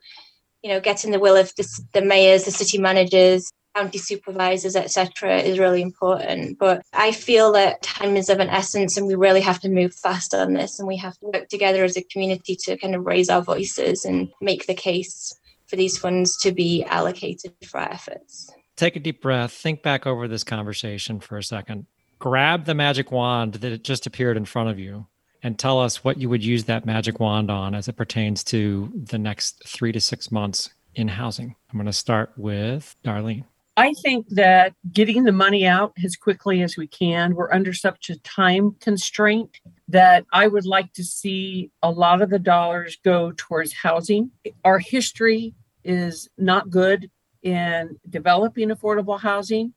you 0.62 0.70
know, 0.70 0.80
getting 0.80 1.10
the 1.10 1.20
will 1.20 1.36
of 1.36 1.52
the, 1.56 1.66
the 1.92 2.02
mayors, 2.02 2.44
the 2.44 2.50
city 2.50 2.78
managers, 2.78 3.50
county 3.74 3.98
supervisors, 3.98 4.76
etc., 4.76 5.38
is 5.38 5.58
really 5.58 5.82
important. 5.82 6.58
But 6.58 6.82
I 6.92 7.12
feel 7.12 7.52
that 7.52 7.82
time 7.82 8.16
is 8.16 8.28
of 8.28 8.40
an 8.40 8.48
essence, 8.48 8.96
and 8.96 9.06
we 9.06 9.14
really 9.14 9.40
have 9.40 9.60
to 9.60 9.68
move 9.68 9.94
fast 9.94 10.34
on 10.34 10.54
this, 10.54 10.78
and 10.78 10.86
we 10.86 10.96
have 10.98 11.18
to 11.18 11.26
work 11.26 11.48
together 11.48 11.84
as 11.84 11.96
a 11.96 12.02
community 12.02 12.56
to 12.64 12.76
kind 12.76 12.94
of 12.94 13.06
raise 13.06 13.30
our 13.30 13.42
voices 13.42 14.04
and 14.04 14.28
make 14.40 14.66
the 14.66 14.74
case 14.74 15.34
for 15.66 15.76
these 15.76 15.96
funds 15.96 16.36
to 16.38 16.52
be 16.52 16.84
allocated 16.84 17.52
for 17.66 17.80
our 17.80 17.90
efforts. 17.90 18.50
Take 18.76 18.96
a 18.96 19.00
deep 19.00 19.22
breath. 19.22 19.52
Think 19.52 19.82
back 19.82 20.06
over 20.06 20.28
this 20.28 20.44
conversation 20.44 21.20
for 21.20 21.38
a 21.38 21.42
second. 21.42 21.86
Grab 22.22 22.66
the 22.66 22.74
magic 22.74 23.10
wand 23.10 23.54
that 23.54 23.82
just 23.82 24.06
appeared 24.06 24.36
in 24.36 24.44
front 24.44 24.70
of 24.70 24.78
you 24.78 25.08
and 25.42 25.58
tell 25.58 25.80
us 25.80 26.04
what 26.04 26.18
you 26.18 26.28
would 26.28 26.44
use 26.44 26.62
that 26.66 26.86
magic 26.86 27.18
wand 27.18 27.50
on 27.50 27.74
as 27.74 27.88
it 27.88 27.96
pertains 27.96 28.44
to 28.44 28.92
the 28.94 29.18
next 29.18 29.60
three 29.66 29.90
to 29.90 29.98
six 29.98 30.30
months 30.30 30.70
in 30.94 31.08
housing. 31.08 31.56
I'm 31.68 31.76
going 31.76 31.86
to 31.86 31.92
start 31.92 32.30
with 32.36 32.94
Darlene. 33.04 33.42
I 33.76 33.92
think 34.04 34.28
that 34.28 34.72
getting 34.92 35.24
the 35.24 35.32
money 35.32 35.66
out 35.66 35.94
as 36.04 36.14
quickly 36.14 36.62
as 36.62 36.76
we 36.76 36.86
can, 36.86 37.34
we're 37.34 37.52
under 37.52 37.72
such 37.72 38.08
a 38.08 38.20
time 38.20 38.76
constraint 38.78 39.58
that 39.88 40.24
I 40.32 40.46
would 40.46 40.64
like 40.64 40.92
to 40.92 41.02
see 41.02 41.72
a 41.82 41.90
lot 41.90 42.22
of 42.22 42.30
the 42.30 42.38
dollars 42.38 42.98
go 43.04 43.32
towards 43.36 43.72
housing. 43.72 44.30
Our 44.64 44.78
history 44.78 45.54
is 45.82 46.28
not 46.38 46.70
good 46.70 47.10
in 47.42 47.98
developing 48.08 48.68
affordable 48.68 49.18
housing. 49.18 49.74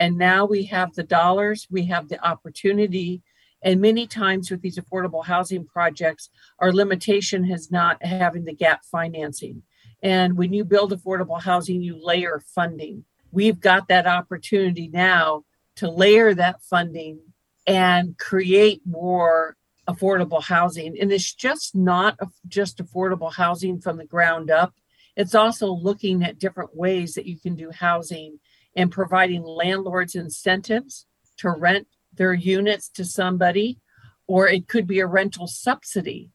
And 0.00 0.16
now 0.16 0.44
we 0.44 0.64
have 0.64 0.94
the 0.94 1.02
dollars, 1.02 1.66
we 1.70 1.86
have 1.86 2.08
the 2.08 2.24
opportunity. 2.24 3.22
And 3.62 3.80
many 3.80 4.06
times 4.06 4.50
with 4.50 4.62
these 4.62 4.78
affordable 4.78 5.24
housing 5.24 5.64
projects, 5.64 6.30
our 6.60 6.72
limitation 6.72 7.44
has 7.44 7.70
not 7.70 8.04
having 8.04 8.44
the 8.44 8.54
gap 8.54 8.84
financing. 8.84 9.62
And 10.02 10.36
when 10.36 10.52
you 10.52 10.64
build 10.64 10.92
affordable 10.92 11.42
housing, 11.42 11.82
you 11.82 11.98
layer 12.00 12.40
funding. 12.54 13.04
We've 13.32 13.58
got 13.58 13.88
that 13.88 14.06
opportunity 14.06 14.88
now 14.88 15.44
to 15.76 15.90
layer 15.90 16.34
that 16.34 16.62
funding 16.62 17.20
and 17.66 18.16
create 18.16 18.80
more 18.86 19.56
affordable 19.88 20.42
housing. 20.42 20.98
And 21.00 21.10
it's 21.10 21.34
just 21.34 21.74
not 21.74 22.18
just 22.46 22.78
affordable 22.78 23.32
housing 23.32 23.80
from 23.80 23.96
the 23.96 24.04
ground 24.04 24.50
up. 24.50 24.74
It's 25.16 25.34
also 25.34 25.72
looking 25.72 26.22
at 26.22 26.38
different 26.38 26.76
ways 26.76 27.14
that 27.14 27.26
you 27.26 27.38
can 27.38 27.56
do 27.56 27.70
housing 27.72 28.38
and 28.76 28.90
providing 28.90 29.42
landlords 29.42 30.14
incentives 30.14 31.06
to 31.38 31.50
rent 31.50 31.86
their 32.12 32.34
units 32.34 32.88
to 32.90 33.04
somebody, 33.04 33.78
or 34.26 34.48
it 34.48 34.68
could 34.68 34.86
be 34.86 35.00
a 35.00 35.06
rental 35.06 35.46
subsidy 35.46 36.30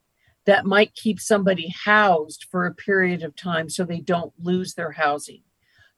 that 0.45 0.65
might 0.65 0.95
keep 0.95 1.19
somebody 1.19 1.73
housed 1.85 2.47
for 2.49 2.65
a 2.65 2.73
period 2.73 3.23
of 3.23 3.35
time 3.35 3.69
so 3.69 3.83
they 3.83 3.99
don't 3.99 4.33
lose 4.41 4.73
their 4.73 4.91
housing. 4.91 5.41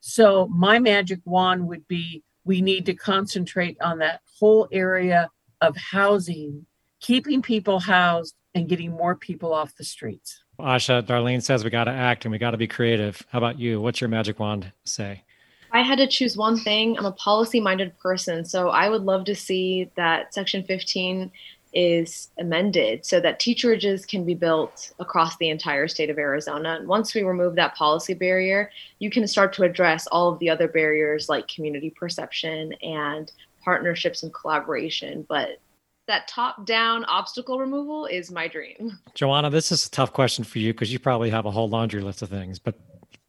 So, 0.02 0.48
my 0.48 0.78
magic 0.78 1.20
wand 1.26 1.68
would 1.68 1.88
be 1.88 2.24
we 2.44 2.62
need 2.62 2.86
to 2.86 2.94
concentrate 2.94 3.78
on 3.82 3.98
that 4.00 4.22
whole 4.40 4.68
area 4.72 5.32
of 5.62 5.76
housing, 5.76 6.68
keeping 7.00 7.42
people 7.42 7.80
housed 7.80 8.36
and 8.54 8.70
getting 8.70 8.92
more 8.92 9.16
people 9.16 9.52
off 9.52 9.76
the 9.76 9.84
streets. 9.84 10.44
Asha, 10.60 11.02
Darlene 11.02 11.42
says 11.42 11.64
we 11.64 11.70
got 11.70 11.86
to 11.86 11.92
act 11.92 12.24
and 12.24 12.32
we 12.32 12.38
got 12.38 12.52
to 12.52 12.58
be 12.58 12.68
creative. 12.68 13.22
How 13.30 13.40
about 13.40 13.60
you? 13.60 13.82
What's 13.82 14.00
your 14.00 14.10
magic 14.10 14.40
wand 14.40 14.72
say? 14.86 15.25
I 15.76 15.82
had 15.82 15.98
to 15.98 16.08
choose 16.08 16.38
one 16.38 16.56
thing. 16.56 16.98
I'm 16.98 17.06
a 17.06 17.12
policy 17.12 17.60
minded 17.60 18.00
person. 18.00 18.46
So 18.46 18.70
I 18.70 18.88
would 18.88 19.02
love 19.02 19.26
to 19.26 19.36
see 19.36 19.92
that 19.98 20.34
Section 20.34 20.64
15 20.64 21.30
is 21.74 22.30
amended 22.40 23.06
so 23.06 23.20
that 23.20 23.42
teacherages 23.42 24.06
can 24.06 24.24
be 24.24 24.36
built 24.36 24.94
across 25.00 25.36
the 25.36 25.50
entire 25.50 25.90
state 25.90 26.10
of 26.10 26.18
Arizona. 26.18 26.78
And 26.80 26.88
once 26.88 27.14
we 27.14 27.24
remove 27.24 27.56
that 27.56 27.76
policy 27.76 28.14
barrier, 28.14 28.72
you 29.00 29.10
can 29.10 29.28
start 29.28 29.52
to 29.52 29.64
address 29.64 30.08
all 30.08 30.32
of 30.32 30.40
the 30.40 30.50
other 30.50 30.70
barriers 30.70 31.28
like 31.28 31.50
community 31.50 31.90
perception 31.90 32.72
and 32.82 33.30
partnerships 33.62 34.24
and 34.24 34.34
collaboration. 34.34 35.26
But 35.28 35.60
that 36.08 36.30
top 36.30 36.66
down 36.66 37.04
obstacle 37.04 37.60
removal 37.60 38.06
is 38.06 38.32
my 38.32 38.48
dream. 38.48 38.98
Joanna, 39.14 39.50
this 39.50 39.74
is 39.74 39.88
a 39.88 39.92
tough 39.92 40.14
question 40.14 40.46
for 40.46 40.60
you 40.60 40.72
because 40.72 40.94
you 40.94 41.00
probably 41.00 41.32
have 41.32 41.46
a 41.46 41.52
whole 41.52 41.68
laundry 41.68 42.00
list 42.00 42.22
of 42.22 42.30
things, 42.30 42.60
but 42.60 42.80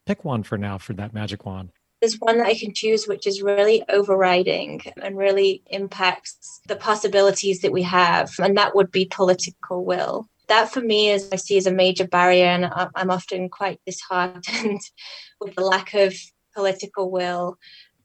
pick 0.06 0.24
one 0.24 0.44
for 0.44 0.56
now 0.56 0.78
for 0.78 0.92
that 0.92 1.12
magic 1.12 1.44
wand 1.44 1.70
there's 2.06 2.20
one 2.20 2.38
that 2.38 2.46
I 2.46 2.54
can 2.54 2.72
choose 2.72 3.08
which 3.08 3.26
is 3.26 3.42
really 3.42 3.82
overriding 3.88 4.80
and 5.02 5.18
really 5.18 5.64
impacts 5.66 6.60
the 6.68 6.76
possibilities 6.76 7.62
that 7.62 7.72
we 7.72 7.82
have, 7.82 8.30
and 8.38 8.56
that 8.56 8.76
would 8.76 8.92
be 8.92 9.06
political 9.10 9.84
will. 9.84 10.28
That 10.46 10.70
for 10.72 10.80
me 10.80 11.10
is 11.10 11.28
I 11.32 11.36
see 11.36 11.56
as 11.56 11.66
a 11.66 11.72
major 11.72 12.06
barrier, 12.06 12.46
and 12.46 12.70
I'm 12.94 13.10
often 13.10 13.48
quite 13.48 13.80
disheartened 13.84 14.82
with 15.40 15.56
the 15.56 15.64
lack 15.64 15.94
of 15.94 16.14
political 16.54 17.10
will. 17.10 17.58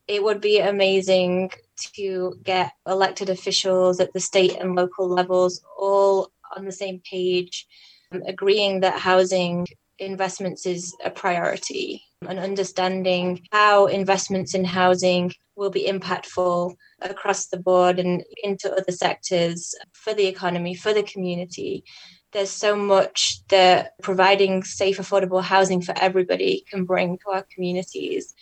It 0.07 0.23
would 0.23 0.41
be 0.41 0.57
amazing 0.57 1.51
to 1.95 2.39
get 2.43 2.71
elected 2.87 3.29
officials 3.29 3.99
at 3.99 4.13
the 4.13 4.19
state 4.19 4.57
and 4.59 4.75
local 4.75 5.07
levels 5.07 5.61
all 5.77 6.31
on 6.57 6.65
the 6.65 6.71
same 6.71 7.03
page, 7.07 7.67
um, 8.11 8.23
agreeing 8.25 8.79
that 8.79 8.99
housing 8.99 9.67
investments 10.01 10.65
is 10.65 10.95
a 11.05 11.09
priority 11.09 12.03
and 12.27 12.39
understanding 12.39 13.47
how 13.51 13.85
investments 13.85 14.53
in 14.53 14.65
housing 14.65 15.31
will 15.55 15.69
be 15.69 15.87
impactful 15.87 16.75
across 17.01 17.47
the 17.47 17.57
board 17.57 17.99
and 17.99 18.23
into 18.43 18.71
other 18.71 18.91
sectors 18.91 19.75
for 19.93 20.13
the 20.13 20.27
economy, 20.27 20.75
for 20.75 20.93
the 20.93 21.03
community. 21.03 21.83
There's 22.31 22.49
so 22.49 22.75
much 22.75 23.45
that 23.49 23.91
providing 24.01 24.63
safe, 24.63 24.97
affordable 24.97 25.43
housing 25.43 25.81
for 25.81 25.93
everybody 25.97 26.63
can 26.69 26.85
bring 26.85 27.17
to 27.19 27.31
our 27.31 27.45
communities. 27.53 28.33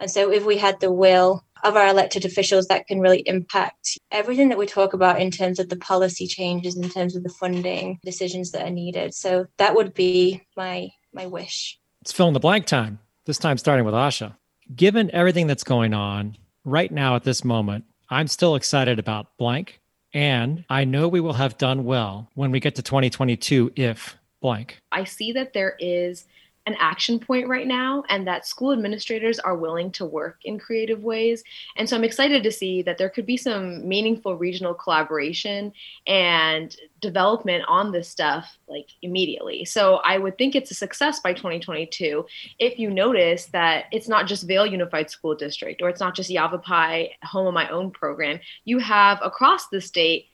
And 0.00 0.10
so, 0.10 0.30
if 0.30 0.44
we 0.44 0.58
had 0.58 0.78
the 0.78 0.92
will 0.92 1.44
of 1.64 1.74
our 1.74 1.88
elected 1.88 2.24
officials, 2.24 2.66
that 2.66 2.86
can 2.86 3.00
really 3.00 3.22
impact 3.26 3.98
everything 4.12 4.48
that 4.50 4.58
we 4.58 4.66
talk 4.66 4.92
about 4.92 5.20
in 5.20 5.32
terms 5.32 5.58
of 5.58 5.70
the 5.70 5.76
policy 5.76 6.28
changes, 6.28 6.76
in 6.76 6.88
terms 6.88 7.16
of 7.16 7.24
the 7.24 7.30
funding 7.30 7.98
decisions 8.04 8.52
that 8.52 8.64
are 8.64 8.70
needed. 8.70 9.12
So, 9.14 9.46
that 9.56 9.74
would 9.74 9.94
be 9.94 10.42
my 10.56 10.90
my 11.12 11.26
wish. 11.26 11.78
It's 12.00 12.12
fill 12.12 12.28
in 12.28 12.34
the 12.34 12.40
blank 12.40 12.66
time. 12.66 12.98
This 13.24 13.38
time 13.38 13.58
starting 13.58 13.84
with 13.84 13.94
Asha. 13.94 14.36
Given 14.74 15.10
everything 15.12 15.46
that's 15.46 15.64
going 15.64 15.94
on 15.94 16.36
right 16.64 16.90
now 16.90 17.16
at 17.16 17.24
this 17.24 17.44
moment, 17.44 17.84
I'm 18.10 18.26
still 18.26 18.54
excited 18.54 18.98
about 18.98 19.36
blank. 19.36 19.80
And 20.14 20.64
I 20.70 20.84
know 20.84 21.08
we 21.08 21.20
will 21.20 21.34
have 21.34 21.58
done 21.58 21.84
well 21.84 22.30
when 22.34 22.50
we 22.50 22.60
get 22.60 22.76
to 22.76 22.82
2022 22.82 23.72
if 23.76 24.16
blank. 24.40 24.80
I 24.92 25.04
see 25.04 25.32
that 25.32 25.52
there 25.52 25.76
is 25.78 26.24
an 26.68 26.76
action 26.78 27.18
point 27.18 27.48
right 27.48 27.66
now 27.66 28.04
and 28.10 28.26
that 28.26 28.46
school 28.46 28.72
administrators 28.72 29.38
are 29.40 29.56
willing 29.56 29.90
to 29.90 30.04
work 30.04 30.38
in 30.44 30.58
creative 30.58 31.02
ways. 31.02 31.42
And 31.76 31.88
so 31.88 31.96
I'm 31.96 32.04
excited 32.04 32.42
to 32.42 32.52
see 32.52 32.82
that 32.82 32.98
there 32.98 33.08
could 33.08 33.24
be 33.26 33.38
some 33.38 33.88
meaningful 33.88 34.36
regional 34.36 34.74
collaboration 34.74 35.72
and 36.06 36.76
development 37.00 37.64
on 37.68 37.90
this 37.90 38.08
stuff 38.08 38.58
like 38.68 38.88
immediately. 39.00 39.64
So 39.64 39.96
I 40.04 40.18
would 40.18 40.36
think 40.36 40.54
it's 40.54 40.70
a 40.70 40.74
success 40.74 41.20
by 41.20 41.32
2022 41.32 42.26
if 42.58 42.78
you 42.78 42.90
notice 42.90 43.46
that 43.46 43.86
it's 43.90 44.08
not 44.08 44.26
just 44.26 44.46
Vail 44.46 44.66
Unified 44.66 45.10
School 45.10 45.34
District 45.34 45.80
or 45.80 45.88
it's 45.88 46.00
not 46.00 46.14
just 46.14 46.28
Yavapai 46.30 47.16
Home 47.22 47.46
of 47.46 47.54
My 47.54 47.68
Own 47.70 47.90
program. 47.90 48.40
You 48.66 48.78
have 48.78 49.18
across 49.22 49.68
the 49.68 49.80
state 49.80 50.26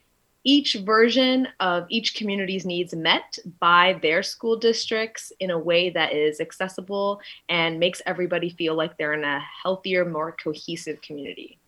each 0.45 0.74
version 0.74 1.49
of 1.61 1.86
each 1.88 2.14
community's 2.14 2.66
needs 2.66 2.95
met 2.95 3.38
by 3.59 3.99
their 4.03 4.22
school 4.22 4.57
districts 4.57 5.32
in 5.40 5.51
a 5.51 5.59
way 5.59 5.90
that 5.90 6.12
is 6.12 6.40
accessible 6.40 7.20
and 7.49 7.80
makes 7.80 8.03
everybody 8.07 8.51
feel 8.51 8.74
like 8.74 8.97
they're 8.99 9.14
in 9.14 9.24
a 9.24 9.42
healthier, 9.62 10.05
more 10.05 10.32
cohesive 10.32 11.01
community. 11.01 11.59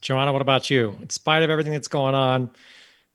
Joanna, 0.00 0.32
what 0.32 0.42
about 0.42 0.68
you? 0.68 0.98
In 1.00 1.08
spite 1.08 1.42
of 1.42 1.50
everything 1.50 1.72
that's 1.72 1.88
going 1.88 2.14
on, 2.14 2.50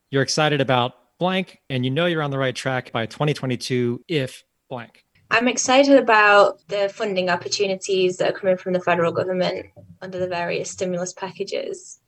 you're 0.10 0.24
excited 0.24 0.62
about 0.62 0.96
blank 1.20 1.60
and 1.70 1.84
you 1.84 1.92
know 1.92 2.06
you're 2.06 2.24
on 2.24 2.32
the 2.32 2.38
right 2.38 2.56
track 2.56 2.92
by 2.92 3.06
2022 3.06 4.04
if 4.08 4.44
blank. 4.70 5.06
I'm 5.32 5.48
excited 5.48 5.98
about 5.98 6.68
the 6.70 6.90
funding 6.90 7.30
opportunities 7.30 8.18
that 8.18 8.30
are 8.30 8.38
coming 8.38 8.58
from 8.58 8.74
the 8.74 8.80
federal 8.80 9.12
government 9.12 9.68
under 10.02 10.18
the 10.18 10.28
various 10.28 10.72
stimulus 10.72 11.14
packages. 11.14 12.00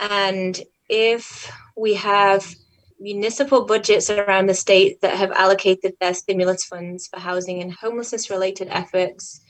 And 0.00 0.58
if 0.90 1.50
we 1.76 1.94
have 1.94 2.54
municipal 2.98 3.64
budgets 3.64 4.10
around 4.10 4.46
the 4.46 4.54
state 4.54 5.00
that 5.00 5.16
have 5.16 5.30
allocated 5.32 5.94
their 6.00 6.12
stimulus 6.12 6.64
funds 6.64 7.06
for 7.06 7.18
housing 7.18 7.62
and 7.62 7.72
homelessness 7.72 8.28
related 8.28 8.68
efforts, 8.70 9.40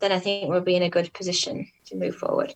then 0.00 0.10
I 0.10 0.18
think 0.18 0.48
we'll 0.48 0.62
be 0.62 0.74
in 0.74 0.82
a 0.82 0.90
good 0.90 1.12
position 1.12 1.68
to 1.86 1.96
move 1.96 2.16
forward. 2.16 2.54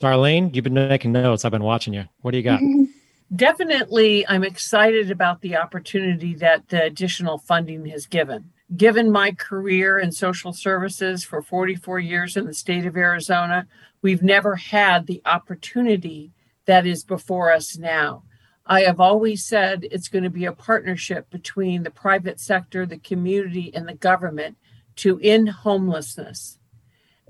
Darlene, 0.00 0.52
you've 0.54 0.64
been 0.64 0.74
making 0.74 1.12
notes. 1.12 1.44
I've 1.44 1.52
been 1.52 1.62
watching 1.62 1.94
you. 1.94 2.04
What 2.22 2.32
do 2.32 2.38
you 2.38 2.42
got? 2.42 2.60
Definitely, 3.36 4.26
I'm 4.26 4.44
excited 4.44 5.10
about 5.10 5.40
the 5.42 5.56
opportunity 5.56 6.34
that 6.34 6.68
the 6.68 6.82
additional 6.82 7.38
funding 7.38 7.86
has 7.86 8.06
given. 8.06 8.50
Given 8.76 9.12
my 9.12 9.32
career 9.32 9.98
in 9.98 10.12
social 10.12 10.52
services 10.52 11.24
for 11.24 11.40
44 11.40 11.98
years 12.00 12.36
in 12.36 12.46
the 12.46 12.54
state 12.54 12.84
of 12.84 12.96
Arizona, 12.96 13.66
we've 14.02 14.22
never 14.22 14.56
had 14.56 15.06
the 15.06 15.22
opportunity 15.24 16.32
that 16.66 16.86
is 16.86 17.04
before 17.04 17.52
us 17.52 17.76
now. 17.76 18.24
I 18.64 18.82
have 18.82 19.00
always 19.00 19.44
said 19.44 19.86
it's 19.90 20.08
going 20.08 20.24
to 20.24 20.30
be 20.30 20.44
a 20.44 20.52
partnership 20.52 21.28
between 21.30 21.82
the 21.82 21.90
private 21.90 22.38
sector, 22.38 22.86
the 22.86 22.98
community, 22.98 23.72
and 23.74 23.88
the 23.88 23.94
government 23.94 24.56
to 24.96 25.18
end 25.20 25.48
homelessness. 25.48 26.58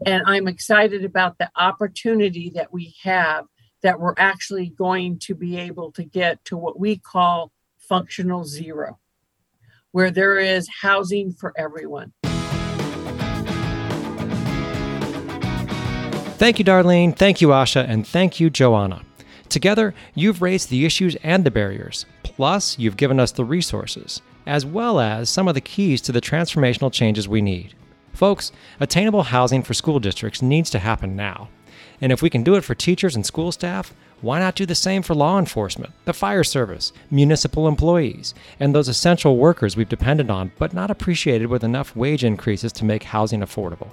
And 0.05 0.22
I'm 0.26 0.49
excited 0.49 1.05
about 1.05 1.39
the 1.39 1.51
opportunity 1.57 2.51
that 2.55 2.72
we 2.72 2.95
have 3.03 3.47
that 3.83 3.99
we're 3.99 4.14
actually 4.18 4.68
going 4.68 5.18
to 5.20 5.35
be 5.35 5.57
able 5.57 5.91
to 5.93 6.05
get 6.05 6.45
to 6.47 6.57
what 6.57 6.78
we 6.78 6.97
call 6.97 7.51
functional 7.78 8.45
zero, 8.45 8.99
where 9.91 10.11
there 10.11 10.39
is 10.39 10.68
housing 10.83 11.33
for 11.33 11.53
everyone. 11.57 12.12
Thank 16.39 16.59
you, 16.59 16.64
Darlene. 16.64 17.16
Thank 17.16 17.41
you, 17.41 17.49
Asha. 17.49 17.89
And 17.89 18.07
thank 18.07 18.41
you, 18.41 18.51
Joanna. 18.51 19.03
Together, 19.53 19.93
you've 20.15 20.41
raised 20.41 20.71
the 20.71 20.87
issues 20.87 21.15
and 21.17 21.45
the 21.45 21.51
barriers. 21.51 22.07
Plus, 22.23 22.79
you've 22.79 22.97
given 22.97 23.21
us 23.21 23.33
the 23.33 23.45
resources, 23.45 24.23
as 24.47 24.65
well 24.65 24.99
as 24.99 25.29
some 25.29 25.47
of 25.47 25.55
the 25.55 25.61
keys 25.61 26.01
to 26.01 26.11
the 26.11 26.23
transformational 26.23 26.91
changes 26.91 27.29
we 27.29 27.43
need. 27.43 27.75
Folks, 28.15 28.51
attainable 28.81 29.25
housing 29.25 29.63
for 29.63 29.75
school 29.75 30.01
districts 30.01 30.41
needs 30.41 30.71
to 30.71 30.79
happen 30.79 31.15
now. 31.15 31.51
And 32.01 32.11
if 32.11 32.23
we 32.23 32.31
can 32.31 32.43
do 32.43 32.55
it 32.55 32.65
for 32.65 32.75
teachers 32.75 33.15
and 33.15 33.27
school 33.27 33.53
staff, 33.53 33.93
why 34.23 34.39
not 34.39 34.55
do 34.55 34.65
the 34.65 34.75
same 34.75 35.03
for 35.03 35.15
law 35.15 35.39
enforcement, 35.39 35.93
the 36.07 36.15
fire 36.15 36.45
service, 36.45 36.95
municipal 37.11 37.69
employees, 37.69 38.33
and 38.59 38.75
those 38.75 38.89
essential 38.89 39.37
workers 39.37 39.77
we've 39.77 39.87
depended 39.87 40.31
on 40.31 40.51
but 40.59 40.73
not 40.73 40.91
appreciated 40.91 41.49
with 41.49 41.63
enough 41.63 41.95
wage 41.95 42.25
increases 42.25 42.73
to 42.73 42.87
make 42.87 43.03
housing 43.03 43.41
affordable? 43.41 43.91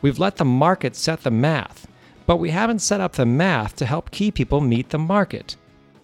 We've 0.00 0.20
let 0.20 0.36
the 0.36 0.44
market 0.44 0.94
set 0.94 1.24
the 1.24 1.32
math, 1.32 1.88
but 2.26 2.36
we 2.36 2.50
haven't 2.50 2.80
set 2.80 3.00
up 3.00 3.12
the 3.12 3.24
math 3.24 3.76
to 3.76 3.86
help 3.86 4.10
key 4.10 4.30
people 4.30 4.60
meet 4.60 4.90
the 4.90 4.98
market. 4.98 5.56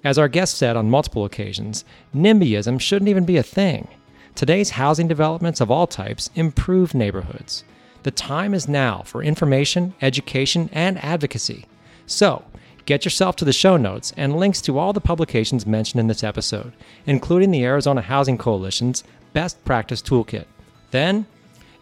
As 0.04 0.18
our 0.18 0.28
guest 0.28 0.56
said 0.56 0.76
on 0.76 0.90
multiple 0.90 1.24
occasions, 1.24 1.84
NIMBYism 2.14 2.80
shouldn't 2.80 3.08
even 3.08 3.24
be 3.24 3.36
a 3.36 3.42
thing. 3.42 3.88
Today's 4.34 4.70
housing 4.70 5.08
developments 5.08 5.60
of 5.60 5.70
all 5.70 5.86
types 5.86 6.30
improve 6.34 6.94
neighborhoods. 6.94 7.64
The 8.02 8.10
time 8.10 8.54
is 8.54 8.66
now 8.66 9.02
for 9.04 9.22
information, 9.22 9.94
education, 10.02 10.70
and 10.72 11.02
advocacy. 11.04 11.66
So, 12.06 12.44
get 12.84 13.04
yourself 13.04 13.36
to 13.36 13.44
the 13.44 13.52
show 13.52 13.76
notes 13.76 14.12
and 14.16 14.36
links 14.36 14.60
to 14.62 14.78
all 14.78 14.92
the 14.92 15.00
publications 15.00 15.66
mentioned 15.66 16.00
in 16.00 16.08
this 16.08 16.24
episode, 16.24 16.72
including 17.06 17.52
the 17.52 17.64
Arizona 17.64 18.00
Housing 18.00 18.38
Coalition's 18.38 19.04
Best 19.32 19.64
Practice 19.64 20.02
Toolkit. 20.02 20.46
Then, 20.90 21.26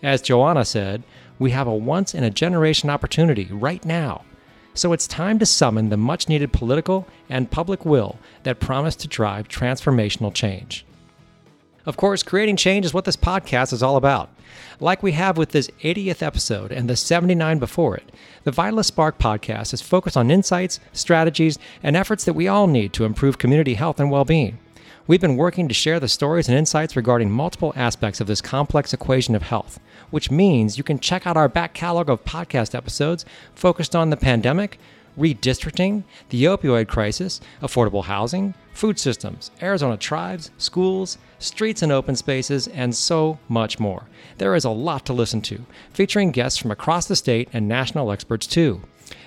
as 0.03 0.21
Joanna 0.21 0.65
said, 0.65 1.03
we 1.39 1.53
have 1.53 1.67
a 1.67 1.75
once 1.75 2.15
in 2.15 2.23
a 2.23 2.31
generation 2.31 2.91
opportunity 2.91 3.47
right 3.51 3.83
now. 3.85 4.25
So 4.75 4.93
it's 4.93 5.07
time 5.07 5.39
to 5.41 5.47
summon 5.47 5.89
the 5.89 5.97
much 5.97 6.29
needed 6.29 6.53
political 6.53 7.07
and 7.29 7.51
public 7.51 7.85
will 7.85 8.19
that 8.45 8.61
promise 8.61 8.97
to 8.97 9.09
drive 9.09 9.49
transformational 9.49 10.33
change. 10.33 10.87
Of 11.87 11.97
course, 11.97 12.23
creating 12.23 12.57
change 12.57 12.85
is 12.85 12.95
what 12.95 13.05
this 13.05 13.17
podcast 13.17 13.73
is 13.73 13.83
all 13.83 13.97
about. 13.97 14.31
Like 14.79 15.03
we 15.03 15.13
have 15.13 15.37
with 15.37 15.51
this 15.51 15.71
80th 15.83 16.23
episode 16.23 16.73
and 16.73 16.89
the 16.89 16.97
79 16.97 17.59
before 17.59 17.97
it, 17.97 18.13
the 18.45 18.51
Vitalyst 18.51 18.87
Spark 18.87 19.19
podcast 19.19 19.73
is 19.73 19.83
focused 19.83 20.17
on 20.17 20.31
insights, 20.31 20.79
strategies, 20.93 21.59
and 21.83 21.97
efforts 21.97 22.25
that 22.25 22.35
we 22.35 22.49
all 22.49 22.67
need 22.67 22.93
to 22.93 23.05
improve 23.05 23.39
community 23.39 23.75
health 23.75 23.99
and 23.99 24.11
well 24.11 24.25
being. 24.25 24.59
We've 25.11 25.21
been 25.21 25.37
working 25.37 25.67
to 25.67 25.75
share 25.75 25.99
the 25.99 26.07
stories 26.07 26.49
and 26.49 26.57
insights 26.57 26.95
regarding 26.95 27.33
multiple 27.33 27.73
aspects 27.75 28.21
of 28.21 28.29
this 28.29 28.41
complex 28.41 28.95
equation 28.95 29.35
of 29.35 29.43
health, 29.43 29.81
which 30.11 30.31
means 30.31 30.79
you 30.79 30.85
can 30.85 31.01
check 31.01 31.27
out 31.27 31.37
our 31.37 31.49
back 31.49 31.75
catalog 31.75 32.09
of 32.09 32.25
podcast 32.25 32.77
episodes 32.77 33.25
focused 33.53 33.97
on 33.97 34.11
the 34.11 34.17
pandemic, 34.17 34.79
redistricting, 35.19 36.05
the 36.29 36.45
opioid 36.45 36.87
crisis, 36.87 37.41
affordable 37.61 38.05
housing, 38.05 38.55
food 38.73 39.01
systems, 39.01 39.51
Arizona 39.61 39.97
tribes, 39.97 40.53
schools, 40.59 41.19
streets 41.41 41.83
and 41.83 41.91
open 41.91 42.15
spaces, 42.15 42.69
and 42.69 42.95
so 42.95 43.41
much 43.49 43.81
more. 43.81 44.05
There 44.39 44.55
is 44.55 44.65
a 44.65 44.71
lot 44.71 45.05
to 45.07 45.13
listen 45.13 45.43
to, 45.43 45.67
featuring 45.93 46.31
guests 46.31 46.57
from 46.57 46.71
across 46.71 47.07
the 47.07 47.17
state 47.17 47.49
and 47.53 47.67
national 47.67 48.13
experts 48.13 48.47
too. 48.47 48.83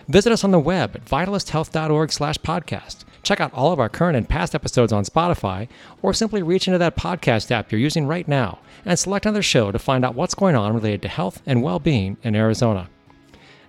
Visit 0.08 0.32
us 0.32 0.46
on 0.46 0.52
the 0.52 0.60
web 0.60 0.96
at 0.96 1.04
vitalysthealth.org/podcast. 1.04 3.04
Check 3.24 3.40
out 3.40 3.54
all 3.54 3.72
of 3.72 3.80
our 3.80 3.90
current 3.90 4.18
and 4.18 4.28
past 4.28 4.54
episodes 4.54 4.94
on 4.94 5.06
Spotify, 5.06 5.70
or 6.02 6.14
simply 6.14 6.44
reach 6.44 6.68
into 6.68 6.78
that 6.78 6.98
podcast 6.98 7.50
app 7.52 7.72
you're 7.72 7.82
using 7.82 8.06
right 8.06 8.28
now 8.28 8.60
and 8.86 9.00
select 9.00 9.26
another 9.26 9.42
show 9.42 9.72
to 9.72 9.80
find 9.80 10.04
out 10.04 10.14
what's 10.14 10.36
going 10.36 10.56
on 10.56 10.74
related 10.74 11.02
to 11.02 11.08
health 11.08 11.42
and 11.46 11.64
well-being 11.64 12.18
in 12.22 12.36
Arizona. 12.36 12.90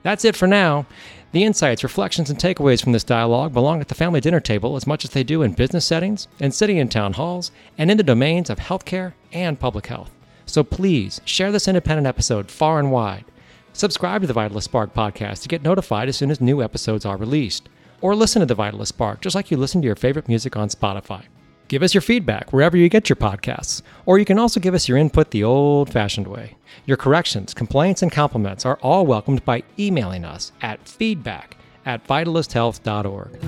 That's 0.03 0.25
it 0.25 0.37
for 0.37 0.49
now. 0.49 0.87
The 1.33 1.45
insights, 1.45 1.83
reflections, 1.83 2.31
and 2.31 2.39
takeaways 2.39 2.83
from 2.83 2.93
this 2.93 3.05
dialogue 3.05 3.53
belong 3.53 3.81
at 3.81 3.89
the 3.89 3.95
family 3.95 4.21
dinner 4.21 4.41
table 4.41 4.77
as 4.77 4.87
much 4.87 5.05
as 5.05 5.11
they 5.11 5.25
do 5.25 5.43
in 5.43 5.53
business 5.53 5.87
settings, 5.87 6.29
in 6.39 6.53
city 6.53 6.79
and 6.79 6.91
town 6.91 7.15
halls, 7.15 7.51
and 7.79 7.91
in 7.91 7.97
the 7.97 8.03
domains 8.03 8.51
of 8.51 8.59
healthcare 8.59 9.15
and 9.33 9.59
public 9.59 9.87
health. 9.87 10.11
So 10.47 10.63
please 10.63 11.21
share 11.25 11.51
this 11.51 11.67
independent 11.67 12.07
episode 12.07 12.51
far 12.51 12.79
and 12.79 12.93
wide. 12.93 13.25
Subscribe 13.73 14.21
to 14.21 14.27
the 14.27 14.35
Vitalyst 14.35 14.65
Spark 14.65 14.95
podcast 14.95 15.43
to 15.43 15.49
get 15.49 15.63
notified 15.63 16.09
as 16.09 16.17
soon 16.17 16.31
as 16.31 16.41
new 16.41 16.63
episodes 16.63 17.05
are 17.05 17.17
released. 17.17 17.69
Or 18.05 18.15
listen 18.15 18.41
to 18.41 18.47
the 18.47 18.55
Vitalyst 18.55 18.89
Spark 18.89 19.23
just 19.23 19.35
like 19.35 19.51
you 19.51 19.57
listen 19.57 19.81
to 19.81 19.87
your 19.87 19.97
favorite 19.97 20.29
music 20.29 20.59
on 20.59 20.69
Spotify. 20.69 21.23
Give 21.69 21.83
us 21.83 21.95
your 21.95 22.03
feedback 22.03 22.53
wherever 22.53 22.77
you 22.77 22.91
get 22.91 23.09
your 23.09 23.17
podcasts, 23.17 23.81
or 24.05 24.19
you 24.19 24.27
can 24.27 24.39
also 24.39 24.61
give 24.61 24.75
us 24.75 24.87
your 24.87 24.99
input 24.99 25.31
the 25.31 25.43
old 25.43 25.91
fashioned 25.91 26.27
way. 26.27 26.55
Your 26.85 26.99
corrections, 26.99 27.55
complaints, 27.55 28.03
and 28.03 28.13
compliments 28.13 28.67
are 28.67 28.79
all 28.83 29.07
welcomed 29.07 29.43
by 29.47 29.63
emailing 29.79 30.27
us 30.27 30.53
at 30.61 30.87
feedback 30.87 31.57
at 31.87 32.07
vitalysthealth.org. 32.07 33.41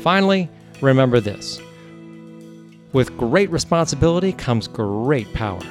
Finally, 0.00 0.50
remember 0.80 1.20
this 1.20 1.60
with 2.92 3.16
great 3.16 3.50
responsibility 3.50 4.32
comes 4.32 4.66
great 4.66 5.32
power. 5.34 5.62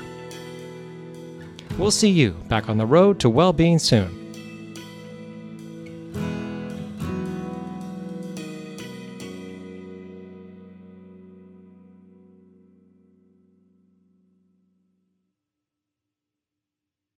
We'll 1.77 1.91
see 1.91 2.09
you 2.09 2.31
back 2.47 2.69
on 2.69 2.77
the 2.77 2.85
road 2.85 3.19
to 3.19 3.29
well 3.29 3.51
being 3.51 3.79
soon. 3.79 4.22